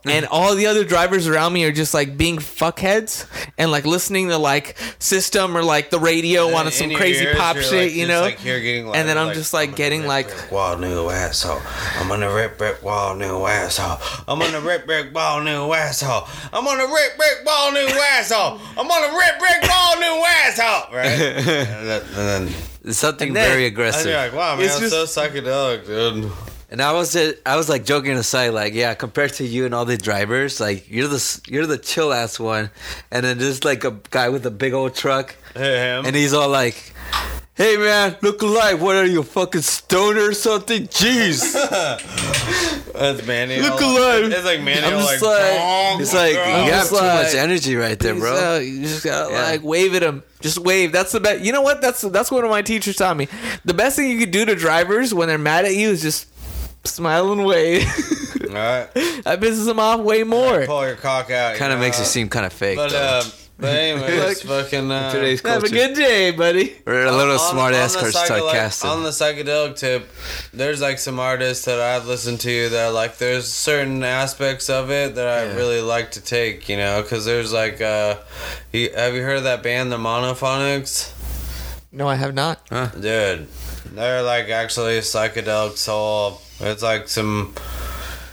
[0.05, 3.25] And all the other drivers around me are just like being fuckheads
[3.57, 7.57] and like listening to like system or like the radio on some crazy ears, pop
[7.57, 8.21] shit, like, you know.
[8.21, 11.09] Like, getting And then I'm like, just, like, I'm getting, rip like- brick wall new
[11.09, 11.61] asshole.
[11.99, 13.99] I'm gonna rip brick wall new asshole.
[14.27, 16.27] I'm gonna rip brick wall new asshole.
[16.53, 18.59] I'm gonna rip brick wall new asshole.
[18.77, 20.95] I'm gonna rip brick wall new asshole.
[20.95, 21.05] Right?
[21.19, 22.49] and then, and
[22.85, 24.07] then something And then- very and aggressive.
[24.07, 26.31] you're like, wow, man, It's it's just- so psychedelic, dude.
[26.75, 29.73] And I was just, I was like joking aside, like yeah, compared to you and
[29.73, 32.69] all the drivers, like you're the you're the chill ass one,
[33.11, 36.05] and then there's like a guy with a big old truck, Hey, him.
[36.05, 36.91] and he's all like,
[37.53, 38.81] "Hey man, look alive!
[38.81, 40.87] What are you, a fucking stoner or something?
[40.89, 41.53] Jeez!"
[42.93, 43.61] That's Manny.
[43.61, 44.25] Look all- alive.
[44.31, 44.85] It's like Manny.
[44.85, 47.75] I'm all just like, like, "Bonk, it's like bonk." you have just too much energy
[47.77, 48.35] right there, bro.
[48.35, 49.43] So you just gotta Yeah.
[49.43, 50.23] like wave at him.
[50.41, 50.91] Just wave.
[50.91, 51.41] That's the best.
[51.41, 51.79] You know what?
[51.81, 53.29] That's that's what one of my teachers taught me.
[53.63, 56.27] The best thing you could do to drivers when they're mad at you is just
[56.85, 57.83] smile and wave.
[58.49, 58.87] All right.
[58.93, 60.65] that pisses him off way more.
[60.65, 61.55] Pull your cock out.
[61.55, 62.77] Kind of makes it seem kind of fake.
[62.77, 62.97] But though.
[62.99, 63.23] uh,
[63.57, 66.75] but anyways, fucking uh, Today's Have a good day, buddy.
[66.85, 68.89] We're a little on- smart on ass the or psychedelic- sarcastic.
[68.89, 70.09] On the psychedelic tip,
[70.53, 75.15] there's like some artists that I've listened to that like there's certain aspects of it
[75.15, 75.55] that I Yeah.
[75.55, 78.17] really like to take, you know, because there's like uh,
[78.71, 81.13] he, have you heard of that band, the Monophonics?
[81.93, 82.61] No, I have not.
[82.69, 82.87] Huh.
[82.87, 83.47] Dude,
[83.93, 86.41] they're like actually psychedelic soul.
[86.59, 87.53] It's like some.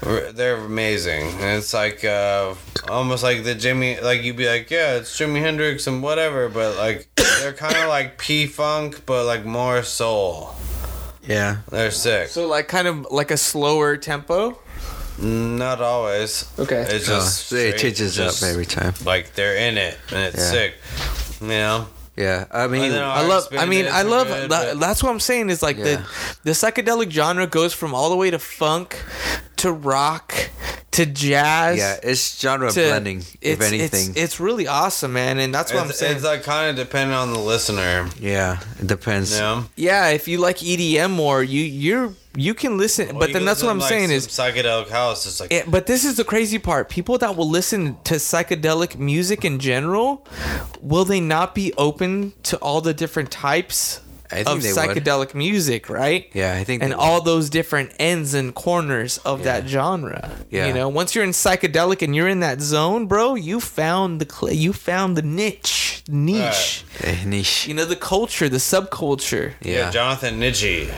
[0.03, 1.29] They're amazing.
[1.29, 2.55] And it's like uh,
[2.89, 4.01] almost like the Jimmy.
[4.01, 7.09] Like you'd be like, yeah, it's Jimi Hendrix and whatever, but like
[7.41, 10.55] they're kind of like P Funk, but like more soul.
[11.23, 11.59] yeah.
[11.71, 12.29] They're sick.
[12.29, 14.59] So like kind of like a slower tempo.
[15.21, 16.51] Not always.
[16.59, 16.81] Okay.
[16.89, 18.95] It's Oh, just so it changes just, up every time.
[19.05, 20.51] Like they're in it and it's Yeah.
[20.51, 20.75] sick.
[21.41, 21.87] You know.
[22.17, 23.49] Yeah, I mean, I love.
[23.53, 24.29] I mean, I love.
[24.29, 25.49] Good, that, that's what I'm saying.
[25.49, 25.85] Is like Yeah.
[25.85, 26.07] the
[26.45, 29.03] the psychedelic genre goes from all the way to funk,
[29.57, 30.35] to rock,
[30.91, 31.79] to jazz.
[31.79, 34.11] Yeah, it's genre to, blending, if anything.
[34.11, 36.17] It's, it's really awesome, man, and that's what I'm saying.
[36.17, 38.07] it's like kind of dependent on the listener.
[38.21, 39.39] yeah, it depends.
[39.39, 39.65] Know?
[39.77, 43.63] yeah, if you like EDM more, you you're you can listen, Well, but then that's
[43.63, 45.27] what I'm like, saying some is psychedelic house.
[45.27, 46.89] It's like it, but this is the crazy part.
[46.89, 50.27] People that will listen to psychedelic music in general,
[50.81, 54.01] will they not be open to all the different types
[54.33, 54.97] of they would.
[54.97, 56.31] psychedelic music, right?
[56.33, 60.31] Yeah, I think and they all those different ends and corners of that genre.
[60.49, 60.69] Yeah.
[60.69, 64.33] You know, once you're in psychedelic and you're in that zone, bro, you found the
[64.35, 66.85] cl- you found the niche, niche.
[67.03, 67.69] Eh, niche.
[67.69, 69.53] You know, the culture, the subculture.
[69.61, 69.73] yeah.
[69.73, 70.89] Yeah, Jonathan Nietzsche.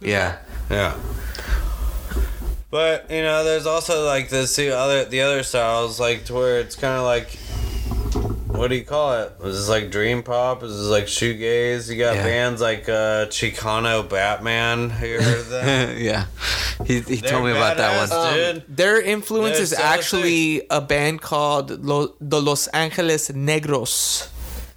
[0.00, 0.38] Yeah,
[0.70, 0.94] Yeah.
[2.70, 6.58] But you know, there's also like the the other the other styles like to where
[6.60, 7.38] it's kind of like
[8.48, 9.32] what do you call it?
[9.44, 10.62] Is this like dream pop?
[10.62, 11.90] Is this like shoegaze?
[11.90, 12.24] You got Yeah.
[12.24, 14.90] bands like uh, Chicano Batman.
[14.90, 15.96] Have you heard of them?
[16.10, 16.24] yeah.
[16.86, 18.34] He, he They're told me about that one.
[18.34, 18.64] dude.
[18.76, 24.28] Their influence They're is so actually a band called Lo- the Los Angeles Negros.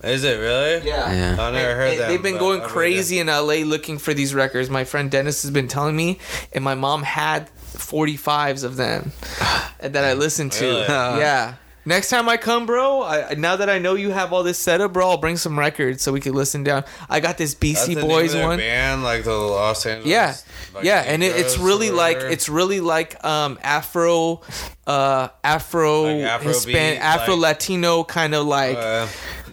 [0.04, 0.88] Is it really?
[0.88, 1.36] Yeah.
[1.40, 2.08] I never heard And that.
[2.10, 4.70] They've been going crazy in LA looking for these records.
[4.70, 6.20] My friend Dennis has been telling me,
[6.54, 9.12] and my mom had 45s of them
[9.80, 10.66] that I listened to.
[10.66, 10.84] Really?
[11.20, 11.56] Yeah.
[11.86, 14.80] Next time I come, bro, I, now that I know you have all this set
[14.80, 16.84] up, bro, I'll bring some records so we can listen down.
[17.10, 18.58] I got this That's BC the name Boys of one.
[18.60, 20.08] band, like the Los Angeles.
[20.08, 20.36] Yeah,
[20.76, 24.42] like, yeah, and it, it's really like it's really like um Afro,
[24.86, 29.08] uh Afro, Like Afro Hispanic, beat, Afro like- Latino kind of like Uh,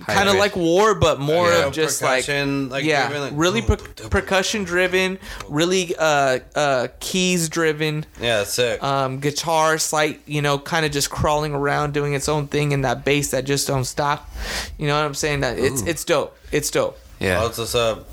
[0.07, 3.33] kind of like war, but more yeah, of just like percussion, like yeah, driven, like,
[3.35, 4.11] really per- boom, boom, boom.
[4.11, 5.19] percussion driven,
[5.49, 8.83] really uh uh keys driven, yeah, it's sick.
[8.83, 12.85] um guitar slight, you know, kind of just crawling around doing its own thing, and
[12.85, 14.31] that bass that just don't stop.
[14.78, 15.41] You know what I'm saying?
[15.41, 16.37] That it's it's dope.
[16.53, 16.99] It's dope.
[17.19, 17.43] Yeah.
[17.43, 18.09] What's this up?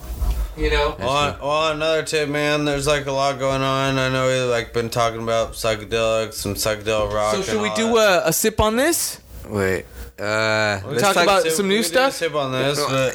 [0.55, 0.95] You know.
[0.99, 2.65] Well, well, another tip, man.
[2.65, 3.97] There's like a lot going on.
[3.97, 7.31] I know we've like been talking about psychedelics, some psychedelic rock.
[7.31, 9.19] So and should we all do a, a sip on this?
[9.47, 9.85] Wait.
[10.23, 12.13] Uh, let's talk about Sip- some new we did a stuff?
[12.13, 13.13] Sip on this, but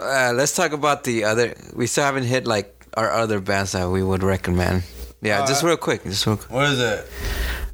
[0.00, 1.54] Uh, let's talk about the other.
[1.74, 4.82] We still haven't hit like our other bands that we would recommend.
[5.22, 6.02] Yeah, just Uh, real quick.
[6.04, 6.50] Just real quick.
[6.50, 7.06] what is it?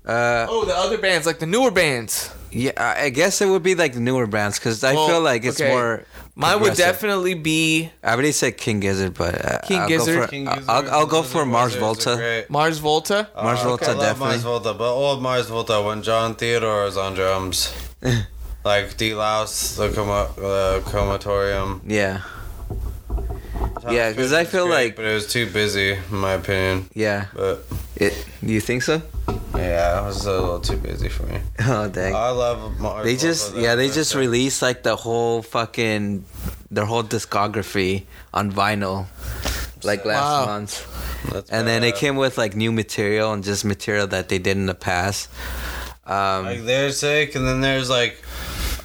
[0.07, 2.31] Uh, Oh, the other bands, like the newer bands.
[2.51, 5.21] yeah, I I guess it would be like the newer bands because I Well, feel
[5.21, 5.71] like it's okay.
[5.71, 6.03] more.
[6.35, 10.17] Mine would definitely be I already said King Gizzard, but uh, King I'll Gizzard.
[10.17, 12.17] Go for, King I'll, Gizzard, I'll, I'll go for Mars Wizards are Volta.
[12.17, 12.51] great.
[12.51, 13.29] Mars Volta.
[13.37, 14.29] Mars Uh, Volta, I love definitely.
[14.29, 17.71] Mars Volta, but old Mars Volta when Jon Theodore was on drums.
[18.65, 19.15] like D.
[19.15, 21.81] Louse, the Coma, uh, Comatorium.
[21.87, 22.21] Yeah,
[23.91, 26.89] Yeah, 'cause Fitz I feel great, like- But it was too busy, in my opinion.
[26.95, 27.27] yeah.
[27.35, 27.65] But
[27.97, 28.15] It.
[28.45, 29.03] Do you think so?
[29.55, 31.39] yeah, it was a little too busy for me.
[31.61, 32.15] Oh dang.
[32.15, 36.25] I love Mars they just yeah they just released like the whole fucking
[36.71, 38.05] their whole discography
[38.35, 39.07] on vinyl
[39.85, 40.47] like last Wow.
[40.47, 40.73] month
[41.31, 44.57] that's and then it came with like new material and just material that they did
[44.57, 45.29] in the past
[46.07, 48.17] um like they're sick and then there's like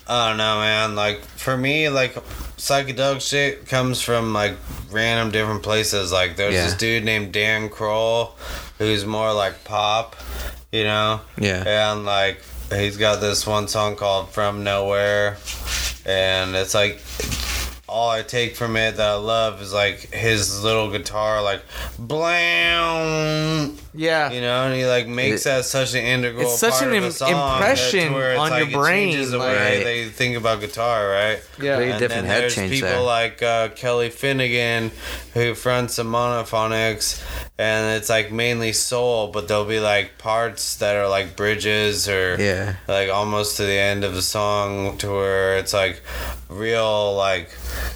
[0.07, 0.95] i don't know man.
[0.95, 2.13] Like for me like
[2.57, 4.55] psychedelic shit comes from like
[4.91, 6.11] random different places.
[6.11, 6.65] Like there's Yeah.
[6.65, 8.35] this dude named Dan Croll
[8.77, 10.15] who's more like pop
[10.71, 11.21] you know?
[11.37, 11.63] Yeah.
[11.91, 12.41] And like
[12.71, 15.37] he's got this one song called from nowhere
[16.05, 17.01] and it's like
[17.87, 21.61] all I take from it that I love is like his little guitar, like
[21.97, 24.31] blam, Yeah.
[24.31, 26.95] you know, and he like makes It- that such an integral It's such part an
[26.97, 29.83] of im- song impression to where it's on your it brain, the like- way Right.
[29.83, 31.39] they think about guitar, right?
[31.61, 31.77] Yeah.
[31.77, 32.99] Very and different then head there's people there.
[32.99, 34.91] like uh, Kelly Finnigan
[35.37, 37.23] who fronts the monophonics,
[37.57, 42.35] and it's like mainly soul, but there'll be like parts that are like bridges or
[42.39, 42.75] yeah.
[42.87, 46.01] like almost to the end of the song to where it's like
[46.49, 47.49] real like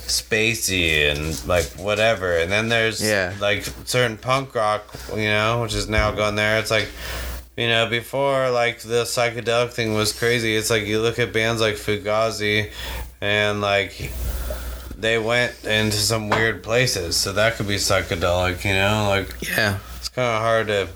[0.08, 2.38] spacey and like whatever.
[2.38, 3.34] And then there's Yeah.
[3.40, 4.84] like certain punk rock
[5.16, 6.60] you know which is now gone there.
[6.60, 6.90] It's like
[7.58, 10.56] you know before like the psychedelic thing was crazy.
[10.56, 12.72] It's like you look at bands like fugazi
[13.22, 14.12] and like
[15.02, 19.78] they went into some weird places so that could be psychedelic you know like yeah
[19.98, 20.88] it's kind of hard to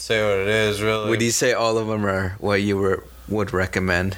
[0.00, 3.04] say what it is really would you say all of them are what you were
[3.28, 4.16] would recommend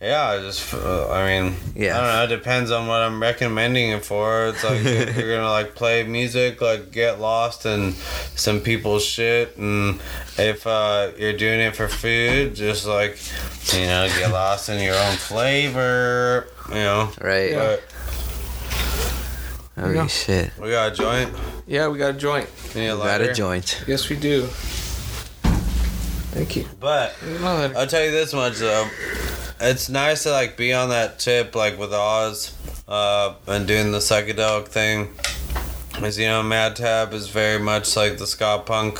[0.00, 1.96] Yeah, I just, uh, I mean, Yeah.
[1.96, 2.24] I don't know.
[2.34, 4.48] It depends on what I'm recommending it for.
[4.48, 7.94] It's like if you're gonna like play music, like get lost in
[8.36, 9.98] some people's shit, and
[10.36, 13.16] if uh, you're doing it for food, just like
[13.72, 16.48] you know, get lost in your own flavor.
[16.68, 17.58] You know, right Yeah.
[17.64, 17.82] but
[19.78, 20.06] holy Yeah.
[20.06, 21.34] shit we got a joint.
[21.66, 22.48] Yeah, we got a joint.
[22.74, 24.46] You need a got a joint Yes, we do.
[26.32, 26.66] Thank you.
[26.80, 28.88] But I'll tell you this much though.
[29.60, 32.52] It's nice to like be on that tip like with Oz,
[32.88, 35.14] uh, and doing the psychedelic thing.
[36.02, 38.98] As you know, Mad Tab is very much like the ska punk,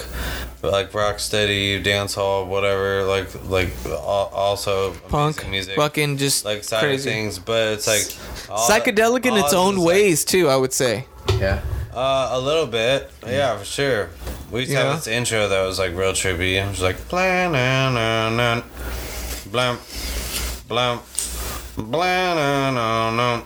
[0.62, 3.02] like rocksteady, dance hall, whatever.
[3.04, 7.10] Like like also Punk, music, fucking just like side crazy.
[7.10, 7.38] of things.
[7.38, 10.48] But it's like all- Psychedelic in all its own it's, like, ways too.
[10.48, 11.06] I would say.
[11.38, 11.60] Yeah.
[11.92, 14.08] Uh, a little bit, yeah, for sure.
[14.50, 14.84] We used to Yeah.
[14.90, 16.54] have this intro that was like real trippy.
[16.54, 17.52] It was like blam
[19.50, 19.78] blam
[20.68, 20.98] blam
[21.76, 23.42] blam blam blam blam.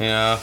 [0.00, 0.38] You know,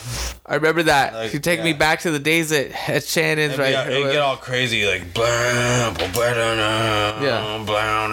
[0.45, 1.13] I remember that.
[1.13, 3.87] Like, you take me back to the days at, at Shannon's, it'd, right?
[3.87, 7.63] be, it'd get all crazy like blam blam blam Yeah.
[7.65, 8.09] blam blam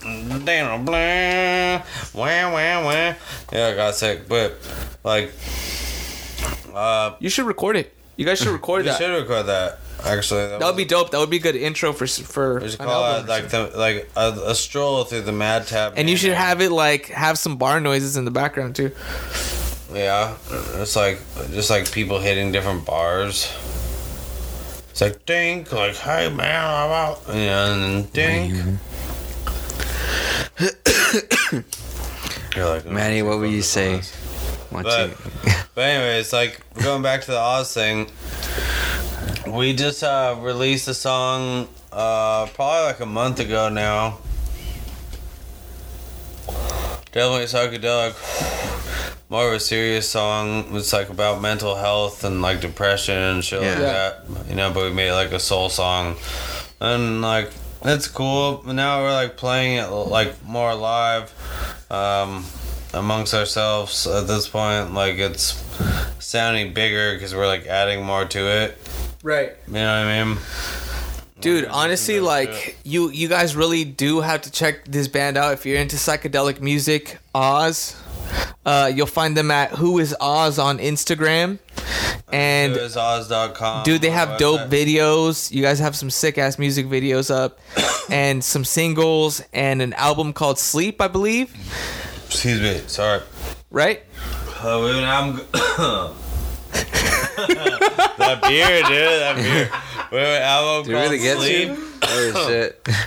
[0.00, 1.80] blam blam blam
[2.12, 3.16] wham wham wham.
[3.52, 4.58] Yeah, I got sick, but
[5.04, 5.32] like,
[6.74, 7.95] uh, you should record it.
[8.16, 8.98] You guys should record we that.
[8.98, 9.78] should record that.
[10.04, 11.10] Actually, That would be dope.
[11.10, 12.60] That would be a good intro for s- for.
[12.60, 15.66] We should an call album it like the like a, a stroll through the Mad
[15.66, 15.94] Tab.
[15.96, 18.92] And you should have it like have some bar noises in the background too.
[19.92, 20.36] yeah.
[20.76, 21.20] It's like
[21.50, 23.52] just like people hitting different bars.
[24.90, 28.78] It's like dink, like hey man, I'm out, and then dink.
[32.56, 33.94] You're like Manny, what would you say?
[33.94, 34.12] Once
[34.70, 35.16] But, you-
[35.74, 38.10] but anyways, like going back to the Oz thing,
[39.48, 44.18] we just uh, released a song uh, probably like a month ago now.
[47.12, 48.14] Definitely psychedelic.
[49.28, 50.76] More of a serious song.
[50.76, 54.24] It's like about mental health and like depression and shit like that.
[54.48, 56.16] You know, but we made like a soul song,
[56.80, 57.50] and like
[57.82, 58.62] it's cool.
[58.66, 61.32] Now we're like playing it like more live.
[61.90, 62.44] Um,
[62.96, 64.94] amongst ourselves at this point.
[64.94, 65.62] Like it's
[66.18, 68.78] sounding bigger because we're like adding more to it.
[69.22, 69.52] Right.
[69.66, 70.38] You know what I mean?
[71.40, 72.76] Dude, Like, honestly, like it.
[72.84, 76.60] you, you guys really do have to check this band out if you're into psychedelic
[76.60, 77.18] music.
[77.34, 77.94] Oz,
[78.64, 81.58] uh, you'll find them at Who Is Oz on Instagram,
[82.32, 83.84] and Oz.com.
[83.84, 84.86] dude, they have dope website.
[84.86, 85.50] videos.
[85.52, 87.58] You guys have some sick ass music videos up,
[88.10, 91.54] and some singles and an album called Sleep, I believe.
[92.36, 92.82] Excuse me.
[92.86, 93.22] Sorry.
[93.70, 94.02] Right?
[94.62, 95.36] Uh, we I'm.
[98.18, 99.20] that beer, dude.
[99.22, 99.70] That beer.
[100.12, 101.68] We have an album Did it called really get Sleep.
[101.68, 101.88] you?
[102.02, 102.88] Oh shit.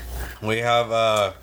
[0.41, 1.33] We have uh,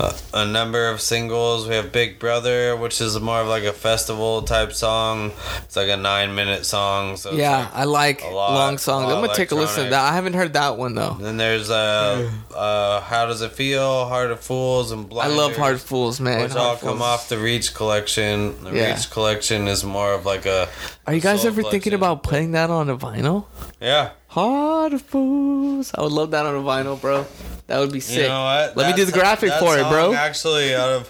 [0.00, 1.68] a, a number of singles.
[1.68, 5.32] We have Big Brother, which is more of like a festival type song.
[5.64, 7.16] It's like a nine minute song.
[7.16, 9.12] So Yeah, like- I like lot- long songs.
[9.12, 10.12] I'm gonna take a listen to that.
[10.12, 11.16] I haven't heard that one though.
[11.20, 15.36] then there's uh, uh, How Does It Feel, Heart of Fools, and I Blinders.
[15.36, 16.42] love Hard Fools, man.
[16.42, 17.00] Which all come Fools.
[17.02, 18.62] off the Reach collection.
[18.64, 18.94] The Yeah.
[18.94, 20.68] Reach collection is more of like a.
[21.06, 23.44] Are you guys soul ever thinking about putting that on a vinyl?
[23.80, 24.10] Yeah.
[24.34, 25.92] Hard Fools.
[25.94, 27.24] I would love that on a vinyl, bro.
[27.68, 28.22] That would be sick.
[28.22, 28.76] You know what?
[28.76, 30.12] Let me do the graphic that for it, bro.
[30.12, 31.08] Actually, out of.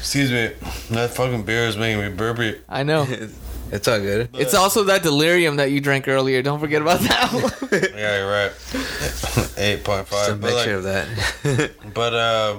[0.00, 0.50] Excuse me.
[0.96, 2.60] That fucking beer is making me burpy.
[2.68, 3.06] I know.
[3.72, 4.30] It's all good.
[4.34, 6.42] it's also that delirium that you drank earlier.
[6.42, 7.70] Don't forget about that one.
[7.70, 8.50] Yeah, you're right.
[8.50, 10.10] 8.5.
[10.10, 11.70] Just a mixture like, of that.
[11.94, 12.58] but uh,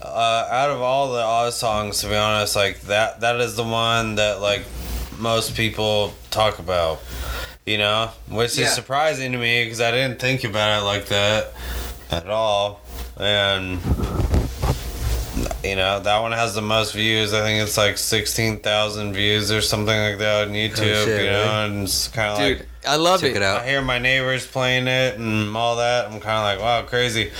[0.00, 3.64] uh, out of all the Oz songs, to be honest, like that that is the
[3.64, 4.64] one that like
[5.18, 7.02] most people talk about.
[7.68, 8.64] You know, which Yeah.
[8.64, 11.52] is surprising to me because I didn't think about it like that
[12.10, 12.80] at all,
[13.18, 13.78] and.
[15.64, 17.32] You know that one has the most views.
[17.34, 20.76] I think it's like sixteen thousand views or something like that on YouTube.
[21.04, 21.48] shit, you know, really?
[21.66, 23.36] and it's kind of like I love Check it.
[23.38, 23.62] it out.
[23.62, 26.06] I hear my neighbors playing it and all that.
[26.06, 27.30] I'm kind of like, wow, crazy.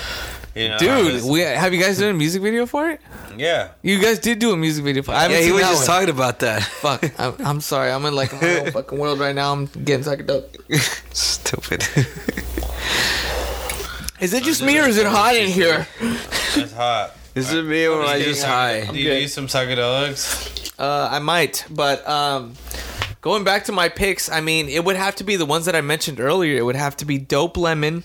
[0.55, 3.01] You know, Dude, was- we have you guys done a music video for it?
[3.37, 3.69] yeah.
[3.83, 5.16] You guys did do a music video for it.
[5.16, 5.97] I yeah, he was just one.
[6.01, 6.62] talking about that.
[6.83, 7.91] Fuck, I'm, I'm sorry.
[7.93, 9.53] I'm in like my own fucking world right now.
[9.53, 10.57] I'm getting psychedelic.
[11.15, 11.83] Stupid.
[14.20, 15.87] Is it just me or is it hot in here?
[16.01, 17.15] It's hot.
[17.39, 18.85] Is it me or am I just need- high?
[18.86, 19.20] Do you good.
[19.20, 20.73] need some psychedelics?
[20.78, 22.55] Uh, I might, but um,
[23.20, 25.74] going back to my picks, I mean, it would have to be the ones that
[25.74, 26.56] I mentioned earlier.
[26.56, 28.05] It would have to be Dope Lemon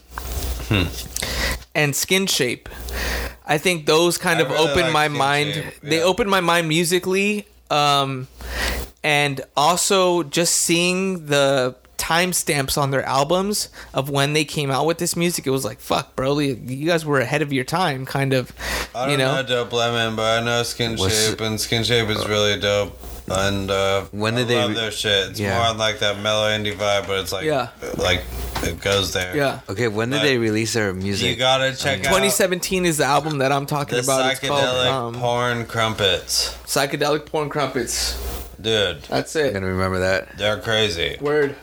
[0.69, 0.85] Hmm.
[1.76, 2.68] and Skinshape.
[3.45, 5.53] I think those kind I of really opened like my Skin mind.
[5.53, 6.03] Shape, They yeah.
[6.03, 8.27] opened my mind musically, um,
[9.03, 14.98] and also just seeing the timestamps on their albums of when they came out with
[14.98, 15.48] this music.
[15.48, 18.52] It was like, fuck, bro, you you guys were ahead of your time, kind of.
[18.94, 22.10] I don't you know, know Dope Lemon, but I know Skin What's- Shape, and Skinshape
[22.10, 23.00] is really dope.
[23.30, 25.30] And uh, When I did they love re- their shit.
[25.30, 25.58] It's Yeah.
[25.58, 27.70] more on like that mellow indie vibe, but it's like Yeah.
[27.98, 28.22] like
[28.64, 29.36] it goes there.
[29.36, 29.62] yeah.
[29.70, 31.30] Okay, when did But they release their music?
[31.30, 34.30] You gotta check out 2017 is the album that I'm talking the about.
[34.30, 38.18] It's called psychedelic um, porn crumpets, psychedelic porn crumpets.
[38.60, 39.04] dude.
[39.04, 39.54] That's I'm it.
[39.54, 40.38] gonna remember that.
[40.38, 41.18] They're crazy.
[41.22, 41.56] Word.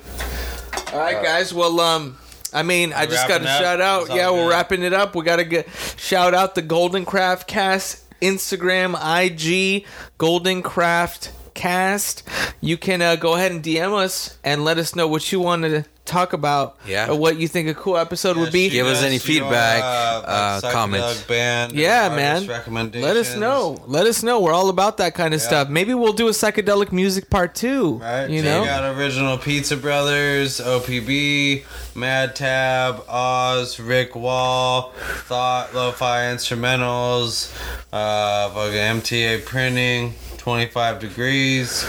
[0.92, 1.54] All right, guys.
[1.54, 2.18] Well, um,
[2.52, 4.08] I mean, I just got to shout out.
[4.08, 4.50] Yeah, we're good.
[4.50, 5.14] wrapping it up.
[5.14, 9.86] We got to get shout out the Golden Craft Cast Instagram, IG,
[10.18, 12.28] Golden Craft Cast.
[12.60, 15.62] You can uh, go ahead and DM us and let us know what you want
[15.62, 16.76] to talk about.
[16.86, 17.12] Yeah.
[17.12, 18.68] What you think a cool episode would be.
[18.68, 21.22] Give us any Yes, your, feedback, like, uh, psychedelic comments.
[21.22, 22.46] Band, Yeah, man.
[22.46, 23.82] Let us know.
[23.86, 24.40] Let us know.
[24.40, 25.46] We're all about that kind of Yeah.
[25.46, 25.68] stuff.
[25.68, 28.00] Maybe we'll do a psychedelic music part two.
[28.02, 28.60] Right, You so know?
[28.60, 31.64] you got original Pizza Brothers, OPB,
[31.94, 34.92] Mad Tab, Oz, Rick Wall,
[35.26, 37.50] Thought, Lo-Fi Instrumentals,
[37.92, 41.84] uh, fucking MTA Printing, 25 Degrees,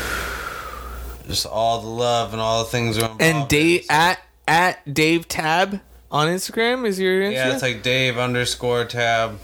[1.31, 3.87] just all the love and all the things we're and Dave in.
[3.89, 5.79] at at Dave Tab
[6.11, 7.33] on Instagram is your Instagram.
[7.33, 9.39] Yeah, it's like Dave underscore Tab,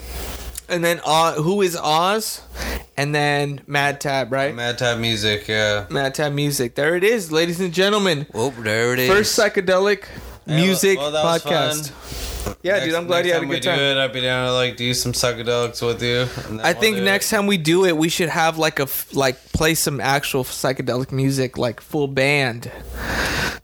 [0.69, 2.41] and then uh, who is Oz?
[2.99, 4.55] And then Mad Tab, right?
[4.55, 5.85] Mad Tab Music, yeah.
[5.91, 6.73] Mad Tab Music.
[6.73, 8.26] There it is, ladies and gentlemen.
[8.34, 9.07] Oh, there it is.
[9.07, 10.05] First psychedelic
[10.47, 12.27] music well, that was podcast.
[12.64, 13.78] Yeah, Next- dude, I'm glad you had a good time we good time.
[13.80, 16.60] Do it, I'd be down to like do some psychedelics with you.
[16.64, 19.76] I think next time we do it, we should have like a f- like play
[19.76, 22.72] some actual psychedelic music, like full band.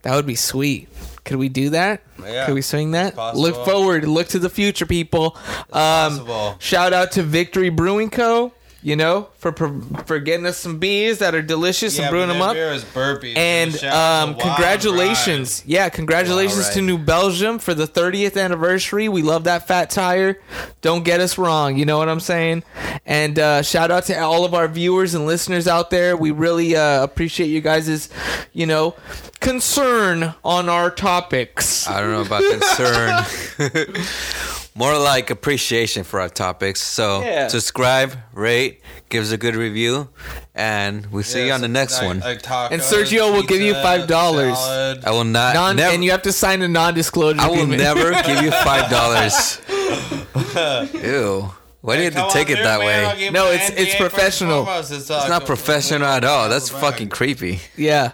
[0.03, 0.89] That would be sweet.
[1.23, 2.01] Could we do that?
[2.21, 3.15] Yeah, Could we swing that?
[3.35, 4.03] Look forward.
[4.05, 5.37] Look to the future, people.
[5.71, 6.55] Um, possible.
[6.59, 8.51] shout out to Victory Brewing Co.
[8.83, 12.27] You know, for for for getting us some beers that are delicious Yeah, and brewing
[12.27, 12.53] but them that up.
[12.53, 13.33] beer is burpy.
[13.33, 19.07] And Shout um, Wild congratulations, yeah, congratulations Wild to New Belgium for the 30th anniversary.
[19.07, 20.41] We love that fat tire.
[20.81, 22.63] Don't get us wrong, you know what I'm saying.
[23.05, 26.17] And uh, shout out to all of our viewers and listeners out there.
[26.17, 28.09] We really uh, appreciate you guys'
[28.51, 28.95] you know
[29.39, 31.87] concern on our topics.
[31.87, 33.95] I don't know about concern.
[34.75, 36.81] More like appreciation for our topics.
[36.81, 37.47] So Yeah.
[37.47, 40.09] subscribe, rate, give us a good review,
[40.55, 42.19] and we'll see Yeah, you on the next like- one.
[42.21, 44.57] like tacos, And Sergio will give you $5.
[45.05, 45.53] I will not.
[45.53, 47.39] Non- never, and you have to sign a non-disclosure.
[47.39, 49.59] I will never give you five dollars.
[50.93, 51.51] Ew.
[51.81, 53.29] Why do you have to take it that man, way?
[53.29, 54.65] No, my it's- it's NDA first and professional.
[54.65, 54.91] foremost.
[54.91, 56.49] It's, It's uh, not professional at all.
[56.49, 57.59] That's fucking creepy.
[57.75, 58.13] yeah,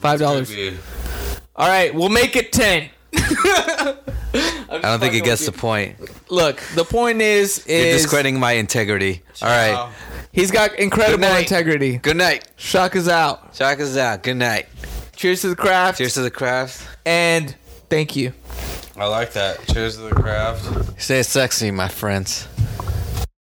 [0.00, 0.52] five dollars.
[1.56, 2.90] All right, we'll make it ten.
[4.72, 5.96] I don't think it gets the point.
[6.30, 9.22] Look, the point is, is You're discrediting my integrity.
[9.42, 9.92] All right.
[10.32, 11.40] he's got incredible Good night.
[11.42, 11.98] integrity.
[11.98, 12.48] Good night.
[12.56, 13.54] Shock is out.
[13.54, 14.22] Check us out.
[14.22, 14.66] Good night.
[15.16, 15.98] Cheers to the craft.
[15.98, 16.86] Cheers to the craft.
[17.04, 17.54] And
[17.88, 18.32] thank you.
[18.96, 19.66] I like that.
[19.66, 21.00] Cheers to the craft.
[21.00, 22.46] Stay sexy, my friends.